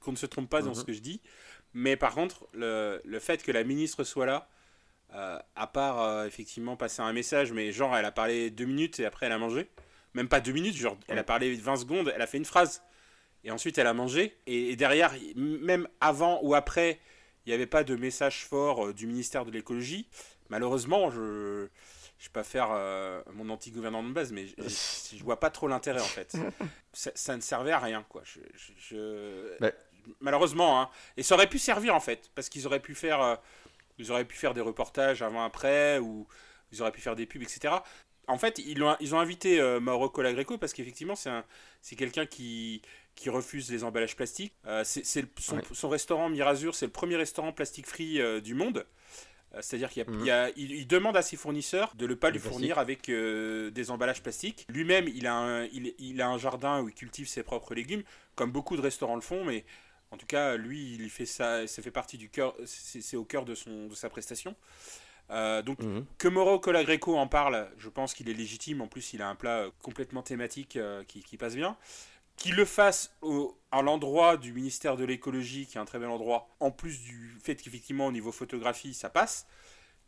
qu'on 0.00 0.12
ne 0.12 0.16
se 0.16 0.26
trompe 0.26 0.50
pas 0.50 0.62
dans 0.62 0.74
ce 0.74 0.80
mhm. 0.80 0.86
que 0.86 0.92
je 0.94 1.00
dis. 1.00 1.20
Mais 1.72 1.96
par 1.96 2.14
contre, 2.14 2.48
le, 2.52 3.00
le 3.04 3.18
fait 3.20 3.44
que 3.44 3.52
la 3.52 3.62
ministre 3.62 4.02
soit 4.02 4.26
là, 4.26 4.48
à 5.12 5.66
part 5.66 6.24
effectivement 6.24 6.76
passer 6.76 7.02
un 7.02 7.12
message, 7.12 7.52
mais 7.52 7.72
genre 7.72 7.96
elle 7.96 8.04
a 8.04 8.12
parlé 8.12 8.50
deux 8.50 8.64
minutes 8.64 9.00
et 9.00 9.06
après 9.06 9.26
elle 9.26 9.32
a 9.32 9.38
mangé. 9.38 9.68
Même 10.14 10.28
pas 10.28 10.40
deux 10.40 10.52
minutes, 10.52 10.76
genre 10.76 10.96
elle 11.08 11.18
a 11.18 11.24
parlé 11.24 11.54
20 11.54 11.76
secondes, 11.76 12.12
elle 12.14 12.22
a 12.22 12.26
fait 12.26 12.38
une 12.38 12.44
phrase. 12.44 12.82
Et 13.44 13.50
ensuite 13.50 13.78
elle 13.78 13.86
a 13.86 13.94
mangé. 13.94 14.36
Et, 14.46 14.76
derrière, 14.76 15.14
même 15.36 15.88
avant 16.00 16.40
ou 16.42 16.54
après, 16.54 17.00
il 17.44 17.50
n'y 17.50 17.54
avait 17.54 17.66
pas 17.66 17.84
de 17.84 17.96
message 17.96 18.44
fort 18.44 18.86
euh, 18.86 18.92
du 18.92 19.06
ministère 19.06 19.44
de 19.44 19.50
l'écologie. 19.50 20.08
Malheureusement, 20.48 21.10
je 21.10 21.68
je 22.18 22.26
vais 22.26 22.32
pas 22.34 22.44
faire 22.44 22.68
mon 23.32 23.48
anti-gouvernant 23.48 24.02
de 24.02 24.12
base, 24.12 24.30
mais 24.30 24.46
je, 24.46 25.16
je, 25.16 25.24
vois 25.24 25.40
pas 25.40 25.48
trop 25.48 25.68
l'intérêt 25.68 26.02
en 26.02 26.04
fait. 26.04 26.36
ça, 26.92 27.34
ne 27.34 27.40
servait 27.40 27.72
à 27.72 27.78
rien 27.78 28.04
quoi. 28.10 28.22
Je, 28.24 29.56
Malheureusement, 30.20 30.82
hein. 30.82 30.90
Et 31.16 31.22
ça 31.22 31.34
aurait 31.34 31.48
pu 31.48 31.58
servir 31.58 31.94
en 31.94 32.00
fait, 32.00 32.30
parce 32.34 32.50
qu'ils 32.50 32.66
auraient 32.66 32.80
pu 32.80 32.94
faire 32.94 33.38
ils 34.00 34.10
auraient 34.10 34.24
pu 34.24 34.36
faire 34.36 34.54
des 34.54 34.60
reportages 34.60 35.22
avant-après, 35.22 35.98
ou 35.98 36.26
ils 36.72 36.80
auraient 36.82 36.90
pu 36.90 37.00
faire 37.00 37.16
des 37.16 37.26
pubs, 37.26 37.42
etc. 37.42 37.74
En 38.30 38.38
fait, 38.38 38.58
ils 38.58 38.82
ont, 38.82 38.96
ils 39.00 39.14
ont 39.14 39.20
invité 39.20 39.60
euh, 39.60 39.80
Mauro 39.80 40.08
Colagreco 40.08 40.56
parce 40.56 40.72
qu'effectivement, 40.72 41.14
c'est 41.16 41.96
quelqu'un 41.96 42.26
qui, 42.26 42.80
qui 43.14 43.28
refuse 43.28 43.70
les 43.70 43.84
emballages 43.84 44.16
plastiques. 44.16 44.54
Euh, 44.66 44.82
c'est 44.84 45.04
son, 45.38 45.60
son, 45.72 45.88
restaurant 45.88 46.28
Mirazur, 46.28 46.74
c'est 46.74 46.86
le 46.86 46.92
premier 46.92 47.16
restaurant 47.16 47.52
plastique 47.52 47.86
free 47.86 48.20
euh, 48.20 48.40
du 48.40 48.54
monde. 48.54 48.86
C'est-à-dire 49.62 49.90
qu'il 49.90 50.04
mmh. 50.04 50.52
il, 50.54 50.86
demande 50.86 51.16
à 51.16 51.22
ses 51.22 51.36
fournisseurs 51.36 51.92
de 51.96 52.06
ne 52.06 52.14
pas 52.14 52.30
lui 52.30 52.38
fournir 52.38 52.78
avec 52.78 53.10
des 53.10 53.90
emballages 53.90 54.22
plastiques. 54.22 54.64
Lui-même, 54.68 55.08
il, 55.08 55.26
a 55.26 55.34
un, 55.34 55.64
il, 55.64 55.92
il, 55.98 56.22
a 56.22 56.28
un 56.28 56.38
jardin 56.38 56.80
où 56.80 56.88
il 56.88 56.94
cultive 56.94 57.26
ses 57.26 57.42
propres 57.42 57.74
légumes, 57.74 58.04
comme 58.36 58.52
beaucoup 58.52 58.76
de 58.76 58.80
restaurants 58.80 59.16
le 59.16 59.22
font, 59.22 59.44
mais 59.44 59.64
en 60.12 60.16
tout 60.16 60.26
cas, 60.26 60.56
lui, 60.56 60.94
il 60.94 61.10
fait 61.10 61.26
ça, 61.26 61.66
ça 61.66 61.82
fait 61.82 61.90
partie 61.90 62.16
du 62.16 62.28
cœur, 62.28 62.54
c'est 62.64 63.16
au 63.16 63.24
cœur 63.24 63.44
de, 63.44 63.56
son, 63.56 63.88
de 63.88 63.94
sa 63.96 64.08
prestation. 64.08 64.54
Euh, 65.30 65.62
donc, 65.62 65.80
mhm. 65.80 66.04
que 66.18 66.28
Moro 66.28 66.58
Colagreco 66.58 67.16
en 67.16 67.26
parle, 67.26 67.68
je 67.78 67.88
pense 67.88 68.14
qu'il 68.14 68.28
est 68.28 68.34
légitime. 68.34 68.80
En 68.80 68.88
plus, 68.88 69.12
il 69.12 69.22
a 69.22 69.28
un 69.28 69.34
plat 69.34 69.66
complètement 69.82 70.22
thématique 70.22 70.76
euh, 70.76 71.04
qui, 71.04 71.22
qui, 71.22 71.36
passe 71.36 71.54
bien. 71.54 71.76
Qu'il 72.36 72.56
le 72.56 72.64
fasse 72.64 73.14
au, 73.22 73.56
à 73.70 73.82
l'endroit 73.82 74.36
du 74.36 74.52
ministère 74.52 74.96
de 74.96 75.04
l'écologie, 75.04 75.66
qui 75.66 75.78
est 75.78 75.80
un 75.80 75.84
très 75.84 75.98
bel 75.98 76.08
endroit, 76.08 76.48
en 76.58 76.70
plus 76.70 77.00
du 77.02 77.38
fait 77.42 77.56
qu'effectivement, 77.56 78.06
au 78.06 78.12
niveau 78.12 78.32
photographie, 78.32 78.94
ça 78.94 79.08
passe. 79.08 79.46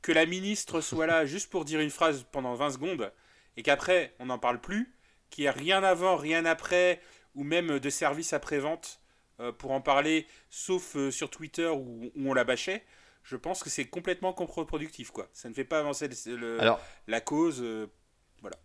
Que 0.00 0.12
la 0.12 0.26
ministre 0.26 0.80
soit 0.82 1.06
là 1.06 1.26
juste 1.26 1.50
pour 1.50 1.64
dire 1.64 1.80
une 1.80 1.90
phrase 1.90 2.26
pendant 2.32 2.54
20 2.54 2.70
secondes, 2.70 3.12
et 3.56 3.62
qu'après, 3.62 4.14
on 4.18 4.26
n'en 4.26 4.38
parle 4.38 4.60
plus, 4.60 4.92
qu'il 5.30 5.42
n'y 5.42 5.46
ait 5.46 5.50
rien 5.50 5.82
avant, 5.82 6.16
rien 6.16 6.44
après, 6.44 7.00
ou 7.34 7.44
même 7.44 7.78
de 7.78 7.90
service 7.90 8.32
après-vente 8.32 9.00
euh, 9.40 9.52
pour 9.52 9.72
en 9.72 9.80
parler, 9.80 10.26
sauf 10.50 10.96
euh, 10.96 11.10
sur 11.10 11.30
Twitter 11.30 11.68
où, 11.68 12.12
on 12.16 12.34
la 12.34 12.44
bâchait, 12.44 12.84
je 13.22 13.36
pense 13.36 13.62
que 13.62 13.70
c'est 13.70 13.86
complètement 13.86 14.32
contre-productif. 14.32 15.10
Quoi. 15.10 15.28
Ça 15.32 15.48
ne 15.48 15.54
fait 15.54 15.64
pas 15.64 15.78
avancer 15.78 16.08
le, 16.26 16.58
la 17.06 17.20
cause. 17.20 17.60
Euh, 17.62 17.86
voilà. 18.40 18.56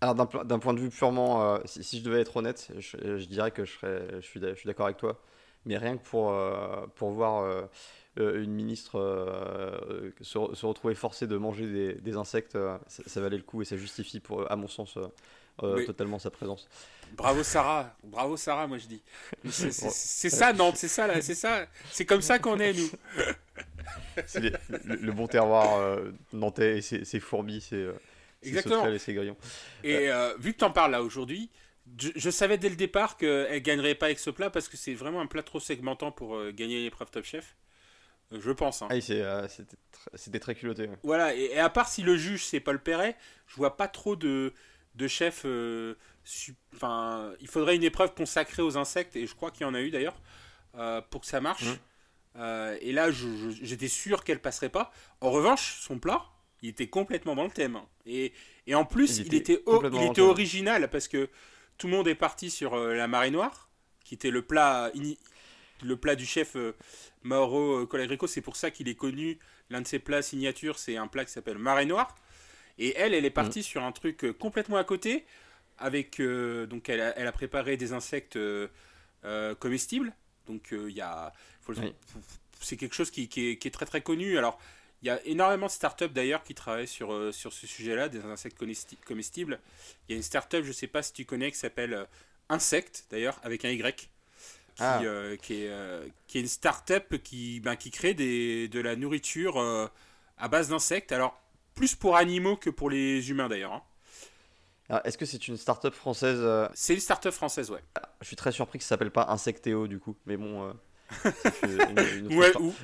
Alors 0.00 0.14
d'un 0.14 0.58
point 0.58 0.74
de 0.74 0.80
vue 0.80 0.90
purement, 0.90 1.60
si, 1.64 2.00
je 2.00 2.04
devais 2.04 2.20
être 2.20 2.36
honnête, 2.36 2.72
je, 2.78 3.24
dirais 3.26 3.52
que 3.52 3.64
je, 3.64 3.72
serais, 3.72 4.06
je 4.16 4.26
suis, 4.26 4.40
je 4.40 4.54
suis 4.54 4.66
d'accord 4.66 4.86
avec 4.86 4.96
toi. 4.96 5.20
Mais 5.64 5.78
rien 5.78 5.96
que 5.96 6.02
pour, 6.02 6.34
pour 6.96 7.12
voir 7.12 7.68
une 8.16 8.52
ministre 8.52 8.98
se, 10.20 10.66
retrouver 10.66 10.96
forcée 10.96 11.28
de 11.28 11.36
manger 11.36 11.66
des, 11.66 11.94
des 11.94 12.16
insectes, 12.16 12.58
ça, 12.88 13.02
ça, 13.06 13.20
valait 13.20 13.36
le 13.36 13.44
coup 13.44 13.62
et 13.62 13.64
ça 13.64 13.76
justifie, 13.76 14.18
pour, 14.18 14.50
à 14.50 14.56
mon 14.56 14.66
sens, 14.66 14.98
totalement 15.58 16.18
sa 16.18 16.30
présence. 16.30 16.68
Bravo 17.16 17.42
Sarah, 17.42 17.94
bravo 18.02 18.36
Sarah, 18.36 18.66
moi 18.66 18.78
je 18.78 18.86
dis. 18.86 19.02
C'est 19.44 20.30
ça 20.30 20.52
Nantes, 20.52 20.76
c'est 20.76 20.88
ça 20.88 21.06
là, 21.06 21.20
c'est 21.20 21.34
ça, 21.34 21.66
c'est 21.90 22.06
comme 22.06 22.22
ça 22.22 22.38
qu'on 22.38 22.58
est 22.58 22.72
nous. 22.72 22.90
Le, 24.84 25.10
bon 25.10 25.26
terroir 25.26 25.78
euh, 25.78 26.12
nantais 26.32 26.78
et 26.78 26.82
ses, 26.82 27.20
fourmis, 27.20 27.60
c'est 27.60 27.76
euh, 27.76 27.92
Exactement. 28.42 28.86
et 28.86 28.98
ses 28.98 29.14
grillons. 29.14 29.36
Et 29.82 30.10
euh, 30.10 30.34
vu 30.38 30.52
que 30.52 30.58
tu 30.58 30.64
en 30.64 30.70
parles 30.70 30.92
là 30.92 31.02
aujourd'hui, 31.02 31.50
je, 31.98 32.30
savais 32.30 32.58
dès 32.58 32.68
le 32.68 32.76
départ 32.76 33.16
qu'elle 33.16 33.62
gagnerait 33.62 33.94
pas 33.94 34.06
avec 34.06 34.18
ce 34.18 34.30
plat 34.30 34.50
parce 34.50 34.68
que 34.68 34.76
c'est 34.76 34.94
vraiment 34.94 35.20
un 35.20 35.26
plat 35.26 35.42
trop 35.42 35.60
segmentant 35.60 36.12
pour 36.12 36.38
gagner 36.52 36.82
l'épreuve 36.82 37.10
Top 37.10 37.24
Chef. 37.24 37.56
Je 38.30 38.50
pense. 38.50 38.82
Hein. 38.82 38.88
Ah, 38.90 39.46
c'était 40.14 40.38
très 40.38 40.54
culotté. 40.54 40.88
Voilà, 41.02 41.34
et, 41.34 41.58
à 41.58 41.68
part 41.68 41.88
si 41.88 42.02
le 42.02 42.16
juge 42.16 42.44
c'est 42.44 42.60
Paul 42.60 42.80
Perret, 42.80 43.16
je 43.46 43.56
vois 43.56 43.76
pas 43.76 43.88
trop 43.88 44.16
de, 44.16 44.52
de 44.94 45.08
chefs 45.08 45.46
enfin, 46.74 47.32
il 47.40 47.48
faudrait 47.48 47.76
une 47.76 47.84
épreuve 47.84 48.14
consacrée 48.14 48.62
aux 48.62 48.76
insectes, 48.76 49.16
et 49.16 49.26
je 49.26 49.34
crois 49.34 49.50
qu'il 49.50 49.62
y 49.62 49.68
en 49.68 49.74
a 49.74 49.80
eu 49.80 49.90
d'ailleurs, 49.90 50.16
euh, 50.76 51.00
pour 51.10 51.22
que 51.22 51.26
ça 51.26 51.40
marche. 51.40 51.64
Mmh. 51.64 51.78
Euh, 52.36 52.78
et 52.80 52.92
là, 52.92 53.10
j'étais 53.10 53.88
sûr 53.88 54.24
qu'elle 54.24 54.40
passerait 54.40 54.70
pas. 54.70 54.92
En 55.20 55.30
revanche, 55.30 55.78
son 55.80 55.98
plat, 55.98 56.24
il 56.62 56.70
était 56.70 56.88
complètement 56.88 57.34
dans 57.34 57.44
le 57.44 57.50
thème. 57.50 57.78
Et, 58.06 58.32
et 58.66 58.74
en 58.74 58.84
plus, 58.84 59.18
il, 59.18 59.34
était, 59.34 59.62
il 59.66 60.02
était, 60.02 60.20
original 60.20 60.88
parce 60.90 61.08
que 61.08 61.28
tout 61.76 61.88
le 61.88 61.92
monde 61.92 62.08
est 62.08 62.14
parti 62.14 62.50
sur 62.50 62.74
euh, 62.74 62.94
la 62.94 63.08
marée 63.08 63.30
noire, 63.30 63.68
qui 64.04 64.14
était 64.14 64.30
le 64.30 64.42
plat, 64.42 64.90
le 65.82 65.96
plat 65.96 66.14
du 66.14 66.24
chef 66.24 66.56
Mauro 67.22 67.86
Colagrico. 67.86 68.26
C'est 68.26 68.40
pour 68.40 68.56
ça 68.56 68.70
qu'il 68.70 68.88
est 68.88 68.94
connu. 68.94 69.38
L'un 69.68 69.80
de 69.80 69.86
ses 69.86 69.98
plats 69.98 70.22
signature, 70.22 70.78
c'est 70.78 70.96
un 70.96 71.08
plat 71.08 71.24
qui 71.24 71.32
s'appelle 71.32 71.58
marée 71.58 71.86
noire. 71.86 72.16
Et 72.78 72.94
elle, 72.96 73.14
elle 73.14 73.24
est 73.24 73.30
partie 73.30 73.60
mmh. 73.60 73.64
sur 73.64 73.82
un 73.84 73.92
truc 73.92 74.26
complètement 74.38 74.76
à 74.76 74.84
côté 74.84 75.24
avec 75.82 76.20
euh, 76.20 76.66
donc 76.66 76.88
elle 76.88 77.00
a, 77.00 77.18
elle 77.18 77.26
a, 77.26 77.32
préparé 77.32 77.76
des 77.76 77.92
insectes 77.92 78.36
euh, 78.36 78.68
euh, 79.24 79.54
comestibles. 79.54 80.12
Donc 80.46 80.68
il 80.72 80.90
y 80.90 81.00
a, 81.00 81.32
c'est 82.60 82.76
quelque 82.76 82.94
chose 82.94 83.10
qui, 83.10 83.28
qui, 83.28 83.50
est, 83.50 83.56
qui, 83.56 83.68
est, 83.68 83.70
très 83.70 83.86
très 83.86 84.00
connu. 84.00 84.38
Alors 84.38 84.58
il 85.02 85.08
y 85.08 85.10
a 85.10 85.20
énormément 85.24 85.66
de 85.66 85.72
startups 85.72 86.08
d'ailleurs 86.08 86.44
qui 86.44 86.54
travaillent 86.54 86.88
sur, 86.88 87.34
sur 87.34 87.52
ce 87.52 87.66
sujet-là, 87.66 88.08
des 88.08 88.24
insectes 88.24 88.58
comestibles. 89.04 89.60
Il 90.08 90.12
y 90.12 90.14
a 90.14 90.16
une 90.16 90.22
startup, 90.22 90.62
je 90.62 90.68
ne 90.68 90.72
sais 90.72 90.86
pas 90.86 91.02
si 91.02 91.12
tu 91.12 91.24
connais, 91.24 91.50
qui 91.50 91.58
s'appelle 91.58 92.06
Insect 92.48 93.06
d'ailleurs, 93.10 93.40
avec 93.42 93.64
un 93.64 93.70
Y. 93.70 94.08
Qui, 94.74 94.84
ah. 94.84 95.02
qui, 95.42 95.64
est, 95.64 96.12
qui 96.28 96.38
est 96.38 96.40
une 96.40 96.48
startup 96.48 97.22
qui, 97.22 97.60
ben, 97.60 97.76
qui 97.76 97.90
crée 97.90 98.14
des, 98.14 98.68
de 98.68 98.80
la 98.80 98.96
nourriture 98.96 99.58
à 100.38 100.48
base 100.48 100.68
d'insectes. 100.68 101.12
Alors, 101.12 101.41
plus 101.74 101.94
pour 101.94 102.16
animaux 102.16 102.56
que 102.56 102.70
pour 102.70 102.90
les 102.90 103.30
humains 103.30 103.48
d'ailleurs. 103.48 103.72
Hein. 103.72 103.82
Est-ce 105.04 105.16
que 105.16 105.24
c'est 105.24 105.48
une 105.48 105.56
start-up 105.56 105.94
française 105.94 106.38
euh 106.40 106.68
C'est 106.74 106.94
une 106.94 107.00
start-up 107.00 107.32
française, 107.32 107.70
ouais. 107.70 107.82
Je 108.20 108.26
suis 108.26 108.36
très 108.36 108.52
surpris 108.52 108.78
que 108.78 108.84
ça 108.84 108.90
s'appelle 108.90 109.10
pas 109.10 109.26
Insectéo 109.30 109.86
du 109.86 109.98
coup, 109.98 110.16
mais 110.26 110.36
bon. 110.36 110.68
Euh, 110.68 110.72
ouais, 112.30 112.56
ou, 112.58 112.74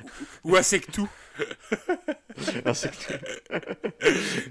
ou 0.43 0.55
Insectou. 0.57 1.07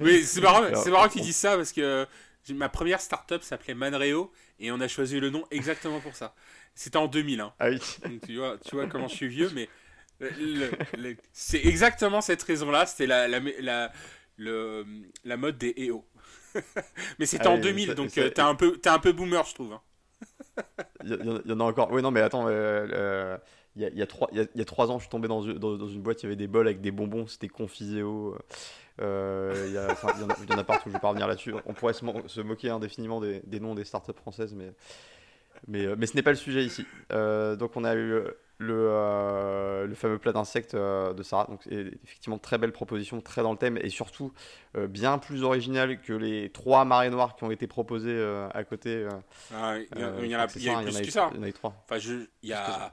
oui, 0.01 0.24
c'est 0.24 0.40
marrant, 0.40 0.74
c'est 0.74 0.90
marrant 0.90 1.09
qu'ils 1.09 1.22
disent 1.22 1.37
ça 1.37 1.57
parce 1.57 1.72
que 1.72 2.07
ma 2.51 2.68
première 2.68 3.01
start-up 3.01 3.42
s'appelait 3.42 3.74
Manreo 3.74 4.33
et 4.59 4.70
on 4.70 4.81
a 4.81 4.88
choisi 4.88 5.20
le 5.20 5.31
nom 5.31 5.44
exactement 5.51 6.01
pour 6.01 6.16
ça. 6.16 6.35
C'était 6.74 6.96
en 6.96 7.09
2000. 7.09 7.40
Hein. 7.40 7.53
Ah 7.59 7.70
oui. 7.70 7.81
tu, 8.24 8.37
vois, 8.37 8.57
tu 8.59 8.77
vois 8.77 8.87
comment 8.87 9.09
je 9.09 9.14
suis 9.14 9.29
vieux, 9.29 9.51
mais 9.55 9.68
c'est 11.33 11.64
exactement 11.64 12.20
cette 12.20 12.42
raison-là. 12.42 12.87
C'était 12.87 13.07
la, 13.07 13.29
la, 13.29 13.40
la, 13.61 13.92
le, 14.38 14.87
la 15.24 15.37
mode 15.37 15.59
des 15.59 15.74
EO. 15.77 16.05
mais 17.18 17.27
c'était 17.27 17.46
en 17.46 17.59
2000, 17.59 17.94
donc 17.94 18.16
euh, 18.16 18.31
t'es 18.31 18.40
un, 18.40 18.55
peu, 18.55 18.81
un 18.87 18.98
peu 18.98 19.12
boomer, 19.12 19.44
je 19.44 19.55
trouve. 19.55 19.79
Il 21.05 21.12
hein. 21.12 21.40
y, 21.46 21.53
en 21.53 21.61
a 21.61 21.64
encore. 21.64 21.90
Oui, 21.92 22.03
non, 22.03 22.11
mais 22.11 22.20
attends, 22.20 22.46
euh, 22.48 22.87
euh, 22.90 23.38
il 23.77 23.83
y, 23.83 24.03
a, 24.03 24.07
trois, 24.07 24.29
il, 24.33 24.48
y 24.55 24.61
a, 24.61 24.64
trois 24.64 24.90
ans, 24.90 24.98
je 24.98 25.03
suis 25.05 25.11
tombé 25.11 25.29
dans, 25.29 25.42
dans, 25.42 25.88
une 25.88 26.03
boîte, 26.03 26.22
il 26.22 26.24
y 26.24 26.27
avait 26.27 26.37
des 26.37 26.48
bols 26.48 26.66
avec 26.66 26.81
des 26.81 26.90
bonbons, 26.90 27.27
c'était 27.27 27.48
Confiséo. 27.48 28.37
il, 28.98 29.05
y 29.05 29.79
en 29.79 30.59
a, 30.59 30.64
partout, 30.64 30.88
je 30.88 30.92
vais 30.92 30.98
pas 30.98 31.09
revenir 31.09 31.29
là-dessus. 31.29 31.55
On 31.66 31.74
pourrait 31.74 31.92
se, 31.92 32.40
moquer 32.40 32.70
indéfiniment 32.70 33.20
des, 33.20 33.40
des, 33.46 33.61
noms 33.61 33.74
des 33.74 33.85
startups 33.85 34.12
françaises, 34.14 34.55
mais, 34.55 34.72
mais, 35.66 35.86
mais 35.96 36.06
ce 36.06 36.16
n'est 36.16 36.22
pas 36.22 36.30
le 36.30 36.36
sujet 36.36 36.64
ici. 36.64 36.86
donc 37.10 37.76
on 37.76 37.84
a 37.84 37.94
eu 37.94 38.22
le, 38.58 38.88
euh, 38.90 39.86
le 39.86 39.94
fameux 39.94 40.18
plat 40.18 40.32
d'insectes 40.32 40.74
euh, 40.74 41.14
de 41.14 41.22
Sarah. 41.22 41.46
Donc, 41.48 41.66
effectivement, 41.68 42.38
très 42.38 42.59
belle 42.59 42.72
proposition, 42.72 43.20
très 43.20 43.42
dans 43.42 43.52
le 43.52 43.59
thème 43.59 43.78
et 43.78 43.88
surtout 43.88 44.32
euh, 44.76 44.88
bien 44.88 45.18
plus 45.18 45.44
original 45.44 46.00
que 46.00 46.12
les 46.12 46.50
trois 46.50 46.84
marées 46.84 47.11
noires 47.11 47.36
qui 47.36 47.44
ont 47.44 47.50
été 47.50 47.66
proposées 47.66 48.18
à 48.52 48.64
côté. 48.64 49.06
Ah, 49.54 49.76
il, 49.78 50.00
y 50.00 50.04
en 50.04 50.14
a, 50.14 50.20
il 50.20 50.30
y 50.30 50.34
a, 50.34 50.82
plus 50.82 51.00
que 51.00 51.11
ça. 51.11 51.30
Il 51.32 51.36
y 51.38 51.40
en 51.40 51.42
a 51.44 51.48
eu 51.48 51.52
trois. 51.52 51.74
Enfin, 51.84 51.98
je, 51.98 52.26
il, 52.42 52.48
y 52.50 52.52
a, 52.52 52.92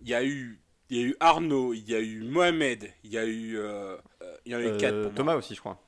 il 0.00 0.08
y 0.08 0.14
a 0.14 0.24
eu. 0.24 0.58
Il 0.90 0.98
y 0.98 1.04
a 1.04 1.06
eu 1.06 1.16
Arnaud, 1.20 1.72
il 1.72 1.88
y 1.88 1.94
a 1.94 2.00
eu 2.00 2.22
Mohamed, 2.22 2.92
il 3.02 3.10
y 3.10 3.18
a 3.18 3.24
eu. 3.24 3.58
il 4.44 4.52
y 4.52 4.54
en 4.54 4.58
a 4.58 4.62
eu 4.62 4.76
quatre. 4.76 5.14
Thomas 5.14 5.36
aussi, 5.36 5.54
je 5.54 5.60
crois. 5.60 5.80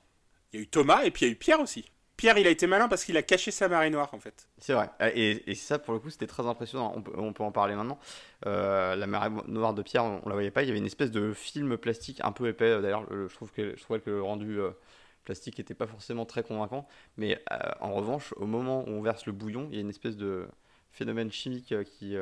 Il 0.53 0.57
y 0.57 0.61
a 0.61 0.63
eu 0.63 0.67
Thomas 0.67 1.05
et 1.05 1.11
puis 1.11 1.27
il 1.27 1.29
y 1.29 1.31
a 1.31 1.33
eu 1.33 1.37
Pierre 1.37 1.61
aussi. 1.61 1.85
Pierre, 2.25 2.39
il 2.39 2.47
a 2.47 2.51
été 2.51 2.67
malin 2.67 2.89
parce 2.89 3.05
qu'il 3.05 3.19
a 3.19 3.23
caché 3.23 3.51
sa 3.51 3.69
marée 3.69 3.91
noire 3.91 4.09
en 4.15 4.19
fait. 4.19 4.49
C'est 4.57 4.73
vrai. 4.73 4.89
Et, 5.15 5.55
ça, 5.57 5.79
pour 5.79 5.93
le 5.93 6.01
coup, 6.01 6.09
c'était 6.09 6.27
très 6.27 6.47
impressionnant. 6.47 6.91
On 6.97 7.03
peut, 7.03 7.13
on 7.19 7.35
en 7.39 7.53
parler 7.53 7.75
maintenant. 7.75 7.99
Euh, 8.47 8.97
la 8.97 9.07
marée 9.07 9.29
noire 9.47 9.75
de 9.75 9.83
Pierre, 9.83 10.05
on, 10.05 10.27
la 10.27 10.33
voyait 10.33 10.51
pas. 10.51 10.63
Il 10.63 10.69
y 10.69 10.71
avait 10.71 10.79
une 10.79 10.87
espèce 10.87 11.11
de 11.11 11.35
film 11.35 11.77
plastique 11.77 12.23
un 12.25 12.33
peu 12.33 12.49
épais. 12.49 12.81
D'ailleurs, 12.81 13.05
je 13.11 13.29
je 13.29 13.83
trouvais 13.83 14.01
que 14.01 14.09
le 14.09 14.23
rendu, 14.23 14.59
euh, 14.59 14.71
plastique 15.27 15.59
n'était 15.59 15.75
pas 15.75 15.87
forcément 15.87 16.25
très 16.25 16.43
convaincant. 16.43 16.89
Mais 17.19 17.45
en 17.83 17.93
revanche, 17.93 18.33
au 18.39 18.47
moment 18.47 18.85
où 18.89 18.93
on 18.93 19.03
verse 19.03 19.27
le 19.27 19.33
bouillon, 19.33 19.69
il 19.69 19.75
y 19.75 19.79
a 19.79 19.83
une 19.83 19.91
espèce 19.91 20.17
de 20.17 20.49
phénomène 20.93 21.31
chimique 21.31 21.75
qui, 21.85 22.17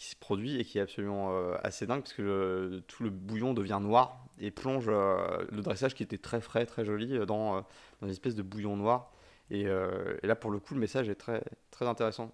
qui 0.00 0.08
se 0.08 0.16
produit 0.16 0.58
et 0.58 0.64
qui 0.64 0.78
est 0.78 0.80
absolument 0.80 1.52
assez 1.62 1.86
dingue 1.86 2.00
parce 2.00 2.14
que 2.14 2.82
tout 2.88 3.02
le 3.02 3.10
bouillon 3.10 3.52
devient 3.52 3.78
noir 3.82 4.24
et 4.38 4.50
plonge 4.50 4.88
le 4.88 5.60
dressage 5.60 5.94
qui 5.94 6.02
était 6.02 6.16
très 6.16 6.40
frais, 6.40 6.64
très 6.64 6.86
joli 6.86 7.18
dans, 7.26 7.56
dans 7.56 7.66
une 8.02 8.08
espèce 8.08 8.34
de 8.34 8.42
bouillon 8.42 8.78
noir. 8.78 9.12
Et, 9.50 9.64
et, 9.64 10.26
là, 10.26 10.36
pour 10.36 10.50
le 10.50 10.58
coup, 10.58 10.72
le 10.72 10.80
message 10.80 11.10
est 11.10 11.16
très, 11.16 11.42
très 11.70 11.86
intéressant. 11.86 12.32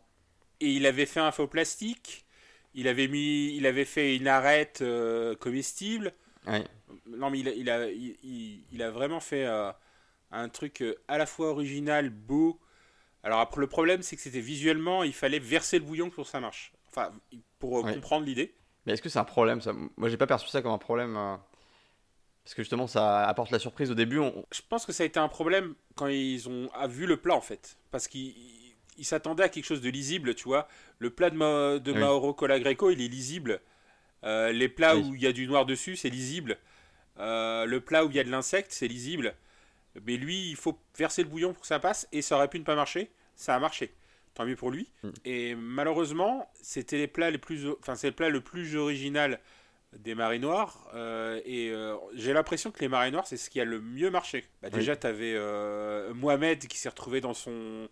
Et 0.60 0.70
il 0.70 0.86
avait 0.86 1.06
fait 1.06 1.18
un 1.18 1.32
faux 1.32 1.48
plastique 1.48 2.24
il 2.76 2.88
avait 2.88 3.08
mis, 3.08 3.56
il 3.56 3.66
avait 3.66 3.86
fait 3.86 4.16
une 4.16 4.28
arête 4.28 4.82
euh, 4.82 5.34
comestible. 5.34 6.12
Non, 7.06 7.30
mais 7.30 7.40
il 7.40 7.48
a, 7.48 7.52
il 7.52 7.70
a, 7.70 7.90
il, 7.90 8.82
a 8.82 8.90
vraiment 8.90 9.18
fait 9.18 9.46
euh, 9.46 9.72
un 10.30 10.48
truc 10.48 10.82
euh, 10.82 10.94
à 11.08 11.18
la 11.18 11.26
fois 11.26 11.50
original, 11.50 12.10
beau. 12.10 12.60
Alors 13.24 13.40
après, 13.40 13.60
le 13.60 13.66
problème, 13.66 14.02
c'est 14.02 14.14
que 14.14 14.22
c'était 14.22 14.40
visuellement, 14.40 15.02
il 15.02 15.14
fallait 15.14 15.40
verser 15.40 15.78
le 15.78 15.84
bouillon 15.84 16.10
pour 16.10 16.24
que 16.24 16.30
ça 16.30 16.38
marche. 16.38 16.72
Enfin, 16.96 17.12
pour 17.58 17.82
comprendre 17.82 18.24
l'idée. 18.24 18.54
Mais 18.84 18.92
est-ce 18.92 19.02
que 19.02 19.08
c'est 19.08 19.18
un 19.18 19.24
problème 19.24 19.60
ça? 19.60 19.72
Moi, 19.96 20.08
j'ai 20.08 20.16
pas 20.16 20.26
perçu 20.26 20.48
ça 20.48 20.62
comme 20.62 20.72
un 20.72 20.78
problème. 20.78 21.14
Parce 22.44 22.54
que 22.54 22.62
justement, 22.62 22.86
ça 22.86 23.26
apporte 23.26 23.50
la 23.50 23.58
surprise 23.58 23.90
au 23.90 23.94
début. 23.94 24.20
Je 24.52 24.60
pense 24.68 24.86
que 24.86 24.92
ça 24.92 25.02
a 25.02 25.06
été 25.06 25.18
un 25.18 25.28
problème 25.28 25.74
quand 25.96 26.06
ils 26.06 26.48
ont 26.48 26.70
vu 26.88 27.06
le 27.06 27.16
plat 27.16 27.34
en 27.34 27.40
fait. 27.40 27.76
Parce 27.90 28.06
qu'ils 28.06 28.34
il 28.98 29.04
s'attendait 29.04 29.42
à 29.42 29.48
quelque 29.48 29.64
chose 29.64 29.80
de 29.80 29.90
lisible, 29.90 30.34
tu 30.34 30.44
vois. 30.44 30.68
Le 30.98 31.10
plat 31.10 31.30
de, 31.30 31.78
de 31.78 31.92
Mauro 31.92 32.32
Colagreco, 32.34 32.90
il 32.90 33.02
est 33.02 33.08
lisible. 33.08 33.60
Euh, 34.24 34.52
les 34.52 34.68
plats 34.68 34.96
où 34.96 35.14
il 35.14 35.20
y 35.20 35.26
a 35.26 35.32
du 35.32 35.46
noir 35.46 35.66
dessus, 35.66 35.96
c'est 35.96 36.08
lisible. 36.08 36.56
Euh, 37.18 37.64
le 37.66 37.80
plat 37.80 38.04
où 38.04 38.10
il 38.10 38.16
y 38.16 38.20
a 38.20 38.24
de 38.24 38.30
l'insecte, 38.30 38.72
c'est 38.72 38.88
lisible. 38.88 39.34
Mais 40.04 40.16
lui, 40.16 40.50
il 40.50 40.56
faut 40.56 40.78
verser 40.96 41.22
le 41.22 41.28
bouillon 41.28 41.52
pour 41.52 41.62
que 41.62 41.66
ça 41.66 41.78
passe, 41.78 42.06
et 42.12 42.22
ça 42.22 42.36
aurait 42.36 42.48
pu 42.48 42.58
ne 42.58 42.64
pas 42.64 42.74
marcher. 42.74 43.10
Ça 43.34 43.54
a 43.54 43.58
marché. 43.58 43.94
Tant 44.36 44.46
mieux 44.46 44.54
pour 44.54 44.70
lui. 44.70 44.92
Mm. 45.02 45.08
Et 45.24 45.54
malheureusement, 45.56 46.48
c'était 46.62 46.98
les 46.98 47.08
plats 47.08 47.32
les 47.32 47.38
plus, 47.38 47.66
enfin 47.80 47.96
c'est 47.96 48.08
le 48.08 48.14
plat 48.14 48.28
le 48.28 48.40
plus 48.40 48.76
original 48.76 49.40
des 49.98 50.14
marées 50.14 50.38
noires. 50.38 50.88
Euh, 50.94 51.40
et 51.44 51.72
j'ai 52.14 52.32
l'impression 52.32 52.70
que 52.70 52.78
les 52.78 52.88
marées 52.88 53.10
noires, 53.10 53.26
c'est 53.26 53.36
ce 53.36 53.50
qui 53.50 53.60
a 53.60 53.64
le 53.64 53.80
mieux 53.80 54.10
marché. 54.10 54.44
Bah, 54.62 54.70
déjà, 54.70 54.94
tu 54.94 55.08
avais 55.08 55.36
Mohamed 56.14 56.68
qui 56.68 56.78
s'est 56.78 56.90
retrouvé 56.90 57.20
dans 57.20 57.34
son 57.34 57.88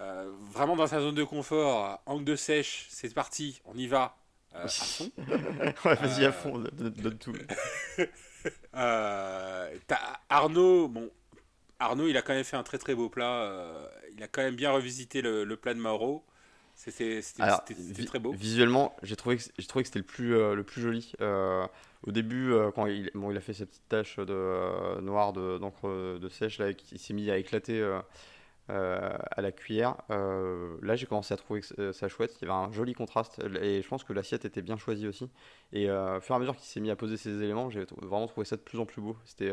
euh, 0.00 0.30
vraiment 0.52 0.76
dans 0.76 0.86
sa 0.86 1.00
zone 1.00 1.14
de 1.14 1.24
confort, 1.24 2.00
angle 2.06 2.24
de 2.24 2.36
sèche, 2.36 2.86
c'est 2.88 3.12
parti, 3.12 3.60
on 3.64 3.74
y 3.74 3.88
va. 3.88 4.16
Euh, 4.54 4.64
à 4.64 4.68
fond. 4.68 5.10
ouais, 5.84 5.94
vas-y 5.94 6.24
à 6.24 6.32
fond, 6.32 6.58
donne, 6.72 7.18
tout. 7.18 7.34
Euh, 8.76 9.74
Arnaud, 10.28 10.86
bon, 10.86 11.10
Arnaud, 11.78 12.08
il 12.08 12.16
a 12.16 12.22
quand 12.22 12.34
même 12.34 12.44
fait 12.44 12.56
un 12.56 12.62
très 12.62 12.78
très 12.78 12.94
beau 12.94 13.08
plat. 13.08 13.52
il 14.16 14.22
a 14.22 14.28
quand 14.28 14.42
même 14.42 14.56
bien 14.56 14.70
revisité 14.70 15.22
le, 15.22 15.56
plat 15.56 15.74
de 15.74 15.80
Mauro. 15.80 16.24
C'était 16.74 17.20
très 18.06 18.18
beau. 18.18 18.32
Visuellement, 18.32 18.94
j'ai 19.02 19.16
trouvé 19.16 19.36
que, 19.36 19.62
trouvé 19.66 19.82
que 19.82 19.88
c'était 19.88 19.98
le 19.98 20.04
plus, 20.04 20.30
le 20.30 20.62
plus 20.62 20.80
joli. 20.82 21.12
au 21.20 22.12
début, 22.12 22.52
quand 22.74 22.86
il, 22.86 23.10
bon, 23.14 23.30
il 23.30 23.36
a 23.36 23.40
fait 23.40 23.52
sa 23.52 23.66
petite 23.66 23.88
tache 23.88 24.16
de, 24.16 25.00
noire 25.00 25.32
d'encre 25.32 26.18
de, 26.18 26.28
sèche, 26.28 26.58
là, 26.58 26.70
il 26.70 26.98
s'est 26.98 27.14
mis 27.14 27.30
à 27.30 27.38
éclater 27.38 27.84
euh, 28.70 29.16
à 29.30 29.40
la 29.40 29.50
cuillère. 29.50 29.96
Euh, 30.10 30.76
là, 30.82 30.94
j'ai 30.94 31.06
commencé 31.06 31.32
à 31.32 31.38
trouver 31.38 31.62
euh, 31.78 31.94
ça 31.94 32.06
chouette. 32.08 32.36
Il 32.42 32.48
y 32.48 32.50
avait 32.50 32.66
un 32.66 32.70
joli 32.70 32.92
contraste 32.92 33.40
et 33.62 33.80
je 33.80 33.88
pense 33.88 34.04
que 34.04 34.12
l'assiette 34.12 34.44
était 34.44 34.60
bien 34.60 34.76
choisie 34.76 35.08
aussi. 35.08 35.30
Et 35.72 35.90
au 35.90 36.20
fur 36.20 36.34
et 36.34 36.36
à 36.36 36.38
mesure 36.38 36.54
qu'il 36.54 36.66
s'est 36.66 36.80
mis 36.80 36.90
à 36.90 36.96
poser 36.96 37.16
ces 37.16 37.42
éléments, 37.42 37.70
j'ai 37.70 37.86
vraiment 38.02 38.26
trouvé 38.26 38.44
ça 38.44 38.56
de 38.56 38.60
plus 38.60 38.78
en 38.78 38.84
plus 38.84 39.00
beau. 39.00 39.16
C'était 39.24 39.52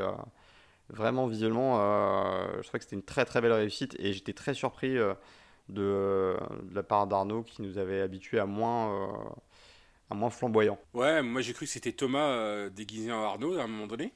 vraiment 0.89 1.27
visuellement, 1.27 1.77
je 2.57 2.61
trouvais 2.63 2.79
que 2.79 2.86
c'était 2.86 2.95
une 2.95 3.03
très 3.03 3.25
très 3.25 3.41
belle 3.41 3.53
réussite 3.53 3.95
et 3.99 4.13
j'étais 4.13 4.33
très 4.33 4.53
surpris 4.53 4.97
de, 5.69 6.38
la 6.73 6.83
part 6.83 7.07
d'Arnaud 7.07 7.43
qui 7.43 7.61
nous 7.61 7.77
avait 7.77 8.01
habitués 8.01 8.39
à 8.39 8.45
moins, 8.45 9.36
à 10.09 10.15
moins 10.15 10.29
flamboyant. 10.29 10.79
Ouais, 10.93 11.21
moi 11.21 11.41
j'ai 11.41 11.53
cru 11.53 11.65
que 11.65 11.71
c'était 11.71 11.91
Thomas 11.91 12.69
déguisé 12.69 13.11
en 13.11 13.23
Arnaud 13.23 13.57
à 13.57 13.63
un 13.63 13.67
moment 13.67 13.88
donné. 13.88 14.13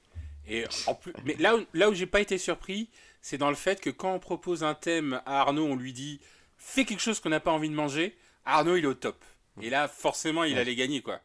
Et 0.47 0.65
en 0.87 0.95
plus, 0.95 1.13
mais 1.25 1.35
là 1.35 1.55
où, 1.55 1.65
là 1.73 1.89
où 1.89 1.93
j'ai 1.93 2.07
pas 2.07 2.21
été 2.21 2.37
surpris, 2.37 2.89
c'est 3.21 3.37
dans 3.37 3.49
le 3.49 3.55
fait 3.55 3.79
que 3.79 3.89
quand 3.89 4.13
on 4.13 4.19
propose 4.19 4.63
un 4.63 4.73
thème 4.73 5.21
à 5.25 5.41
Arnaud, 5.41 5.65
on 5.65 5.75
lui 5.75 5.93
dit 5.93 6.19
fais 6.57 6.85
quelque 6.85 7.01
chose 7.01 7.19
qu'on 7.19 7.29
n'a 7.29 7.39
pas 7.39 7.51
envie 7.51 7.69
de 7.69 7.75
manger. 7.75 8.15
Arnaud, 8.45 8.75
il 8.75 8.83
est 8.83 8.87
au 8.87 8.93
top. 8.93 9.23
Et 9.61 9.69
là, 9.69 9.87
forcément, 9.87 10.43
il 10.43 10.57
allait 10.57 10.75
gagner, 10.75 11.01
quoi. 11.01 11.19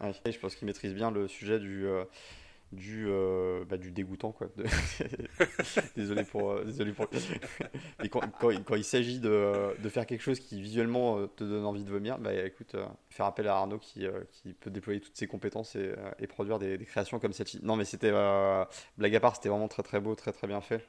je 0.00 0.38
pense 0.38 0.56
qu'il 0.56 0.66
maîtrise 0.66 0.94
bien 0.94 1.10
le 1.10 1.28
sujet 1.28 1.58
du, 1.58 1.86
euh, 1.86 2.04
du, 2.72 3.06
euh, 3.08 3.64
bah, 3.64 3.76
du 3.76 3.90
dégoûtant, 3.92 4.32
quoi. 4.32 4.48
désolé 5.96 6.24
pour. 6.24 6.50
Euh, 6.50 6.64
désolé 6.64 6.92
pour... 6.92 7.06
Et 8.02 8.08
quand, 8.08 8.20
quand, 8.38 8.74
il 8.74 8.84
s'agit 8.84 9.20
de, 9.20 9.80
de, 9.80 9.88
faire 9.88 10.06
quelque 10.06 10.22
chose 10.22 10.40
qui 10.40 10.60
visuellement 10.60 11.26
te 11.28 11.44
donne 11.44 11.64
envie 11.64 11.84
de 11.84 11.90
vomir, 11.90 12.18
bah 12.18 12.34
écoute, 12.34 12.76
faire 13.10 13.26
appel 13.26 13.48
à 13.48 13.56
Arnaud 13.56 13.78
qui, 13.78 14.06
qui 14.30 14.52
peut 14.52 14.70
déployer 14.70 15.00
toutes 15.00 15.16
ses 15.16 15.26
compétences 15.26 15.76
et, 15.76 15.94
et 16.18 16.26
produire 16.26 16.58
des, 16.58 16.76
des, 16.76 16.84
créations 16.84 17.18
comme 17.18 17.32
celle-ci. 17.32 17.60
Non, 17.62 17.76
mais 17.76 17.84
c'était. 17.84 18.10
blague 18.98 19.14
à 19.14 19.20
part, 19.20 19.36
c'était 19.36 19.48
vraiment 19.48 19.68
très 19.68 19.82
très 19.82 20.00
beau, 20.00 20.14
très 20.14 20.32
très 20.32 20.46
bien 20.46 20.60
fait. 20.60 20.86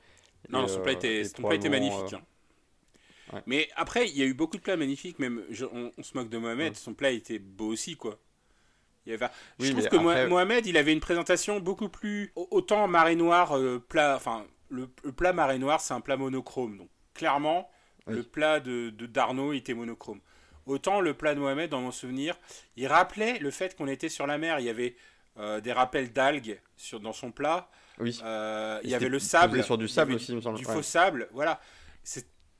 Non, 0.49 0.67
son 0.67 0.81
plat 0.81 0.93
était, 0.93 1.21
était 1.21 1.69
magnifique. 1.69 2.13
Euh, 2.13 2.17
hein. 3.33 3.41
Mais 3.45 3.69
après, 3.75 4.07
il 4.07 4.17
y 4.17 4.21
a 4.21 4.25
eu 4.25 4.33
beaucoup 4.33 4.57
de 4.57 4.61
plats 4.61 4.77
magnifiques. 4.77 5.19
Même, 5.19 5.43
on, 5.71 6.03
se 6.03 6.15
moque 6.15 6.29
de 6.29 6.37
Mohamed, 6.37 6.75
son 6.75 6.93
plat 6.93 7.11
était 7.11 7.39
beau 7.39 7.67
aussi, 7.67 7.95
quoi. 7.95 8.19
Il 9.07 9.67
je 9.67 9.71
trouve 9.71 9.87
que 9.87 10.27
Mohamed, 10.27 10.65
il 10.65 10.77
avait 10.77 10.93
une 10.93 10.99
présentation 10.99 11.59
beaucoup 11.59 11.89
plus. 11.89 12.31
Autant 12.35 12.87
marée 12.87 13.15
noire, 13.15 13.57
euh, 13.57 13.79
plat. 13.79 14.15
Enfin, 14.15 14.45
le, 14.69 14.87
plat 14.87 15.33
marée 15.33 15.59
noire, 15.59 15.81
c'est 15.81 15.93
un 15.93 16.01
plat 16.01 16.17
monochrome. 16.17 16.77
Donc, 16.77 16.89
clairement, 17.13 17.69
le 18.05 18.23
plat 18.23 18.59
de, 18.59 18.89
de 18.89 19.05
Darnaud 19.05 19.53
était 19.53 19.73
monochrome. 19.73 20.19
Autant 20.65 20.99
le 20.99 21.13
plat 21.13 21.33
de 21.33 21.39
Mohamed, 21.39 21.69
dans 21.69 21.81
mon 21.81 21.91
souvenir, 21.91 22.37
il 22.75 22.87
rappelait 22.87 23.39
le 23.39 23.51
fait 23.51 23.75
qu'on 23.75 23.87
était 23.87 24.09
sur 24.09 24.27
la 24.27 24.37
mer. 24.37 24.59
Il 24.59 24.65
y 24.65 24.69
avait 24.69 24.95
euh, 25.37 25.61
des 25.61 25.71
rappels 25.71 26.11
d'algues 26.11 26.59
dans 27.01 27.13
son 27.13 27.31
plat. 27.31 27.69
Oui. 27.99 28.19
Euh, 28.23 28.79
il 28.83 28.89
y 28.89 28.95
avait 28.95 29.09
le 29.09 29.19
sable. 29.19 29.63
Sur 29.63 29.77
du 29.77 29.87
sable 29.87 30.13
aussi, 30.13 30.35
me 30.35 30.41
semble. 30.41 30.57
Du 30.57 30.65
faux 30.65 30.81
sable, 30.81 31.29
voilà. 31.31 31.61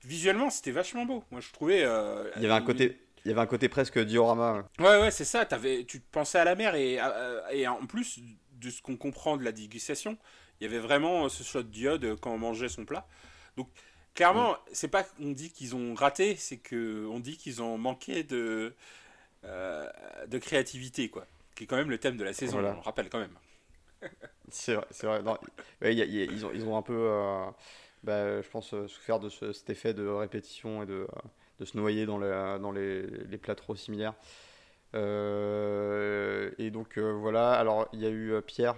Visuellement, 0.06 0.50
c'était 0.50 0.72
vachement 0.72 1.06
beau. 1.06 1.24
Moi, 1.32 1.42
je 1.42 1.52
trouvais. 1.52 1.80
Il 1.80 2.42
y 2.42 2.46
avait 2.46 2.54
un 2.54 2.62
côté. 2.62 2.98
Il 3.28 3.32
y 3.32 3.34
avait 3.34 3.42
un 3.42 3.46
côté 3.46 3.68
presque 3.68 4.00
diorama. 4.00 4.64
Ouais, 4.80 5.02
ouais, 5.02 5.12
c'est 5.12 5.26
ça. 5.26 5.42
Avais, 5.52 5.84
tu 5.84 6.00
pensais 6.00 6.40
à 6.40 6.46
la 6.46 6.56
mer 6.56 6.76
et, 6.76 6.98
et 7.52 7.68
en 7.68 7.86
plus 7.86 8.22
de 8.54 8.70
ce 8.70 8.82
qu'on 8.82 8.96
comprend 8.96 9.36
de 9.36 9.44
la 9.44 9.52
dégustation, 9.52 10.18
il 10.62 10.64
y 10.64 10.68
avait 10.68 10.80
vraiment 10.80 11.28
ce 11.28 11.44
shot 11.44 11.64
d'iode 11.64 12.18
quand 12.22 12.32
on 12.32 12.38
mangeait 12.38 12.70
son 12.70 12.86
plat. 12.86 13.06
Donc, 13.58 13.68
clairement, 14.16 14.56
c'est 14.72 14.88
pas 14.88 15.04
qu'on 15.04 15.34
dit 15.34 15.52
qu'ils 15.52 15.76
ont 15.76 15.94
raté, 15.94 16.38
c'est 16.38 16.58
qu'on 16.58 17.20
dit 17.20 17.36
qu'ils 17.36 17.62
ont 17.62 17.78
manqué 17.78 18.24
de, 18.24 18.74
de 19.44 20.38
créativité, 20.38 21.10
quoi. 21.10 21.28
Qui 21.54 21.66
est 21.66 21.68
quand 21.68 21.76
même 21.76 21.90
le 21.90 21.98
thème 21.98 22.16
de 22.16 22.24
la 22.24 22.32
saison, 22.32 22.64
on 22.64 22.80
rappelle 22.80 23.10
quand 23.10 23.20
même. 23.20 23.38
C'est 24.50 24.76
vrai, 24.76 24.86
c'est 24.92 25.06
vrai. 25.06 25.22
ils, 25.82 26.46
ont, 26.46 26.52
ils 26.54 26.64
ont 26.66 26.78
un 26.78 26.82
peu, 26.82 26.96
euh, 26.96 27.46
bah, 28.04 28.42
je 28.42 28.48
pense, 28.48 28.74
euh, 28.74 28.88
souffert 28.88 29.20
de 29.20 29.28
cet 29.28 29.70
effet 29.70 29.94
de 29.94 30.08
répétition 30.08 30.84
et 30.84 30.86
de, 30.86 30.94
euh, 30.94 31.08
de 31.60 31.66
se 31.66 31.78
noyer 31.78 32.06
dans, 32.06 32.20
dans 32.20 32.72
les, 32.72 33.02
les, 33.04 33.38
plats 33.38 33.56
trop 33.56 33.76
similaires. 33.76 34.14
et 34.94 36.70
donc 36.72 36.98
voilà, 36.98 37.54
alors 37.54 37.88
il 37.94 38.02
y 38.02 38.06
a 38.06 38.10
eu 38.10 38.34
Pierre 38.46 38.76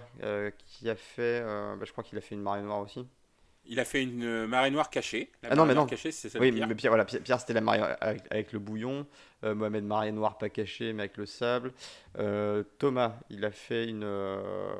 qui 0.66 0.88
a 0.88 0.96
fait, 0.96 1.42
bah, 1.42 1.84
je 1.84 1.92
crois 1.92 2.04
qu'il 2.04 2.18
a 2.18 2.20
fait 2.20 2.34
une 2.34 2.42
marée 2.42 2.62
noire 2.62 2.80
aussi. 2.80 3.06
Il 3.66 3.78
a 3.78 3.84
fait 3.84 4.02
une 4.02 4.46
marée 4.46 4.70
noire 4.70 4.90
cachée. 4.90 5.30
ah 5.48 5.54
non, 5.54 5.66
mais 5.66 5.74
non. 5.74 5.86
Cachée, 5.86 6.10
c'est 6.10 6.36
oui, 6.38 6.50
mais 6.50 6.74
Pierre, 6.74 6.90
voilà, 6.90 7.04
Pierre, 7.04 7.38
c'était 7.38 7.52
la 7.52 7.60
marée 7.60 7.80
avec, 8.30 8.52
le 8.52 8.58
bouillon. 8.58 9.06
Euh, 9.44 9.54
Mohamed 9.54 9.84
marée 9.84 10.12
noire 10.12 10.38
pas 10.38 10.48
cachée, 10.48 10.92
mais 10.92 11.04
avec 11.04 11.16
le 11.16 11.26
sable. 11.26 11.72
Euh, 12.18 12.64
Thomas, 12.78 13.14
il 13.28 13.44
a 13.44 13.50
fait 13.50 13.86
une. 13.86 14.02
Euh, 14.02 14.74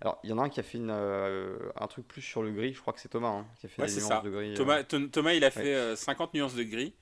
alors, 0.00 0.20
il 0.22 0.30
y 0.30 0.32
en 0.32 0.38
a 0.38 0.42
un 0.42 0.48
qui 0.50 0.60
a 0.60 0.62
fait 0.62 0.78
une, 0.78 0.90
un 0.90 1.86
truc 1.88 2.06
plus 2.06 2.22
sur 2.22 2.42
le 2.42 2.52
gris. 2.52 2.74
Je 2.74 2.80
crois 2.80 2.92
que 2.92 3.00
c'est 3.00 3.08
Thomas 3.08 3.28
hein, 3.28 3.46
qui 3.58 3.66
a 3.66 3.68
fait 3.68 3.84
des 3.86 4.00
nuances 4.00 4.22
de 4.22 4.30
gris. 4.30 4.54
Thomas, 4.54 4.82
Thomas, 4.84 5.32
il 5.32 5.44
a 5.44 5.50
fait 5.50 5.96
50 5.96 6.34
nuances 6.34 6.54
de 6.54 6.62
gris. 6.62 6.94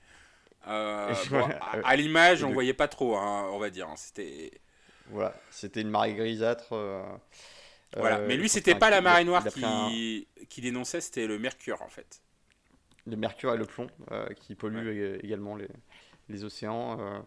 À, 0.67 1.95
l'image, 1.95 2.43
on 2.43 2.51
voyait 2.51 2.73
pas 2.73 2.87
trop, 2.87 3.15
hein, 3.15 3.49
on 3.51 3.59
va 3.59 3.69
dire. 3.69 3.87
Hein, 3.87 3.95
c'était. 3.95 4.51
Voilà, 5.09 5.33
c'était 5.51 5.81
une 5.81 5.89
marée 5.89 6.13
grisâtre. 6.13 6.73
Voilà. 7.95 8.19
Mais 8.19 8.37
lui, 8.37 8.49
c'était 8.49 8.75
pas 8.75 8.89
la 8.89 9.01
marée 9.01 9.23
noire 9.23 9.45
qui, 9.45 10.27
qui 10.49 10.61
dénonçait, 10.61 11.01
c'était 11.01 11.27
le 11.27 11.39
mercure 11.39 11.81
en 11.81 11.87
fait. 11.87 12.21
Le 13.05 13.15
mercure 13.15 13.53
et 13.53 13.57
le 13.57 13.65
plomb 13.65 13.87
euh, 14.11 14.27
qui 14.33 14.55
polluent 14.55 15.19
également 15.23 15.55
les, 15.55 15.69
les 16.29 16.43
océans. 16.43 16.99
Euh. 16.99 17.19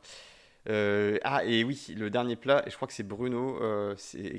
Euh, 0.69 1.19
ah, 1.25 1.43
et 1.45 1.65
oui, 1.65 1.95
le 1.97 2.11
dernier 2.11 2.37
plat, 2.37 2.63
et 2.67 2.71
je 2.71 2.77
crois 2.77 2.87
que 2.87 2.93
c'est 2.93 3.03
Bruno, 3.03 3.59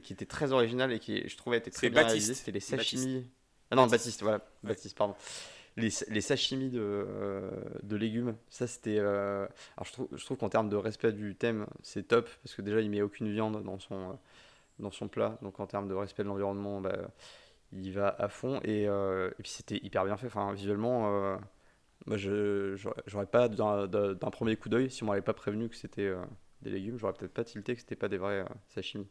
qui 0.03 0.13
était 0.13 0.25
très 0.25 0.51
original 0.51 0.91
et 0.91 0.99
qui, 0.99 1.27
je 1.27 1.35
trouvais, 1.35 1.57
était 1.57 1.71
très 1.71 1.89
bien 1.89 2.03
réalisé. 2.03 2.35
C'était 2.35 2.51
les 2.51 2.59
sashimi. 2.59 3.27
Ah 3.71 3.75
non, 3.75 3.87
Baptiste, 3.87 4.21
voilà, 4.21 4.45
Baptiste, 4.63 4.97
pardon. 4.97 5.15
Les, 5.77 5.89
sashimi 5.89 6.69
de, 6.69 7.07
de 7.83 7.95
légumes, 7.95 8.35
ça 8.49 8.67
c'était. 8.67 8.99
alors 8.99 9.47
je 9.85 9.91
trouve, 9.93 10.07
je 10.11 10.25
trouve 10.25 10.37
qu'en 10.37 10.49
termes 10.49 10.69
de 10.69 10.75
respect 10.75 11.13
du 11.13 11.35
thème, 11.35 11.65
c'est 11.81 12.07
top, 12.07 12.29
parce 12.43 12.55
que 12.55 12.61
déjà 12.61 12.81
il 12.81 12.89
met 12.89 13.01
aucune 13.01 13.31
viande 13.31 13.63
dans 13.63 13.79
son, 13.79 14.19
dans 14.79 14.91
son 14.91 15.07
plat, 15.07 15.37
donc 15.41 15.59
en 15.59 15.67
termes 15.67 15.87
de 15.87 15.93
respect 15.93 16.23
de 16.23 16.27
l'environnement, 16.27 16.81
bah, 16.81 16.97
il 17.71 17.93
va 17.93 18.09
à 18.19 18.27
fond 18.27 18.59
et, 18.63 18.83
et 18.83 19.41
puis 19.41 19.49
c'était 19.49 19.77
hyper 19.77 20.03
bien 20.03 20.17
fait. 20.17 20.27
Enfin, 20.27 20.51
visuellement, 20.53 21.39
moi, 22.05 22.17
je 22.17 22.75
j'aurais 23.05 23.27
pas 23.27 23.47
d'un 23.47 24.15
premier 24.31 24.55
coup 24.55 24.69
d'œil 24.69 24.89
si 24.89 25.03
on 25.03 25.07
m'avait 25.07 25.21
pas 25.21 25.33
prévenu 25.33 25.69
que 25.69 25.75
c'était 25.75 26.13
des 26.61 26.71
légumes, 26.71 26.97
j'aurais 26.97 27.13
peut-être 27.13 27.33
pas 27.33 27.43
tilté 27.43 27.75
que 27.75 27.81
c'était 27.81 27.95
pas 27.95 28.09
des 28.09 28.17
vrais 28.17 28.45
sashimi. 28.69 29.07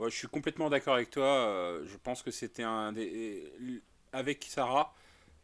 je 0.00 0.08
suis 0.08 0.28
complètement 0.28 0.68
d'accord 0.68 0.94
avec 0.94 1.10
toi. 1.10 1.78
je 1.84 1.96
pense 2.02 2.22
que 2.22 2.30
c'était 2.30 2.64
un 2.64 2.92
des 2.92 3.52
avec 4.12 4.44
Sarah 4.44 4.94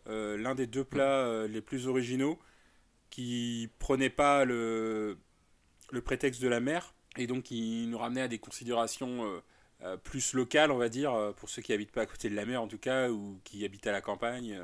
l'un 0.06 0.54
des 0.54 0.66
deux 0.66 0.84
plats 0.84 1.46
les 1.46 1.60
plus 1.60 1.86
originaux 1.86 2.38
qui 3.10 3.68
prenait 3.78 4.10
pas 4.10 4.44
le, 4.44 5.18
le 5.90 6.00
prétexte 6.00 6.40
de 6.40 6.48
la 6.48 6.60
mer 6.60 6.94
et 7.16 7.26
donc 7.26 7.44
qui 7.44 7.86
nous 7.88 7.98
ramenait 7.98 8.22
à 8.22 8.28
des 8.28 8.38
considérations 8.38 9.24
euh, 9.24 9.40
euh, 9.82 9.96
plus 9.96 10.34
locales, 10.34 10.70
on 10.70 10.78
va 10.78 10.88
dire, 10.88 11.12
euh, 11.14 11.32
pour 11.32 11.48
ceux 11.48 11.62
qui 11.62 11.72
habitent 11.72 11.92
pas 11.92 12.02
à 12.02 12.06
côté 12.06 12.28
de 12.30 12.36
la 12.36 12.44
mer 12.44 12.62
en 12.62 12.68
tout 12.68 12.78
cas, 12.78 13.10
ou 13.10 13.40
qui 13.44 13.64
habitent 13.64 13.86
à 13.86 13.92
la 13.92 14.00
campagne, 14.00 14.58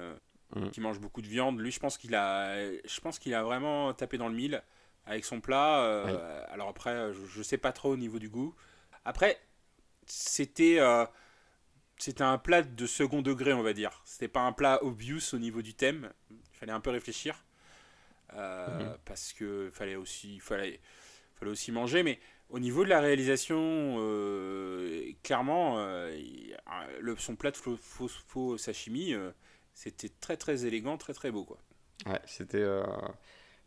mm. 0.55 0.71
qui 0.71 0.81
mangent 0.81 1.01
beaucoup 1.01 1.23
de 1.23 1.27
viande. 1.27 1.61
Lui, 1.61 1.71
je 1.71 1.81
pense 1.81 1.99
qu'il 1.99 2.15
a, 2.15 2.57
je 2.63 3.01
pense 3.01 3.19
qu'il 3.19 3.35
a 3.35 3.43
vraiment 3.43 3.93
tapé 3.95 4.19
dans 4.19 4.29
le 4.29 4.35
mille 4.35 4.63
avec 5.07 5.25
son 5.25 5.41
plat. 5.41 6.05
Alors 6.51 6.69
après, 6.69 7.13
je, 7.13 7.43
sais 7.43 7.59
pas 7.59 7.73
trop 7.73 7.93
au 7.93 7.97
niveau 7.97 8.19
du 8.19 8.29
goût. 8.29 8.55
Après, 9.05 9.39
c'était 10.07 10.79
c'était 11.99 12.23
un 12.23 12.39
plat 12.39 12.63
de 12.63 12.87
second 12.87 13.23
degré, 13.23 13.53
on 13.53 13.63
va 13.63 13.73
dire. 13.73 14.03
C'était 14.05 14.29
pas 14.29 14.43
un 14.43 14.53
plat 14.53 14.83
obvious 14.83 15.35
au 15.35 15.39
niveau 15.39 15.63
du 15.63 15.75
thème. 15.75 16.13
Il 16.31 16.37
fallait 16.53 16.73
un 16.73 16.81
peu 16.81 16.91
réfléchir. 16.91 17.43
Euh, 18.35 18.81
mhm. 18.81 18.97
parce 19.05 19.33
que 19.33 19.71
fallait 19.73 19.95
aussi, 19.95 20.41
fallait, 20.41 20.81
fallait 21.37 21.53
aussi 21.53 21.73
manger. 21.73 22.03
Mais 22.03 22.19
au 22.51 22.59
niveau 22.59 22.85
de 22.85 22.91
la 22.91 23.01
réalisation, 23.01 23.97
euh, 23.99 25.13
clairement, 25.23 25.79
euh, 25.79 26.15
le, 27.01 27.17
son 27.17 27.37
plat 27.37 27.51
de 27.51 27.57
faux, 27.57 27.79
faux, 27.79 28.59
sashimi, 28.59 29.15
c'était 29.73 30.11
très 30.21 30.37
très 30.37 30.67
élégant, 30.67 30.97
très 30.99 31.15
très 31.15 31.31
beau. 31.31 31.45
Quoi. 31.45 31.59
Ouais, 32.07 32.21
c'était. 32.27 32.67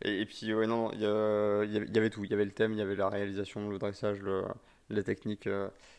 Et, 0.01 0.25
puis, 0.25 0.53
ouais, 0.53 0.67
non, 0.67 0.91
il 0.93 0.99
y, 0.99 1.93
y, 1.93 1.97
avait 1.97 2.09
tout. 2.09 2.23
Il 2.23 2.31
y 2.31 2.33
avait 2.33 2.45
le 2.45 2.51
thème, 2.51 2.73
il 2.73 2.79
y 2.79 2.81
avait 2.81 2.95
la 2.95 3.09
réalisation, 3.09 3.69
le 3.69 3.79
dressage, 3.79 4.19
le, 4.19 4.45
la 4.89 5.03
technique. 5.03 5.47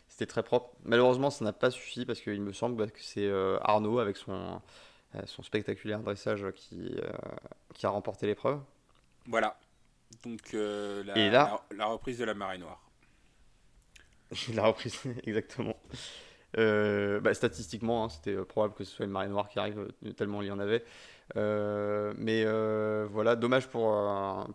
c'était 0.09 0.27
très 0.27 0.43
propre. 0.43 0.71
Malheureusement, 0.85 1.31
ça 1.31 1.45
n'a 1.45 1.53
pas 1.53 1.71
suffi 1.71 2.05
parce 2.05 2.21
qu'il 2.21 2.41
me 2.41 2.53
semble 2.53 2.91
que 2.91 3.01
c'est 3.01 3.31
Arnaud 3.63 3.99
avec 3.99 4.17
son 4.17 4.61
euh, 5.17 5.23
son 5.27 5.43
spectaculaire 5.43 6.01
dressage 6.01 6.47
qui, 6.55 6.97
euh, 6.97 7.11
qui 7.75 7.85
a 7.85 7.91
remporté 7.91 8.27
l'épreuve. 8.27 8.61
Voilà. 9.27 9.59
Donc 10.23 10.55
euh, 10.55 11.03
la, 11.05 11.61
la, 11.77 11.87
reprise 11.87 12.19
de 12.19 12.25
la 12.25 12.35
marée 12.35 12.59
noire. 12.59 12.81
la 14.55 14.67
reprise, 14.67 15.03
exactement. 15.25 15.77
Bah, 16.55 17.35
statistiquement, 17.35 18.05
hein, 18.05 18.09
c'était 18.09 18.37
probable 18.45 18.75
que 18.75 18.85
ce 18.85 18.95
soit 18.95 19.05
une 19.05 19.11
marée 19.11 19.29
noire 19.29 19.49
qui 19.49 19.59
arrive, 19.59 19.89
tellement 20.17 20.43
il 20.43 20.49
y 20.49 20.51
en 20.53 20.61
avait. 20.61 20.85
Mais 21.37 22.45
voilà, 23.07 23.37
dommage 23.37 23.69
pour, 23.69 23.93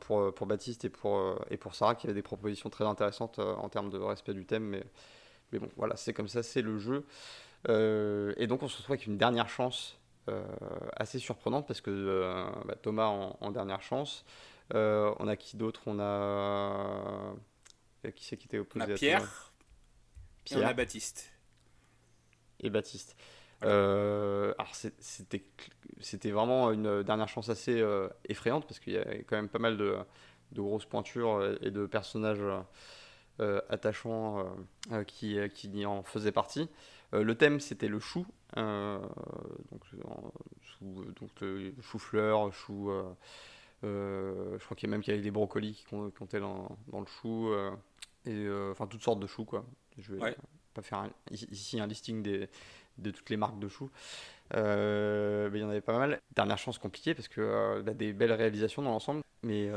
pour, 0.01 0.33
pour, 0.33 0.47
Baptiste 0.47 0.85
et 0.85 0.89
pour, 0.89 1.39
et 1.49 1.57
pour 1.57 1.75
Sarah 1.75 1.95
qui 1.95 2.07
avaient 2.07 2.13
des 2.13 2.21
propositions 2.21 2.69
très 2.69 2.85
intéressantes 2.85 3.39
en 3.39 3.69
termes 3.69 3.89
de 3.89 3.97
respect 3.97 4.33
du 4.33 4.45
thème. 4.45 4.63
Mais, 4.63 4.83
mais 5.51 5.59
bon, 5.59 5.69
voilà, 5.77 5.95
c'est 5.95 6.13
comme 6.13 6.27
ça, 6.27 6.43
c'est 6.43 6.61
le 6.61 6.77
jeu. 6.77 7.05
et 7.67 8.47
donc 8.47 8.63
on 8.63 8.67
se 8.67 8.77
retrouve 8.77 8.93
avec 8.93 9.05
une 9.07 9.17
dernière 9.17 9.49
chance 9.49 9.97
euh, 10.27 10.43
assez 10.95 11.19
surprenante 11.19 11.67
parce 11.67 11.81
que 11.81 11.91
euh, 11.91 12.49
bah, 12.65 12.75
Thomas 12.81 13.05
en, 13.05 13.51
dernière 13.51 13.83
chance. 13.83 14.25
Euh, 14.73 15.13
on 15.19 15.27
a 15.27 15.35
qui 15.35 15.55
d'autre? 15.55 15.81
On 15.85 15.99
a. 15.99 17.35
Qui 18.15 18.25
c'est 18.25 18.37
qui 18.37 18.47
était 18.47 18.57
opposé 18.57 18.93
à 18.93 18.95
Pierre. 18.95 19.53
Pierre. 20.43 20.59
Et 20.59 20.65
on 20.65 20.67
a 20.67 20.73
Baptiste. 20.73 21.31
Et 22.59 22.69
Baptiste. 22.71 23.15
Alors 23.65 24.75
c'était 24.99 25.43
c'était 26.01 26.31
vraiment 26.31 26.71
une 26.71 27.03
dernière 27.03 27.27
chance 27.27 27.49
assez 27.49 27.83
effrayante 28.27 28.65
parce 28.67 28.79
qu'il 28.79 28.93
y 28.93 28.97
a 28.97 29.05
quand 29.27 29.35
même 29.35 29.49
pas 29.49 29.59
mal 29.59 29.77
de, 29.77 29.95
de 30.51 30.61
grosses 30.61 30.85
pointures 30.85 31.57
et 31.61 31.71
de 31.71 31.85
personnages 31.85 32.43
attachants 33.69 34.45
qui, 35.07 35.37
qui 35.53 35.85
en 35.85 36.03
faisaient 36.03 36.31
partie. 36.31 36.69
le 37.11 37.35
thème 37.35 37.59
c'était 37.59 37.87
le 37.87 37.99
chou 37.99 38.25
euh, 38.57 38.99
donc, 39.71 39.83
chou, 40.61 41.05
donc 41.19 41.81
chou-fleur, 41.81 42.53
chou. 42.53 42.89
Euh, 42.89 43.03
euh, 43.83 44.57
je 44.57 44.65
crois 44.65 44.75
qu'il 44.75 44.87
y 44.87 44.91
a 44.91 44.91
même 44.91 45.01
qu'il 45.01 45.11
y 45.11 45.15
avait 45.15 45.23
des 45.23 45.31
brocolis 45.31 45.73
qui 45.73 45.85
comptaient 45.85 46.39
dans, 46.39 46.77
dans 46.87 47.01
le 47.01 47.05
chou. 47.05 47.51
et 48.25 48.47
enfin, 48.71 48.87
toutes 48.87 49.03
sortes 49.03 49.19
de 49.19 49.27
choux, 49.27 49.45
quoi. 49.45 49.65
Je 49.97 50.13
vais 50.13 50.35
pas 50.73 50.81
faire 50.81 51.09
ici 51.31 51.79
un 51.79 51.87
listing 51.87 52.21
des, 52.21 52.49
de 52.97 53.11
toutes 53.11 53.29
les 53.29 53.37
marques 53.37 53.59
de 53.59 53.67
choux. 53.67 53.89
Euh, 54.53 55.49
il 55.53 55.59
y 55.59 55.63
en 55.63 55.69
avait 55.69 55.81
pas 55.81 55.97
mal. 55.97 56.21
Dernière 56.35 56.57
chance 56.57 56.77
compliquée 56.77 57.15
parce 57.15 57.27
que 57.27 57.41
euh, 57.41 57.79
a 57.79 57.93
des 57.93 58.13
belles 58.13 58.33
réalisations 58.33 58.81
dans 58.81 58.91
l'ensemble. 58.91 59.21
Mais 59.43 59.69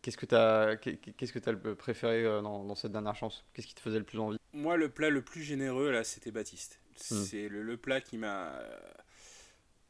qu'est-ce 0.00 0.16
que 0.16 0.26
tu 0.26 0.34
as, 0.36 0.76
qu'est-ce 0.76 1.32
que 1.32 1.48
as 1.48 1.52
le 1.52 1.74
préféré 1.74 2.22
dans, 2.22 2.62
dans, 2.62 2.74
cette 2.76 2.92
dernière 2.92 3.16
chance? 3.16 3.44
Qu'est-ce 3.52 3.66
qui 3.66 3.74
te 3.74 3.80
faisait 3.80 3.98
le 3.98 4.04
plus 4.04 4.20
envie? 4.20 4.38
Moi, 4.52 4.76
le 4.76 4.88
plat 4.88 5.10
le 5.10 5.22
plus 5.22 5.42
généreux 5.42 5.90
là, 5.90 6.04
c'était 6.04 6.30
Baptiste. 6.30 6.78
Hmm. 7.10 7.22
C'est 7.22 7.48
le, 7.48 7.76
plat 7.76 8.00
qui 8.00 8.18
m'a. 8.18 8.52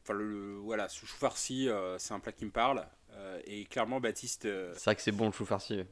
Enfin, 0.03 0.15
le, 0.15 0.55
voilà, 0.57 0.89
ce 0.89 1.07
chou 1.07 1.17
farci, 1.17 1.69
euh, 1.69 1.99
c'est 1.99 2.15
un 2.15 2.21
plat 2.21 2.33
qui 2.33 2.45
me 2.45 2.51
parle. 2.51 2.87
Euh, 3.13 3.41
et 3.45 3.65
clairement, 3.65 4.01
Baptiste. 4.01 4.45
Euh, 4.45 4.73
c'est 4.75 4.85
vrai 4.85 4.97
que 4.97 5.03
c'est 5.03 5.13
bon 5.13 5.27
le 5.27 5.33
chou 5.33 5.45
farci. 5.45 5.85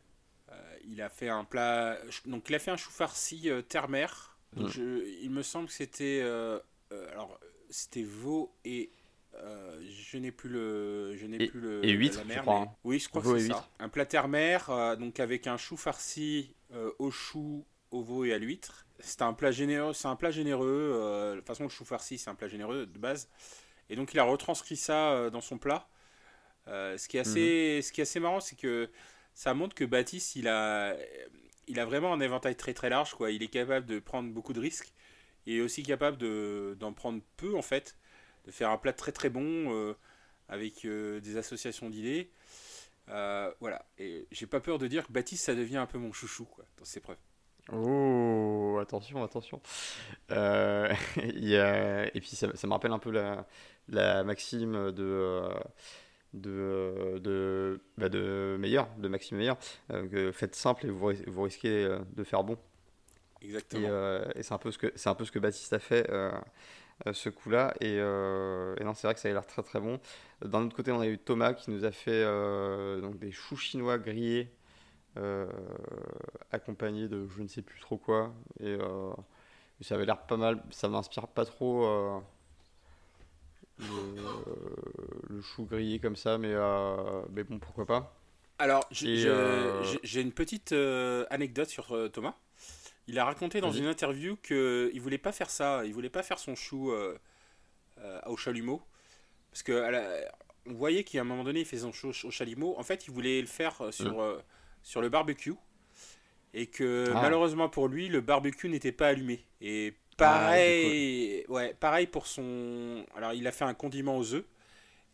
il 0.84 1.00
a 1.00 1.08
fait 1.08 1.28
un 1.28 1.44
plat. 1.44 1.98
Donc, 2.26 2.48
il 2.48 2.54
a 2.54 2.58
fait 2.58 2.70
un 2.70 2.76
chou 2.76 2.90
farci 2.90 3.50
terre-mer. 3.68 4.33
Hmm. 4.56 4.68
il 5.22 5.30
me 5.30 5.42
semble 5.42 5.68
que 5.68 5.72
c'était. 5.72 6.22
alors, 7.12 7.38
c'était 7.70 8.02
veau 8.02 8.54
et. 8.64 8.90
je 9.32 10.18
n'ai 10.18 10.32
plus 10.32 10.48
le, 10.48 11.16
je 11.16 11.26
n'ai 11.26 11.46
plus 11.46 11.60
le. 11.60 11.84
Et 11.84 11.92
huître, 11.92 12.22
je 12.28 12.38
crois. 12.40 12.60
Hein. 12.60 12.68
Oui, 12.84 12.98
je 12.98 13.08
crois 13.08 13.22
que 13.22 13.38
c'est 13.38 13.48
ça. 13.48 13.68
Un 13.78 13.88
plat 13.88 14.06
terre-mer, 14.06 14.96
donc 14.98 15.20
avec 15.20 15.46
un 15.46 15.56
chou 15.56 15.76
farci 15.76 16.54
au 16.98 17.10
chou, 17.10 17.64
au 17.90 18.02
veau 18.02 18.24
et 18.24 18.32
à 18.32 18.38
l'huître 18.38 18.84
c'est 19.00 19.22
un 19.22 19.32
plat 19.32 19.50
généreux. 19.50 19.92
C'est 19.92 20.08
un 20.08 20.16
plat 20.16 20.30
généreux. 20.30 20.92
Euh, 20.94 21.32
de 21.32 21.36
toute 21.38 21.46
façon, 21.46 21.64
le 21.64 21.68
chou 21.68 21.84
farci, 21.84 22.18
c'est 22.18 22.30
un 22.30 22.34
plat 22.34 22.48
généreux 22.48 22.86
de 22.86 22.98
base. 22.98 23.28
Et 23.90 23.96
donc, 23.96 24.12
il 24.14 24.18
a 24.18 24.24
retranscrit 24.24 24.76
ça 24.76 25.12
euh, 25.12 25.30
dans 25.30 25.40
son 25.40 25.58
plat. 25.58 25.88
Euh, 26.68 26.96
ce, 26.96 27.08
qui 27.08 27.18
est 27.18 27.20
assez, 27.20 27.76
mhm. 27.76 27.82
ce 27.82 27.92
qui 27.92 28.00
est 28.00 28.02
assez 28.02 28.20
marrant, 28.20 28.40
c'est 28.40 28.56
que 28.56 28.90
ça 29.34 29.52
montre 29.52 29.74
que 29.74 29.84
Baptiste, 29.84 30.36
il 30.36 30.48
a, 30.48 30.96
il 31.68 31.80
a 31.80 31.84
vraiment 31.84 32.12
un 32.12 32.20
éventail 32.20 32.56
très 32.56 32.74
très 32.74 32.88
large. 32.88 33.14
Quoi. 33.14 33.30
Il 33.30 33.42
est 33.42 33.48
capable 33.48 33.86
de 33.86 33.98
prendre 33.98 34.32
beaucoup 34.32 34.52
de 34.52 34.60
risques. 34.60 34.92
Et 35.46 35.60
aussi 35.60 35.82
capable 35.82 36.16
de, 36.16 36.76
d'en 36.80 36.92
prendre 36.92 37.20
peu, 37.36 37.56
en 37.56 37.62
fait. 37.62 37.96
De 38.46 38.50
faire 38.50 38.70
un 38.70 38.78
plat 38.78 38.92
très 38.92 39.12
très 39.12 39.30
bon 39.30 39.94
avec 40.48 40.86
des 40.86 41.36
associations 41.36 41.90
d'idées. 41.90 42.30
voilà. 43.06 43.86
Et 43.98 44.26
j'ai 44.30 44.46
pas 44.46 44.60
peur 44.60 44.78
de 44.78 44.86
dire 44.86 45.06
que 45.06 45.12
Baptiste, 45.12 45.44
ça 45.44 45.54
devient 45.54 45.78
un 45.78 45.86
peu 45.86 45.98
mon 45.98 46.12
chouchou 46.12 46.44
quoi, 46.44 46.64
dans 46.78 46.84
ses 46.84 47.00
preuves. 47.00 47.18
Oh, 47.72 48.78
attention, 48.80 49.22
attention. 49.22 49.60
Euh, 50.30 50.92
et 51.16 52.20
puis 52.20 52.36
ça, 52.36 52.46
me 52.48 52.72
rappelle 52.72 52.92
un 52.92 52.98
peu 52.98 53.10
la, 53.10 53.46
la 53.88 54.22
maxime 54.22 54.92
de, 54.92 55.48
de, 56.34 57.18
de, 57.18 57.80
bah 57.96 58.08
de 58.08 58.56
Meilleur, 58.58 58.88
de 58.98 59.08
Maxime 59.08 59.38
Meilleur, 59.38 59.56
euh, 59.92 60.32
faites 60.32 60.54
simple 60.54 60.86
et 60.86 60.90
vous, 60.90 61.12
vous 61.26 61.42
risquez 61.42 61.84
euh, 61.84 61.98
de 62.14 62.24
faire 62.24 62.44
bon. 62.44 62.58
Exactement. 63.40 63.88
Et, 64.34 64.42
c'est 64.42 64.52
un, 64.52 64.58
peu 64.58 64.70
ce 64.70 64.78
que, 64.78 64.92
c'est 64.94 65.08
un 65.08 65.14
peu 65.14 65.24
ce 65.24 65.32
que 65.32 65.38
Baptiste 65.38 65.72
a 65.72 65.78
fait 65.78 66.10
ce 67.12 67.28
coup-là. 67.28 67.74
Et, 67.80 67.96
et, 67.96 68.84
non, 68.84 68.94
c'est 68.94 69.06
vrai 69.06 69.14
que 69.14 69.20
ça 69.20 69.28
a 69.28 69.32
l'air 69.32 69.46
très 69.46 69.62
très 69.62 69.80
bon. 69.80 70.00
D'un 70.42 70.64
autre 70.64 70.74
côté, 70.74 70.92
on 70.92 71.00
a 71.00 71.06
eu 71.06 71.18
Thomas 71.18 71.52
qui 71.52 71.70
nous 71.70 71.84
a 71.84 71.90
fait 71.90 72.24
donc 73.02 73.18
des 73.18 73.32
choux 73.32 73.56
chinois 73.56 73.98
grillés 73.98 74.50
euh, 75.16 75.46
accompagné 76.50 77.06
de 77.06 77.28
je 77.28 77.42
ne 77.42 77.48
sais 77.48 77.62
plus 77.62 77.80
trop 77.80 77.96
quoi. 77.96 78.34
Et 78.58 78.76
euh, 78.80 79.12
ça 79.80 79.94
avait 79.94 80.06
l'air 80.06 80.26
pas 80.26 80.36
mal, 80.36 80.60
ça 80.70 80.88
m'inspire 80.88 81.28
pas 81.28 81.44
trop 81.44 82.22
euh, 83.80 83.86
le, 85.28 85.40
chou 85.42 85.64
grillé 85.64 85.98
comme 85.98 86.16
ça, 86.16 86.38
mais, 86.38 86.54
mais 87.32 87.44
bon, 87.44 87.58
pourquoi 87.58 87.86
pas. 87.86 88.16
Alors, 88.58 88.86
j'ai 88.90 90.20
une 90.20 90.32
petite 90.32 90.72
anecdote 91.30 91.68
sur 91.68 92.10
Thomas. 92.12 92.34
Il 93.06 93.18
a 93.18 93.24
raconté 93.24 93.60
dans 93.60 93.72
une 93.72 93.86
interview 93.86 94.36
qu'il 94.36 95.00
voulait 95.00 95.18
pas 95.18 95.32
faire 95.32 95.50
ça, 95.50 95.84
il 95.84 95.92
voulait 95.92 96.08
pas 96.08 96.22
faire 96.22 96.38
son 96.38 96.54
chou 96.54 96.92
au 98.26 98.36
chalumeau. 98.36 98.82
Parce 99.50 99.62
que 99.62 100.24
on 100.66 100.72
voyait 100.72 101.04
qu'à 101.04 101.20
un 101.20 101.24
moment 101.24 101.44
donné, 101.44 101.60
il 101.60 101.66
faisait 101.66 101.82
son 101.82 101.92
chou 101.92 102.12
au 102.24 102.30
chalumeau. 102.30 102.74
En 102.78 102.82
fait, 102.82 103.06
il 103.06 103.10
voulait 103.12 103.40
le 103.40 103.46
faire 103.46 103.92
sur, 103.92 104.22
mmh 104.22 104.42
sur 104.84 105.00
le 105.00 105.08
barbecue 105.08 105.54
et 106.52 106.66
que 106.66 107.10
ah. 107.12 107.20
malheureusement 107.20 107.68
pour 107.68 107.88
lui, 107.88 108.08
le 108.08 108.20
barbecue 108.20 108.68
n'était 108.68 108.92
pas 108.92 109.08
allumé. 109.08 109.44
Et 109.60 109.94
pareil, 110.16 111.44
ah, 111.48 111.52
ouais, 111.52 111.74
pareil 111.78 112.06
pour 112.06 112.26
son. 112.26 113.04
Alors, 113.16 113.32
il 113.32 113.46
a 113.46 113.52
fait 113.52 113.64
un 113.64 113.74
condiment 113.74 114.16
aux 114.16 114.34
œufs. 114.34 114.44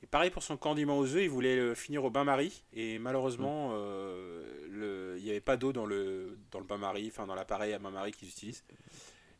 Et 0.03 0.07
pareil 0.07 0.31
pour 0.31 0.43
son 0.43 0.57
condiment 0.57 0.99
aux 0.99 1.15
œufs, 1.15 1.23
il 1.23 1.29
voulait 1.29 1.57
le 1.57 1.75
finir 1.75 2.05
au 2.05 2.11
bain-marie. 2.11 2.63
Et 2.73 2.99
malheureusement, 2.99 3.69
mm. 3.69 3.73
euh, 3.75 4.45
le... 4.71 5.17
il 5.19 5.25
n'y 5.25 5.31
avait 5.31 5.41
pas 5.41 5.57
d'eau 5.57 5.73
dans 5.73 5.85
le, 5.87 6.39
dans 6.51 6.59
le 6.59 6.65
bain-marie, 6.65 7.09
enfin 7.13 7.27
dans 7.27 7.35
l'appareil 7.35 7.75
à 7.75 7.79
bain-marie 7.79 8.13
qu'ils 8.13 8.29
utilisent. 8.29 8.65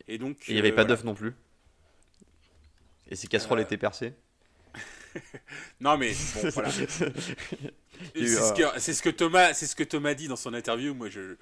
Et 0.07 0.17
donc. 0.17 0.37
il 0.47 0.53
n'y 0.53 0.59
avait 0.59 0.71
pas 0.71 0.83
euh, 0.83 0.85
d'œufs 0.85 1.03
non 1.03 1.15
plus 1.15 1.33
Et 3.09 3.15
ses 3.15 3.27
casseroles 3.27 3.61
étaient 3.61 3.77
percées 3.77 4.13
non 5.81 5.97
mais 5.97 6.11
bon 6.11 6.49
voilà. 6.51 6.69
c'est 8.15 8.93
ce 8.93 9.01
que 9.01 9.09
Thomas, 9.09 9.53
c'est 9.53 9.67
ce 9.67 9.75
que 9.75 9.83
Thomas 9.83 10.13
dit 10.13 10.29
dans 10.29 10.37
son 10.37 10.53
interview. 10.53 10.93
Moi 10.93 11.09
je 11.09 11.35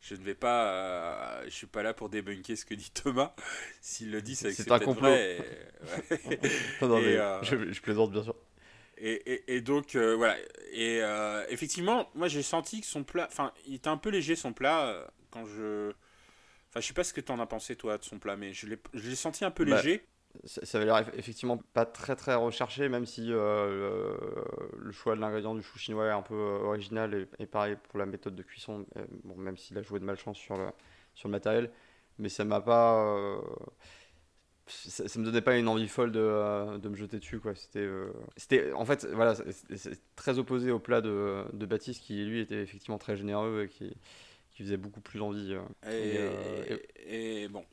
je 0.00 0.14
ne 0.14 0.22
vais 0.22 0.34
pas, 0.34 0.72
euh, 0.72 1.44
je 1.46 1.50
suis 1.50 1.66
pas 1.66 1.82
là 1.82 1.92
pour 1.92 2.08
débunker 2.08 2.56
ce 2.56 2.64
que 2.64 2.74
dit 2.74 2.90
Thomas. 2.90 3.34
S'il 3.80 4.10
le 4.10 4.22
dit, 4.22 4.36
c'est 4.36 4.52
c'est 4.52 4.70
un 4.70 4.78
complot. 4.78 5.08
non, 6.82 7.00
mais 7.00 7.16
euh, 7.16 7.42
je, 7.42 7.80
plaisante 7.80 8.12
bien 8.12 8.22
sûr. 8.22 8.34
Et, 8.98 9.44
et, 9.46 9.60
donc 9.60 9.94
euh, 9.94 10.14
voilà. 10.16 10.36
Et 10.72 11.00
effectivement, 11.48 12.08
moi 12.14 12.28
j'ai 12.28 12.42
senti 12.42 12.80
que 12.80 12.86
son 12.86 13.04
plat, 13.04 13.26
enfin, 13.30 13.52
il 13.66 13.74
était 13.74 13.88
un 13.88 13.96
peu 13.96 14.10
léger 14.10 14.36
son 14.36 14.52
plat 14.52 15.08
quand 15.30 15.46
je, 15.46 15.90
enfin, 16.70 16.80
je 16.80 16.86
sais 16.86 16.94
pas 16.94 17.04
ce 17.04 17.12
que 17.12 17.20
tu 17.20 17.32
en 17.32 17.40
as 17.40 17.46
pensé 17.46 17.76
toi 17.76 17.98
de 17.98 18.04
son 18.04 18.18
plat, 18.18 18.36
mais 18.36 18.52
je 18.52 18.66
l'ai 18.66 19.16
senti 19.16 19.44
un 19.44 19.50
peu 19.50 19.64
bah, 19.64 19.82
ça, 20.44 20.78
avait 20.78 20.86
l'air 20.86 21.08
effectivement 21.14 21.58
pas 21.72 21.86
très 21.86 22.16
très 22.16 22.34
recherché, 22.34 22.88
même 22.88 23.06
si 23.06 23.32
euh, 23.32 24.14
le, 24.76 24.92
choix 24.92 25.14
de 25.14 25.20
l'ingrédient 25.20 25.54
du 25.54 25.62
chou 25.62 25.78
chinois 25.78 26.06
est 26.06 26.10
un 26.10 26.22
peu 26.22 26.34
euh, 26.34 26.64
original 26.64 27.28
et, 27.38 27.46
pareil 27.46 27.76
pour 27.88 27.98
la 27.98 28.06
méthode 28.06 28.34
de 28.34 28.42
cuisson, 28.42 28.86
euh, 28.96 29.04
bon, 29.24 29.36
même 29.36 29.56
s'il 29.56 29.76
a 29.78 29.82
joué 29.82 30.00
de 30.00 30.04
malchance 30.04 30.38
sur 30.38 30.56
le, 30.56 30.66
sur 31.14 31.28
le 31.28 31.32
matériel, 31.32 31.70
mais 32.18 32.28
ça 32.28 32.44
m'a 32.44 32.60
pas. 32.60 33.40
ça, 34.66 35.18
me 35.18 35.24
donnait 35.24 35.40
pas 35.40 35.56
une 35.56 35.68
envie 35.68 35.88
folle 35.88 36.12
de, 36.12 36.78
de 36.78 36.88
me 36.88 36.96
jeter 36.96 37.18
dessus 37.18 37.40
quoi 37.40 37.54
c'était 37.54 37.88
c'était 38.36 38.72
en 38.72 38.84
fait 38.84 39.06
voilà 39.06 39.34
c'est 39.34 39.98
très 40.14 40.38
opposé 40.38 40.70
au 40.70 40.78
plat 40.78 41.00
de, 41.00 41.44
de, 41.54 41.66
Baptiste 41.66 42.02
qui 42.02 42.24
lui 42.24 42.40
était 42.40 42.62
effectivement 42.62 42.98
très 42.98 43.16
généreux 43.16 43.64
et 43.64 43.68
qui, 43.68 43.96
qui 44.50 44.62
faisait 44.64 44.76
beaucoup 44.76 45.00
plus 45.00 45.22
envie 45.22 45.56
et 45.86 47.48
bon 47.48 47.64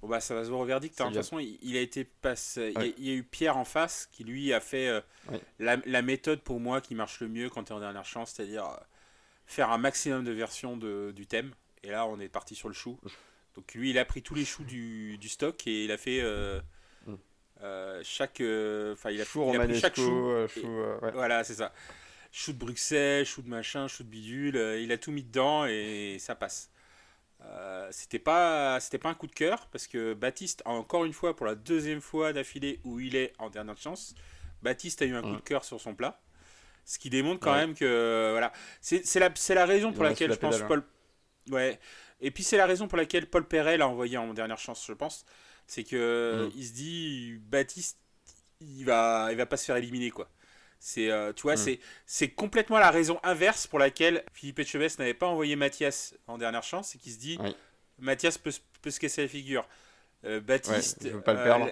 Bon 0.00 0.06
bah 0.06 0.20
ça 0.20 0.34
va 0.34 0.44
se 0.44 0.48
voir 0.48 0.60
au 0.60 0.64
verdict. 0.64 1.00
Hein. 1.00 1.06
De 1.06 1.14
toute 1.14 1.22
façon, 1.22 1.38
il, 1.40 1.76
a 1.76 1.80
été 1.80 2.04
passé. 2.04 2.72
Il, 2.98 3.04
y 3.04 3.10
a, 3.10 3.14
eu 3.14 3.24
Pierre 3.24 3.56
en 3.56 3.64
face 3.64 4.08
qui 4.12 4.22
lui 4.22 4.52
a 4.52 4.60
fait 4.60 4.88
euh, 4.88 5.00
la, 5.58 6.02
méthode 6.02 6.40
pour 6.40 6.60
moi 6.60 6.80
qui 6.80 6.94
marche 6.94 7.20
le 7.20 7.28
mieux 7.28 7.50
quand 7.50 7.64
tu 7.64 7.72
es 7.72 7.74
en 7.74 7.80
dernière 7.80 8.04
chance, 8.04 8.32
c'est-à-dire 8.32 8.64
euh, 8.64 8.76
faire 9.46 9.70
un 9.70 9.78
maximum 9.78 10.24
de 10.24 10.30
versions 10.30 10.76
de, 10.76 11.12
du 11.14 11.26
thème. 11.26 11.52
Et 11.82 11.90
là, 11.90 12.06
on 12.06 12.20
est 12.20 12.28
parti 12.28 12.54
sur 12.54 12.68
le 12.68 12.74
chou. 12.74 12.98
Donc 13.56 13.74
lui, 13.74 13.90
il 13.90 13.98
a 13.98 14.04
pris 14.04 14.22
tous 14.22 14.36
les 14.36 14.44
choux 14.44 14.62
du, 14.62 15.18
du 15.18 15.28
stock 15.28 15.66
et 15.66 15.84
il 15.84 15.90
a 15.90 15.98
fait 15.98 16.20
euh, 16.20 16.60
chaque. 18.04 18.40
Enfin, 18.40 19.10
il 19.10 19.20
a, 19.20 19.24
chou 19.24 19.50
il 19.52 19.60
a 19.60 19.64
pris 19.64 19.80
chaque 19.80 19.96
chou. 19.96 20.32
Voilà, 21.12 21.42
c'est 21.42 21.54
ça. 21.54 21.72
Chou 22.30 22.52
de 22.52 22.58
Bruxelles, 22.58 23.26
chou 23.26 23.42
de 23.42 23.48
machin, 23.48 23.88
chou 23.88 24.04
de 24.04 24.08
bidule. 24.08 24.54
il 24.80 24.92
a 24.92 24.98
tout 24.98 25.10
mis 25.10 25.24
dedans 25.24 25.66
et 25.66 26.18
ça 26.20 26.36
passe. 26.36 26.70
Euh, 27.44 27.88
c'était 27.92 28.18
pas 28.18 28.80
c'était 28.80 28.98
pas 28.98 29.08
un 29.08 29.14
coup 29.14 29.28
de 29.28 29.32
cœur 29.32 29.68
parce 29.68 29.86
que 29.86 30.12
Baptiste 30.12 30.60
encore 30.64 31.04
une 31.04 31.12
fois 31.12 31.36
pour 31.36 31.46
la 31.46 31.54
deuxième 31.54 32.00
fois 32.00 32.32
d'affilée 32.32 32.80
où 32.82 32.98
il 32.98 33.14
est 33.14 33.32
en 33.38 33.48
dernière 33.48 33.78
chance 33.78 34.16
Baptiste 34.62 35.02
a 35.02 35.04
eu 35.04 35.14
un 35.14 35.22
coup 35.22 35.36
de 35.36 35.40
cœur 35.40 35.64
sur 35.64 35.80
son 35.80 35.94
plat. 35.94 36.20
Ce 36.84 36.98
qui 36.98 37.10
démontre 37.10 37.40
quand 37.40 37.54
même 37.54 37.74
que 37.74 38.30
voilà. 38.32 38.52
C'est 38.80 39.20
la 39.20 39.30
c'est 39.34 39.54
la 39.54 39.66
raison 39.66 39.92
pour 39.92 40.04
laquelle 40.04 40.32
je 40.32 40.38
pense 40.38 40.58
Paul 40.62 40.82
ouais. 41.50 41.78
Et 42.20 42.30
puis 42.32 42.42
c'est 42.42 42.56
la 42.56 42.66
raison 42.66 42.88
pour 42.88 42.98
laquelle 42.98 43.26
Paul 43.26 43.46
Perret 43.46 43.76
l'a 43.76 43.86
envoyé 43.86 44.16
en 44.16 44.32
dernière 44.34 44.58
chance 44.58 44.84
je 44.86 44.92
pense. 44.92 45.24
C'est 45.66 45.84
que 45.84 46.48
mm. 46.48 46.52
il 46.56 46.66
se 46.66 46.72
dit 46.72 47.38
Baptiste 47.42 47.98
il 48.60 48.84
va 48.84 49.28
il 49.30 49.36
va 49.36 49.46
pas 49.46 49.56
se 49.56 49.66
faire 49.66 49.76
éliminer 49.76 50.10
quoi 50.10 50.28
c'est, 50.80 51.10
euh, 51.10 51.32
tu 51.32 51.42
vois, 51.42 51.54
hmm. 51.54 51.58
c'est, 51.58 51.80
c'est 52.06 52.28
complètement 52.28 52.78
la 52.78 52.90
raison 52.90 53.18
inverse 53.22 53.66
pour 53.66 53.78
laquelle 53.78 54.24
Philippe 54.32 54.60
Etchebest 54.60 54.98
n'avait 54.98 55.14
pas 55.14 55.26
envoyé 55.26 55.56
Mathias 55.56 56.14
en 56.26 56.38
dernière 56.38 56.62
chance, 56.62 56.90
c'est 56.90 56.98
qu'il 56.98 57.12
se 57.12 57.18
dit 57.18 57.38
Mathias 57.98 58.38
peut, 58.38 58.52
peut, 58.80 58.90
se 58.90 59.00
casser 59.00 59.22
la 59.22 59.28
figure. 59.28 59.66
Euh, 60.24 60.40
Baptiste, 60.40 61.06
euh, 61.06 61.70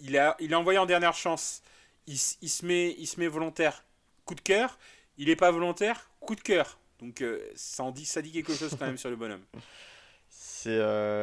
il, 0.00 0.18
a, 0.18 0.36
il 0.40 0.54
a 0.54 0.58
envoyé 0.58 0.78
en 0.78 0.86
dernière 0.86 1.14
chance. 1.14 1.62
Il, 2.06 2.16
il, 2.42 2.48
se 2.48 2.64
met, 2.64 2.94
il 2.98 3.06
se 3.06 3.18
met 3.18 3.26
volontaire, 3.26 3.84
coup 4.24 4.34
de 4.34 4.40
cœur. 4.40 4.78
Il 5.18 5.26
n'est 5.28 5.36
pas 5.36 5.50
volontaire, 5.50 6.10
coup 6.20 6.36
de 6.36 6.40
cœur. 6.40 6.78
Donc 7.00 7.24
ça, 7.54 7.82
en 7.82 7.90
dit, 7.90 8.06
ça 8.06 8.22
dit 8.22 8.32
quelque 8.32 8.54
chose 8.54 8.74
quand 8.78 8.86
même 8.86 8.98
sur 8.98 9.10
le 9.10 9.16
bonhomme. 9.16 9.44
C'est, 10.28 10.80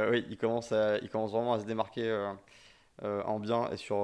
oui, 0.10 0.26
il 0.30 0.38
commence, 0.38 0.72
à, 0.72 0.98
il 1.00 1.10
commence 1.10 1.32
vraiment 1.32 1.54
à 1.54 1.60
se 1.60 1.66
démarquer 1.66 2.34
en 3.02 3.40
bien 3.40 3.70
et 3.72 3.78
sur, 3.78 3.98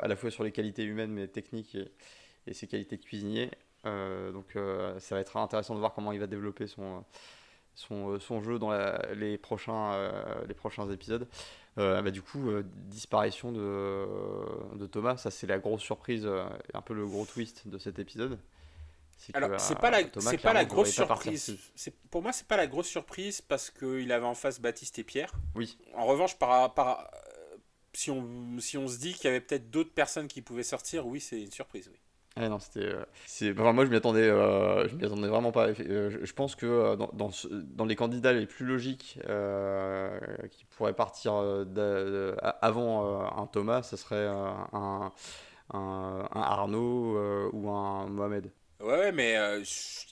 à 0.00 0.06
la 0.06 0.14
fois 0.14 0.30
sur 0.30 0.44
les 0.44 0.52
qualités 0.52 0.84
humaines 0.84 1.10
mais 1.10 1.26
techniques 1.26 1.74
et, 1.74 1.90
et 2.46 2.54
ses 2.54 2.66
qualités 2.66 2.96
de 2.96 3.02
cuisinier. 3.02 3.50
Euh, 3.86 4.32
donc 4.32 4.56
euh, 4.56 4.98
ça 4.98 5.14
va 5.14 5.20
être 5.20 5.36
intéressant 5.36 5.74
de 5.74 5.80
voir 5.80 5.92
comment 5.92 6.12
il 6.12 6.20
va 6.20 6.26
développer 6.26 6.66
son, 6.66 7.04
son, 7.74 8.18
son 8.18 8.42
jeu 8.42 8.58
dans 8.58 8.72
les, 9.14 9.36
prochains, 9.38 9.92
euh, 9.92 10.44
les 10.46 10.54
prochains 10.54 10.90
épisodes. 10.90 11.28
Bah, 11.76 12.08
du 12.10 12.22
coup, 12.22 12.52
disparition 12.62 13.50
de, 13.50 14.06
de, 14.76 14.86
Thomas, 14.86 15.16
ça 15.16 15.32
c'est 15.32 15.48
la 15.48 15.58
grosse 15.58 15.82
surprise, 15.82 16.28
un 16.72 16.80
peu 16.82 16.94
le 16.94 17.04
gros 17.04 17.26
twist 17.26 17.66
de 17.66 17.78
cet 17.78 17.98
épisode. 17.98 18.38
Alors, 19.32 19.58
c'est 19.58 19.78
pas 19.78 19.90
la, 19.90 20.02
c'est 20.20 20.38
pas 20.38 20.52
la 20.52 20.64
grosse 20.64 20.90
surprise. 20.90 21.56
C'est, 21.74 21.94
pour 22.10 22.22
moi, 22.22 22.32
c'est 22.32 22.46
pas 22.46 22.56
la 22.56 22.68
grosse 22.68 22.86
surprise 22.86 23.40
parce 23.40 23.70
qu'il 23.70 24.12
avait 24.12 24.26
en 24.26 24.34
face 24.34 24.60
Baptiste 24.60 25.00
et 25.00 25.04
Pierre. 25.04 25.32
Oui. 25.56 25.76
En 25.94 26.06
revanche, 26.06 26.38
par, 26.38 26.74
par, 26.74 27.10
si, 27.92 28.10
on, 28.10 28.58
si 28.60 28.76
on 28.76 28.86
se 28.86 28.98
dit 28.98 29.14
qu'il 29.14 29.24
y 29.24 29.28
avait 29.28 29.40
peut-être 29.40 29.70
d'autres 29.70 29.92
personnes 29.92 30.28
qui 30.28 30.42
pouvaient 30.42 30.62
sortir, 30.62 31.06
oui, 31.06 31.20
c'est 31.20 31.40
une 31.40 31.50
surprise. 31.50 31.88
Oui. 31.90 31.98
Ah 32.36 32.48
non, 32.48 32.58
c'était. 32.58 32.80
Euh, 32.80 33.04
c'est, 33.26 33.52
moi, 33.52 33.84
je 33.84 33.90
m'y 33.90 33.96
attendais, 33.96 34.28
euh, 34.28 34.88
je 34.88 34.96
m'y 34.96 35.04
attendais 35.04 35.28
vraiment 35.28 35.52
pas. 35.52 35.68
Euh, 35.68 36.18
je, 36.20 36.32
pense 36.32 36.56
que 36.56 36.96
dans, 36.96 37.10
dans, 37.12 37.30
dans, 37.50 37.84
les 37.84 37.94
candidats 37.94 38.32
les 38.32 38.46
plus 38.46 38.66
logiques 38.66 39.20
qui 40.50 40.64
pourraient 40.76 40.94
partir 40.94 41.34
avant 42.60 43.26
un 43.38 43.46
Thomas, 43.46 43.82
ce 43.84 43.96
serait 43.96 44.26
un, 44.26 45.12
un, 45.72 46.28
Arnaud 46.32 47.50
ou 47.52 47.70
un 47.70 48.06
Mohamed. 48.08 48.50
Ouais, 48.80 48.98
ouais, 48.98 49.12
mais 49.12 49.36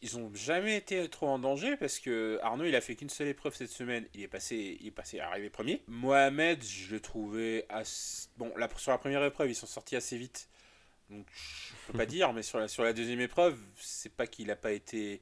ils 0.00 0.16
ont 0.16 0.30
jamais 0.32 0.76
été 0.76 1.08
trop 1.08 1.26
en 1.26 1.40
danger 1.40 1.76
parce 1.76 1.98
que 1.98 2.38
Arnaud, 2.42 2.64
il 2.66 2.76
a 2.76 2.80
fait 2.80 2.94
qu'une 2.94 3.10
seule 3.10 3.28
épreuve 3.28 3.56
cette 3.56 3.70
semaine. 3.70 4.06
Il 4.14 4.22
est 4.22 4.28
passé, 4.28 4.78
il 4.80 4.86
est 4.86 4.92
passé 4.92 5.18
arrivé 5.18 5.50
premier. 5.50 5.82
Mohamed, 5.88 6.62
je 6.62 6.94
le 6.94 7.00
trouvais 7.00 7.66
bon. 8.36 8.52
La, 8.56 8.68
sur 8.76 8.92
la 8.92 8.98
première 8.98 9.24
épreuve, 9.24 9.50
ils 9.50 9.56
sont 9.56 9.66
sortis 9.66 9.96
assez 9.96 10.16
vite. 10.16 10.48
Donc, 11.12 11.26
je 11.34 11.92
peux 11.92 11.98
pas 11.98 12.06
dire, 12.06 12.32
mais 12.32 12.42
sur 12.42 12.58
la, 12.58 12.68
sur 12.68 12.82
la 12.82 12.92
deuxième 12.92 13.20
épreuve, 13.20 13.58
c'est 13.76 14.14
pas 14.14 14.26
qu'il 14.26 14.50
a 14.50 14.56
pas 14.56 14.72
été, 14.72 15.20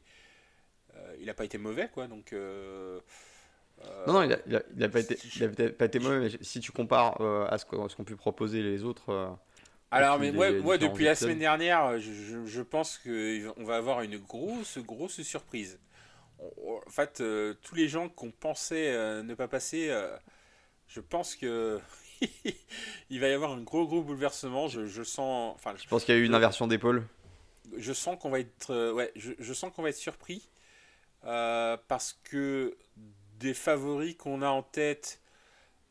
euh, 0.94 1.16
il 1.20 1.28
a 1.28 1.34
pas 1.34 1.44
été 1.44 1.58
mauvais, 1.58 1.88
quoi. 1.92 2.06
Donc, 2.06 2.32
euh, 2.32 3.00
euh, 3.84 4.06
non, 4.06 4.12
non, 4.14 4.22
il 4.22 4.32
a, 4.32 4.38
il 4.46 4.84
a, 4.84 4.88
pas, 4.88 5.00
été, 5.00 5.18
il 5.36 5.44
a 5.44 5.48
pas 5.70 5.86
été 5.86 5.98
mauvais, 5.98 6.20
mais 6.20 6.30
si 6.40 6.60
tu 6.60 6.70
compares 6.70 7.20
à 7.20 7.58
ce 7.58 7.64
qu'ont 7.64 8.04
pu 8.04 8.16
proposer 8.16 8.62
les 8.62 8.84
autres. 8.84 9.36
Alors, 9.90 10.20
mais 10.20 10.30
moi, 10.30 10.52
moi 10.52 10.78
depuis 10.78 11.04
la 11.04 11.14
semaine 11.14 11.38
dernière, 11.40 11.98
je, 11.98 12.46
je, 12.46 12.62
pense 12.62 12.98
qu'on 12.98 13.64
va 13.64 13.76
avoir 13.76 14.02
une 14.02 14.18
grosse, 14.18 14.78
grosse 14.78 15.22
surprise. 15.22 15.80
En 16.38 16.90
fait, 16.90 17.22
tous 17.62 17.74
les 17.74 17.88
gens 17.88 18.08
qu'on 18.08 18.30
pensait 18.30 18.92
ne 19.22 19.34
pas 19.34 19.48
passer, 19.48 19.90
je 20.86 21.00
pense 21.00 21.34
que 21.34 21.80
il 23.10 23.20
va 23.20 23.28
y 23.28 23.32
avoir 23.32 23.52
un 23.52 23.62
gros 23.62 23.86
gros 23.86 24.02
bouleversement. 24.02 24.68
Je, 24.68 24.86
je 24.86 25.02
sens. 25.02 25.54
Enfin, 25.54 25.74
je 25.76 25.88
pense 25.88 26.04
qu'il 26.04 26.14
y 26.14 26.18
a 26.18 26.20
eu 26.20 26.24
une 26.24 26.34
inversion 26.34 26.66
d'épaule. 26.66 27.06
Je 27.76 27.92
sens 27.92 28.18
qu'on 28.20 28.30
va 28.30 28.40
être, 28.40 28.70
euh, 28.70 28.92
ouais, 28.92 29.12
je, 29.14 29.32
je, 29.38 29.52
sens 29.52 29.72
qu'on 29.72 29.82
va 29.82 29.90
être 29.90 29.96
surpris 29.96 30.48
euh, 31.24 31.76
parce 31.88 32.18
que 32.24 32.76
des 33.38 33.54
favoris 33.54 34.16
qu'on 34.16 34.42
a 34.42 34.48
en 34.48 34.62
tête. 34.62 35.20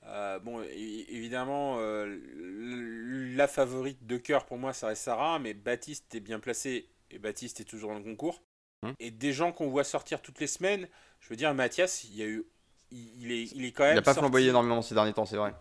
Euh, 0.06 0.40
bon, 0.40 0.62
évidemment, 0.64 1.78
la 1.80 3.48
favorite 3.48 4.06
de 4.06 4.18
cœur 4.18 4.46
pour 4.46 4.58
moi, 4.58 4.74
ça 4.74 4.88
reste 4.88 5.04
Sarah, 5.04 5.40
mais 5.40 5.54
Baptiste 5.54 6.16
est 6.16 6.20
bien 6.20 6.40
placé 6.40 6.90
et 7.12 7.20
Baptiste 7.20 7.60
est 7.60 7.66
toujours 7.66 7.92
dans 7.92 7.98
le 7.98 8.04
concours. 8.04 8.42
Hum. 8.82 8.94
Et 9.00 9.12
des 9.12 9.34
gens 9.34 9.52
qu'on 9.52 9.70
voit 9.70 9.84
sortir 9.84 10.22
toutes 10.22 10.40
les 10.40 10.48
semaines, 10.48 10.88
je 11.20 11.30
veux 11.30 11.36
dire, 11.36 11.54
Mathias, 11.54 12.06
il 12.06 12.16
y 12.16 12.24
a 12.24 12.26
eu, 12.26 12.46
il, 12.92 13.32
est, 13.32 13.52
il 13.52 13.66
est 13.66 13.72
quand 13.72 13.84
même. 13.84 13.94
Il 13.94 13.96
n'a 13.98 14.02
pas 14.02 14.14
flamboyé 14.14 14.50
énormément 14.50 14.82
ces 14.82 14.96
derniers 14.96 15.14
temps, 15.14 15.26
c'est 15.26 15.36
vrai. 15.38 15.54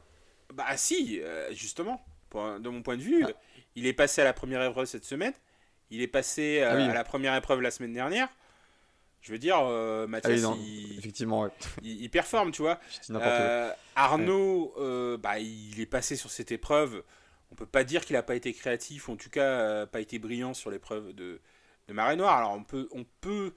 Bah 0.54 0.76
si, 0.76 1.20
euh, 1.20 1.52
justement, 1.52 2.04
de 2.34 2.68
mon 2.68 2.82
point 2.82 2.96
de 2.96 3.02
vue, 3.02 3.24
ah. 3.26 3.32
il 3.74 3.86
est 3.86 3.92
passé 3.92 4.20
à 4.20 4.24
la 4.24 4.32
première 4.32 4.62
épreuve 4.62 4.86
cette 4.86 5.04
semaine, 5.04 5.34
il 5.90 6.00
est 6.00 6.08
passé 6.08 6.60
euh, 6.60 6.86
ah 6.86 6.90
à 6.90 6.94
la 6.94 7.04
première 7.04 7.34
épreuve 7.34 7.60
la 7.60 7.70
semaine 7.70 7.92
dernière. 7.92 8.28
Je 9.20 9.32
veux 9.32 9.38
dire, 9.38 9.58
euh, 9.60 10.06
Mathias, 10.06 10.44
ah 10.44 10.54
il, 10.58 10.98
effectivement, 10.98 11.48
il, 11.82 12.08
performe, 12.08 12.52
tu 12.52 12.62
vois. 12.62 12.78
Arnaud, 13.96 14.74
bah, 15.18 15.38
il 15.38 15.80
est 15.80 15.86
passé 15.86 16.16
sur 16.16 16.30
cette 16.30 16.52
épreuve. 16.52 17.02
On 17.50 17.54
peut 17.54 17.66
pas 17.66 17.84
dire 17.84 18.04
qu'il 18.04 18.14
n'a 18.14 18.22
pas 18.22 18.36
été 18.36 18.52
créatif, 18.52 19.08
ou 19.08 19.12
en 19.12 19.16
tout 19.16 19.30
cas 19.30 19.86
pas 19.86 20.00
été 20.00 20.18
brillant 20.18 20.54
sur 20.54 20.70
l'épreuve 20.70 21.14
de, 21.14 21.40
de 21.88 21.92
Marée 21.92 22.16
Noire. 22.16 22.36
Alors 22.36 22.52
on 22.52 22.62
peut, 22.62 22.88
on 22.92 23.04
peut 23.20 23.54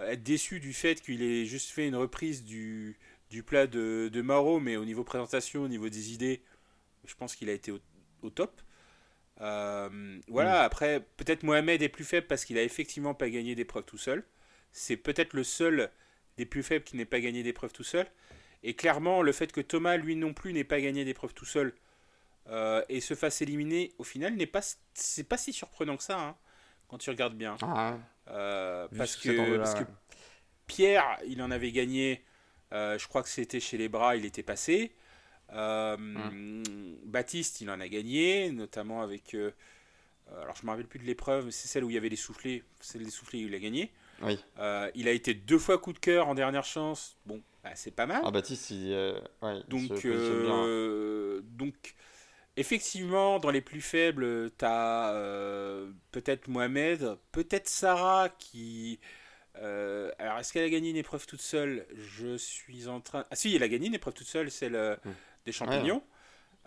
être 0.00 0.22
déçu 0.22 0.58
du 0.60 0.72
fait 0.72 1.00
qu'il 1.00 1.22
ait 1.22 1.44
juste 1.44 1.70
fait 1.70 1.86
une 1.86 1.96
reprise 1.96 2.44
du, 2.44 2.96
du 3.30 3.42
plat 3.42 3.66
de, 3.66 4.08
de 4.12 4.22
Maro, 4.22 4.60
mais 4.60 4.76
au 4.76 4.84
niveau 4.84 5.04
présentation, 5.04 5.62
au 5.62 5.68
niveau 5.68 5.88
des 5.88 6.12
idées, 6.12 6.42
je 7.04 7.14
pense 7.14 7.36
qu'il 7.36 7.48
a 7.50 7.52
été 7.52 7.72
au, 7.72 8.30
top. 8.30 8.60
Euh, 9.40 10.18
voilà, 10.28 10.62
mm. 10.62 10.64
après, 10.64 11.06
peut-être 11.16 11.42
Mohamed 11.42 11.82
est 11.82 11.88
plus 11.88 12.04
faible 12.04 12.26
parce 12.26 12.44
qu'il 12.44 12.58
a 12.58 12.62
effectivement 12.62 13.14
pas 13.14 13.30
gagné 13.30 13.54
d'épreuve 13.54 13.84
tout 13.84 13.98
seul. 13.98 14.24
C'est 14.72 14.96
peut-être 14.96 15.34
le 15.34 15.44
seul 15.44 15.90
des 16.36 16.46
plus 16.46 16.62
faibles 16.62 16.84
qui 16.84 16.96
n'ait 16.96 17.04
pas 17.04 17.20
gagné 17.20 17.42
d'épreuve 17.42 17.72
tout 17.72 17.84
seul. 17.84 18.06
Et 18.62 18.74
clairement, 18.74 19.22
le 19.22 19.32
fait 19.32 19.52
que 19.52 19.60
Thomas, 19.60 19.96
lui 19.96 20.16
non 20.16 20.32
plus, 20.34 20.52
n'ait 20.52 20.64
pas 20.64 20.80
gagné 20.80 21.04
d'épreuve 21.04 21.32
tout 21.34 21.44
seul, 21.44 21.74
et 22.88 23.00
se 23.00 23.14
fasse 23.14 23.42
éliminer 23.42 23.92
au 23.98 24.04
final 24.04 24.34
n'est 24.34 24.46
pas 24.46 24.62
c'est 24.94 25.24
pas 25.24 25.36
si 25.36 25.52
surprenant 25.52 25.98
que 25.98 26.02
ça 26.02 26.18
hein, 26.18 26.36
quand 26.88 26.96
tu 26.96 27.10
regardes 27.10 27.36
bien. 27.36 27.56
Ah, 27.60 27.98
parce, 28.96 29.16
que, 29.16 29.58
parce, 29.58 29.74
que, 29.74 29.84
Pierre, 30.66 31.18
il 31.26 31.42
en 31.42 31.50
avait 31.50 31.72
gagné, 31.72 32.22
je 32.72 33.08
crois 33.08 33.22
que 33.22 33.28
c'était 33.28 33.60
chez 33.60 33.78
les 33.78 33.88
bras, 33.88 34.16
il 34.16 34.24
était 34.24 34.42
passé. 34.42 34.92
Hum. 35.50 36.62
Baptiste, 37.04 37.60
il 37.60 37.70
en 37.70 37.80
a 37.80 37.88
gagné, 37.88 38.50
notamment 38.50 39.02
avec. 39.02 39.34
alors 39.34 40.56
je 40.56 40.66
me 40.66 40.70
rappelle 40.70 40.86
plus 40.86 40.98
de 40.98 41.04
l'épreuve, 41.04 41.50
c'est 41.50 41.68
celle 41.68 41.84
où 41.84 41.90
il 41.90 41.94
y 41.94 41.98
avait 41.98 42.08
les 42.08 42.16
soufflets. 42.16 42.62
Celle 42.80 43.04
des 43.04 43.10
soufflets, 43.10 43.40
il 43.40 43.54
a 43.54 43.58
gagné. 43.58 43.90
Oui. 44.20 44.38
il 44.94 45.08
a 45.08 45.12
été 45.12 45.34
deux 45.34 45.58
fois 45.58 45.78
coup 45.78 45.92
de 45.92 45.98
cœur 45.98 46.28
en 46.28 46.34
dernière 46.34 46.64
chance. 46.64 47.16
Bon, 47.24 47.40
bah, 47.62 47.70
c'est 47.74 47.94
pas 47.94 48.06
mal. 48.06 48.22
Ah, 48.24 48.30
Baptiste, 48.30 48.70
il, 48.70 49.14
donc, 49.68 50.06
donc, 51.42 51.94
effectivement, 52.58 53.38
dans 53.38 53.50
les 53.50 53.60
plus 53.60 53.80
faibles, 53.80 54.50
tu 54.58 54.64
as 54.64 55.12
euh, 55.12 55.90
peut-être 56.10 56.48
Mohamed, 56.48 57.16
peut-être 57.32 57.68
Sarah 57.68 58.28
qui. 58.38 58.98
Euh, 59.60 60.10
alors, 60.18 60.38
est-ce 60.38 60.52
qu'elle 60.52 60.64
a 60.64 60.70
gagné 60.70 60.90
une 60.90 60.96
épreuve 60.96 61.26
toute 61.26 61.40
seule? 61.40 61.86
Je 61.96 62.36
suis 62.36 62.88
en 62.88 63.00
train. 63.00 63.24
Ah, 63.30 63.36
si, 63.36 63.54
elle 63.54 63.62
a 63.62 63.68
gagné 63.68 63.88
une 63.88 63.94
épreuve 63.94 64.14
toute 64.14 64.26
seule, 64.26 64.50
celle 64.50 64.74
euh, 64.74 64.96
hmm. 65.04 65.12
des 65.46 65.52
champignons. 65.52 66.02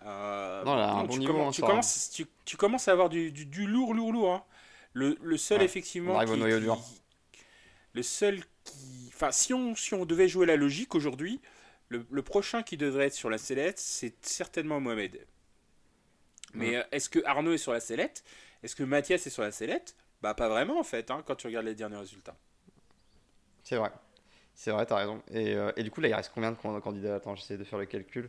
non, 0.04 1.08
tu, 1.08 1.24
commences, 1.24 1.54
tu, 1.56 1.62
commences, 1.62 2.24
tu, 2.44 2.56
commences 2.56 2.88
à 2.88 2.92
avoir 2.92 3.08
du, 3.08 3.32
du, 3.32 3.66
lourd, 3.66 3.94
lourd, 3.94 4.12
lourd. 4.12 4.34
Hein. 4.34 4.44
Le, 4.92 5.16
le, 5.22 5.36
seul, 5.36 5.62
effectivement. 5.62 6.22
Qui, 6.24 6.32
le 7.94 8.02
seul 8.02 8.40
qui. 8.64 9.10
Enfin, 9.14 9.30
si 9.30 9.54
on, 9.54 9.74
si 9.74 9.94
on 9.94 10.04
devait 10.04 10.28
jouer 10.28 10.46
la 10.46 10.56
logique 10.56 10.94
aujourd'hui, 10.94 11.40
le, 11.88 12.04
le, 12.10 12.22
prochain 12.22 12.62
qui 12.62 12.76
devrait 12.76 13.06
être 13.06 13.14
sur 13.14 13.30
la 13.30 13.38
sellette, 13.38 13.78
c'est 13.78 14.14
certainement 14.26 14.80
Mohamed. 14.80 15.26
Mais 16.54 16.76
euh, 16.76 16.82
est-ce 16.92 17.08
que 17.08 17.20
Arnaud 17.24 17.52
est 17.52 17.58
sur 17.58 17.72
la 17.72 17.80
sellette? 17.80 18.24
Est-ce 18.62 18.76
que 18.76 18.82
Mathias 18.82 19.26
est 19.26 19.30
sur 19.30 19.42
la 19.42 19.52
sellette? 19.52 19.96
Bah 20.20 20.34
pas 20.34 20.48
vraiment 20.48 20.78
en 20.78 20.84
fait, 20.84 21.10
hein, 21.10 21.22
quand 21.26 21.34
tu 21.34 21.46
regardes 21.46 21.66
les 21.66 21.74
derniers 21.74 21.96
résultats. 21.96 22.36
C'est 23.62 23.76
vrai. 23.76 23.90
C'est 24.54 24.70
vrai, 24.70 24.84
t'as 24.86 24.96
raison. 24.96 25.22
Et, 25.30 25.54
euh, 25.54 25.72
et, 25.76 25.82
du 25.82 25.90
coup, 25.90 26.00
là, 26.00 26.08
il 26.08 26.14
reste 26.14 26.30
combien 26.34 26.52
de 26.52 26.56
candidats? 26.56 27.16
Attends, 27.16 27.34
j'essaie 27.34 27.56
de 27.56 27.64
faire 27.64 27.78
le 27.78 27.86
calcul. 27.86 28.28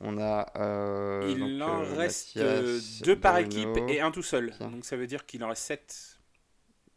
On 0.00 0.18
a. 0.18 0.50
Euh, 0.56 1.34
il 1.36 1.62
en 1.62 1.82
reste 1.82 2.38
deux 3.02 3.18
par 3.18 3.38
équipe 3.38 3.76
et 3.88 4.00
un 4.00 4.10
tout 4.10 4.22
seul. 4.22 4.52
Donc 4.60 4.84
ça 4.84 4.96
veut 4.96 5.06
dire 5.06 5.26
qu'il 5.26 5.42
en 5.44 5.48
reste 5.48 5.62
sept. 5.62 6.18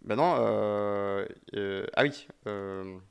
Ben 0.01 0.15
non. 0.15 0.35
ah 1.95 2.03
oui. 2.03 2.27
il 2.45 3.01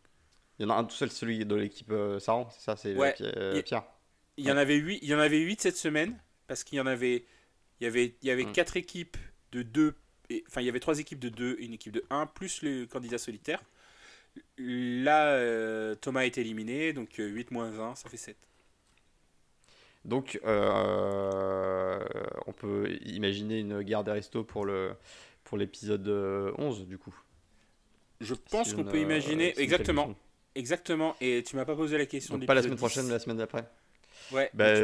y 0.61 0.64
en 0.64 0.70
a 0.70 0.74
un 0.74 0.85
tout 0.85 0.95
seul, 0.95 1.11
celui 1.11 1.45
de 1.45 1.55
l'équipe 1.55 1.93
Saran, 2.20 2.49
c'est 2.51 2.61
ça 2.62 2.77
C'est 2.77 2.95
Pierre. 3.64 3.85
Il 4.39 4.45
y, 4.45 4.53
en 4.53 4.57
avait 4.59 4.77
huit, 4.77 4.99
il 5.01 5.09
y 5.09 5.14
en 5.14 5.18
avait 5.18 5.39
8 5.39 5.62
cette 5.62 5.79
semaine, 5.79 6.14
parce 6.47 6.62
qu'il 6.62 6.77
y 6.77 6.81
en 6.83 6.87
avait 6.87 7.24
il 7.81 7.85
y 7.85 7.87
avait, 7.87 8.16
il 8.22 8.29
y 8.29 8.31
avait 8.31 8.45
mm. 8.45 8.53
quatre 8.53 8.77
équipes 8.77 9.16
de 9.53 9.62
deux. 9.62 9.95
Enfin, 10.49 10.61
il 10.61 10.64
y 10.66 10.68
avait 10.68 10.81
trois 10.81 10.99
équipes 10.99 11.20
de 11.20 11.29
deux 11.29 11.57
et 11.59 11.66
une 11.66 11.74
équipe 11.74 11.93
de 11.93 12.05
1, 12.11 12.27
plus 12.27 12.62
le 12.62 12.87
candidat 12.87 13.18
solitaire. 13.18 13.62
Là, 14.59 15.28
euh, 15.34 15.95
Thomas 15.97 16.22
est 16.22 16.39
éliminé, 16.39 16.93
donc 16.93 17.14
8 17.18 17.20
euh, 17.22 17.45
moins 17.51 17.78
1, 17.78 17.95
ça 17.95 18.09
fait 18.09 18.16
7. 18.16 18.37
Donc, 20.05 20.41
euh, 20.45 22.05
on 22.47 22.53
peut 22.53 22.91
imaginer 23.05 23.59
une 23.59 23.82
guerre 23.82 24.05
des 24.05 24.12
restos 24.12 24.45
pour 24.45 24.64
le 24.64 24.93
pour 25.45 25.59
l'épisode 25.59 26.09
11, 26.59 26.87
du 26.87 26.99
coup. 26.99 27.14
Je 28.20 28.34
pense 28.34 28.72
qu'on 28.72 28.84
peut 28.84 29.01
imaginer, 29.01 29.59
exactement. 29.61 30.14
Exactement, 30.55 31.16
et 31.20 31.43
tu 31.43 31.55
m'as 31.55 31.66
pas 31.66 31.76
posé 31.76 31.99
la 31.99 32.07
question. 32.07 32.41
pas 32.41 32.55
la 32.55 32.62
semaine 32.62 32.78
prochaine, 32.78 33.05
mais 33.05 33.12
la 33.12 33.18
semaine 33.18 33.37
d'après. 33.37 33.68
Ouais. 34.32 34.51
Bah, 34.55 34.74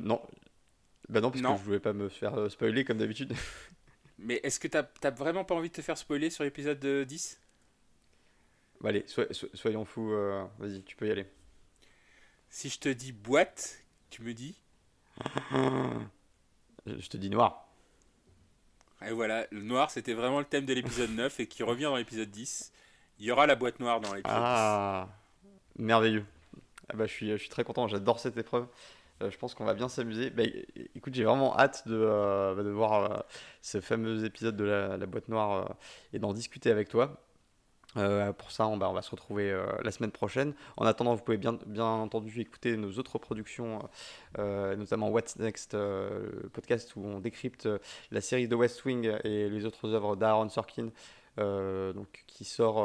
non, 0.00 0.22
bah 1.08 1.20
non, 1.20 1.30
parce 1.30 1.42
que 1.42 1.58
je 1.58 1.64
voulais 1.64 1.80
pas 1.80 1.92
me 1.92 2.08
faire 2.08 2.50
spoiler 2.50 2.84
comme 2.84 2.98
d'habitude. 2.98 3.34
Mais 4.18 4.40
est-ce 4.42 4.58
que 4.58 4.66
t'as 4.66 4.86
as 5.02 5.10
vraiment 5.10 5.44
pas 5.44 5.54
envie 5.54 5.68
de 5.68 5.74
te 5.74 5.82
faire 5.82 5.98
spoiler 5.98 6.30
sur 6.30 6.42
l'épisode 6.42 6.84
10 6.84 7.38
Bah 8.80 8.90
allez, 8.90 9.04
soyons 9.54 9.84
fous, 9.84 10.12
euh, 10.12 10.44
vas-y, 10.58 10.82
tu 10.82 10.96
peux 10.96 11.08
y 11.08 11.10
aller. 11.10 11.26
Si 12.48 12.68
je 12.68 12.78
te 12.78 12.88
dis 12.88 13.12
boîte, 13.12 13.84
tu 14.10 14.22
me 14.22 14.34
dis 14.34 14.54
Je 16.86 17.08
te 17.08 17.16
dis 17.16 17.30
noir. 17.30 17.68
Et 19.06 19.10
voilà, 19.10 19.46
le 19.50 19.62
noir 19.62 19.90
c'était 19.90 20.14
vraiment 20.14 20.38
le 20.38 20.46
thème 20.46 20.66
de 20.66 20.72
l'épisode 20.72 21.10
9 21.14 21.40
et 21.40 21.46
qui 21.46 21.62
revient 21.62 21.84
dans 21.84 21.96
l'épisode 21.96 22.30
10. 22.30 22.72
Il 23.18 23.26
y 23.26 23.30
aura 23.30 23.46
la 23.46 23.54
boîte 23.54 23.80
noire 23.80 24.00
dans 24.00 24.14
l'épisode 24.14 24.38
ah, 24.38 25.08
merveilleux. 25.78 26.24
Ah 26.88 26.96
bah, 26.96 27.06
je, 27.06 27.12
suis, 27.12 27.30
je 27.30 27.36
suis 27.36 27.48
très 27.48 27.64
content, 27.64 27.88
j'adore 27.88 28.20
cette 28.20 28.36
épreuve. 28.36 28.68
Euh, 29.22 29.30
je 29.30 29.38
pense 29.38 29.54
qu'on 29.54 29.64
va 29.64 29.74
bien 29.74 29.88
s'amuser. 29.88 30.30
Bah, 30.30 30.42
écoute, 30.94 31.14
j'ai 31.14 31.24
vraiment 31.24 31.58
hâte 31.58 31.88
de, 31.88 31.96
euh, 31.96 32.54
bah, 32.54 32.62
de 32.62 32.70
voir 32.70 33.10
euh, 33.10 33.18
ce 33.62 33.80
fameux 33.80 34.24
épisode 34.24 34.56
de 34.56 34.64
la, 34.64 35.06
boîte 35.06 35.28
noire 35.28 35.76
et 36.12 36.18
d'en 36.18 36.32
discuter 36.32 36.70
avec 36.70 36.88
toi. 36.88 37.22
Pour 38.38 38.50
ça, 38.50 38.66
on, 38.66 38.76
va 38.76 39.02
se 39.02 39.10
retrouver 39.10 39.58
la 39.82 39.90
semaine 39.90 40.10
prochaine. 40.10 40.54
En 40.76 40.86
attendant, 40.86 41.14
vous 41.14 41.22
pouvez 41.22 41.38
bien, 41.38 41.58
entendu 41.76 42.40
écouter 42.40 42.76
nos 42.76 42.92
autres 42.98 43.18
productions, 43.18 43.78
notamment 44.38 45.10
What's 45.10 45.36
Next, 45.36 45.74
le 45.74 46.50
podcast 46.52 46.94
où 46.96 47.04
on 47.04 47.20
décrypte 47.20 47.68
la 48.10 48.20
série 48.20 48.48
de 48.48 48.54
West 48.54 48.84
Wing 48.84 49.10
et 49.24 49.48
les 49.48 49.64
autres 49.64 49.92
œuvres 49.94 50.16
d'Aaron 50.16 50.48
Sorkin. 50.48 50.90
donc, 51.38 52.24
qui 52.26 52.44
sort 52.44 52.78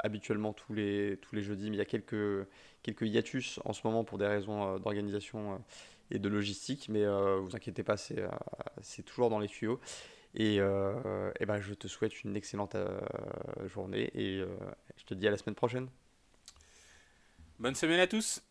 habituellement 0.00 0.52
tous 0.52 0.72
les, 0.72 1.18
tous 1.22 1.34
les 1.34 1.42
jeudis, 1.42 1.70
mais 1.70 1.76
il 1.76 1.80
y 1.80 1.82
a 1.82 1.86
quelques, 1.86 2.46
quelques 2.82 3.02
hiatus 3.02 3.60
en 3.64 3.72
ce 3.72 3.80
moment 3.84 4.04
pour 4.04 4.18
des 4.18 4.26
raisons 4.26 4.74
euh, 4.74 4.78
d'organisation 4.78 5.54
euh, 5.54 5.56
et 6.10 6.18
de 6.18 6.28
logistique, 6.28 6.88
mais 6.88 7.04
euh, 7.04 7.38
vous 7.40 7.54
inquiétez 7.54 7.82
pas, 7.82 7.96
c'est 7.96 9.02
toujours 9.04 9.30
dans 9.30 9.38
les 9.38 9.48
tuyaux. 9.48 9.80
Et, 10.34 10.56
et 10.56 11.46
ben, 11.46 11.60
je 11.60 11.74
te 11.74 11.88
souhaite 11.88 12.22
une 12.22 12.36
excellente 12.36 12.76
journée 13.66 14.10
et 14.14 14.44
je 14.96 15.04
te 15.04 15.14
dis 15.14 15.26
à 15.26 15.30
la 15.30 15.36
semaine 15.36 15.56
prochaine. 15.56 15.88
Bonne 17.58 17.74
semaine 17.74 18.00
à 18.00 18.06
tous 18.06 18.42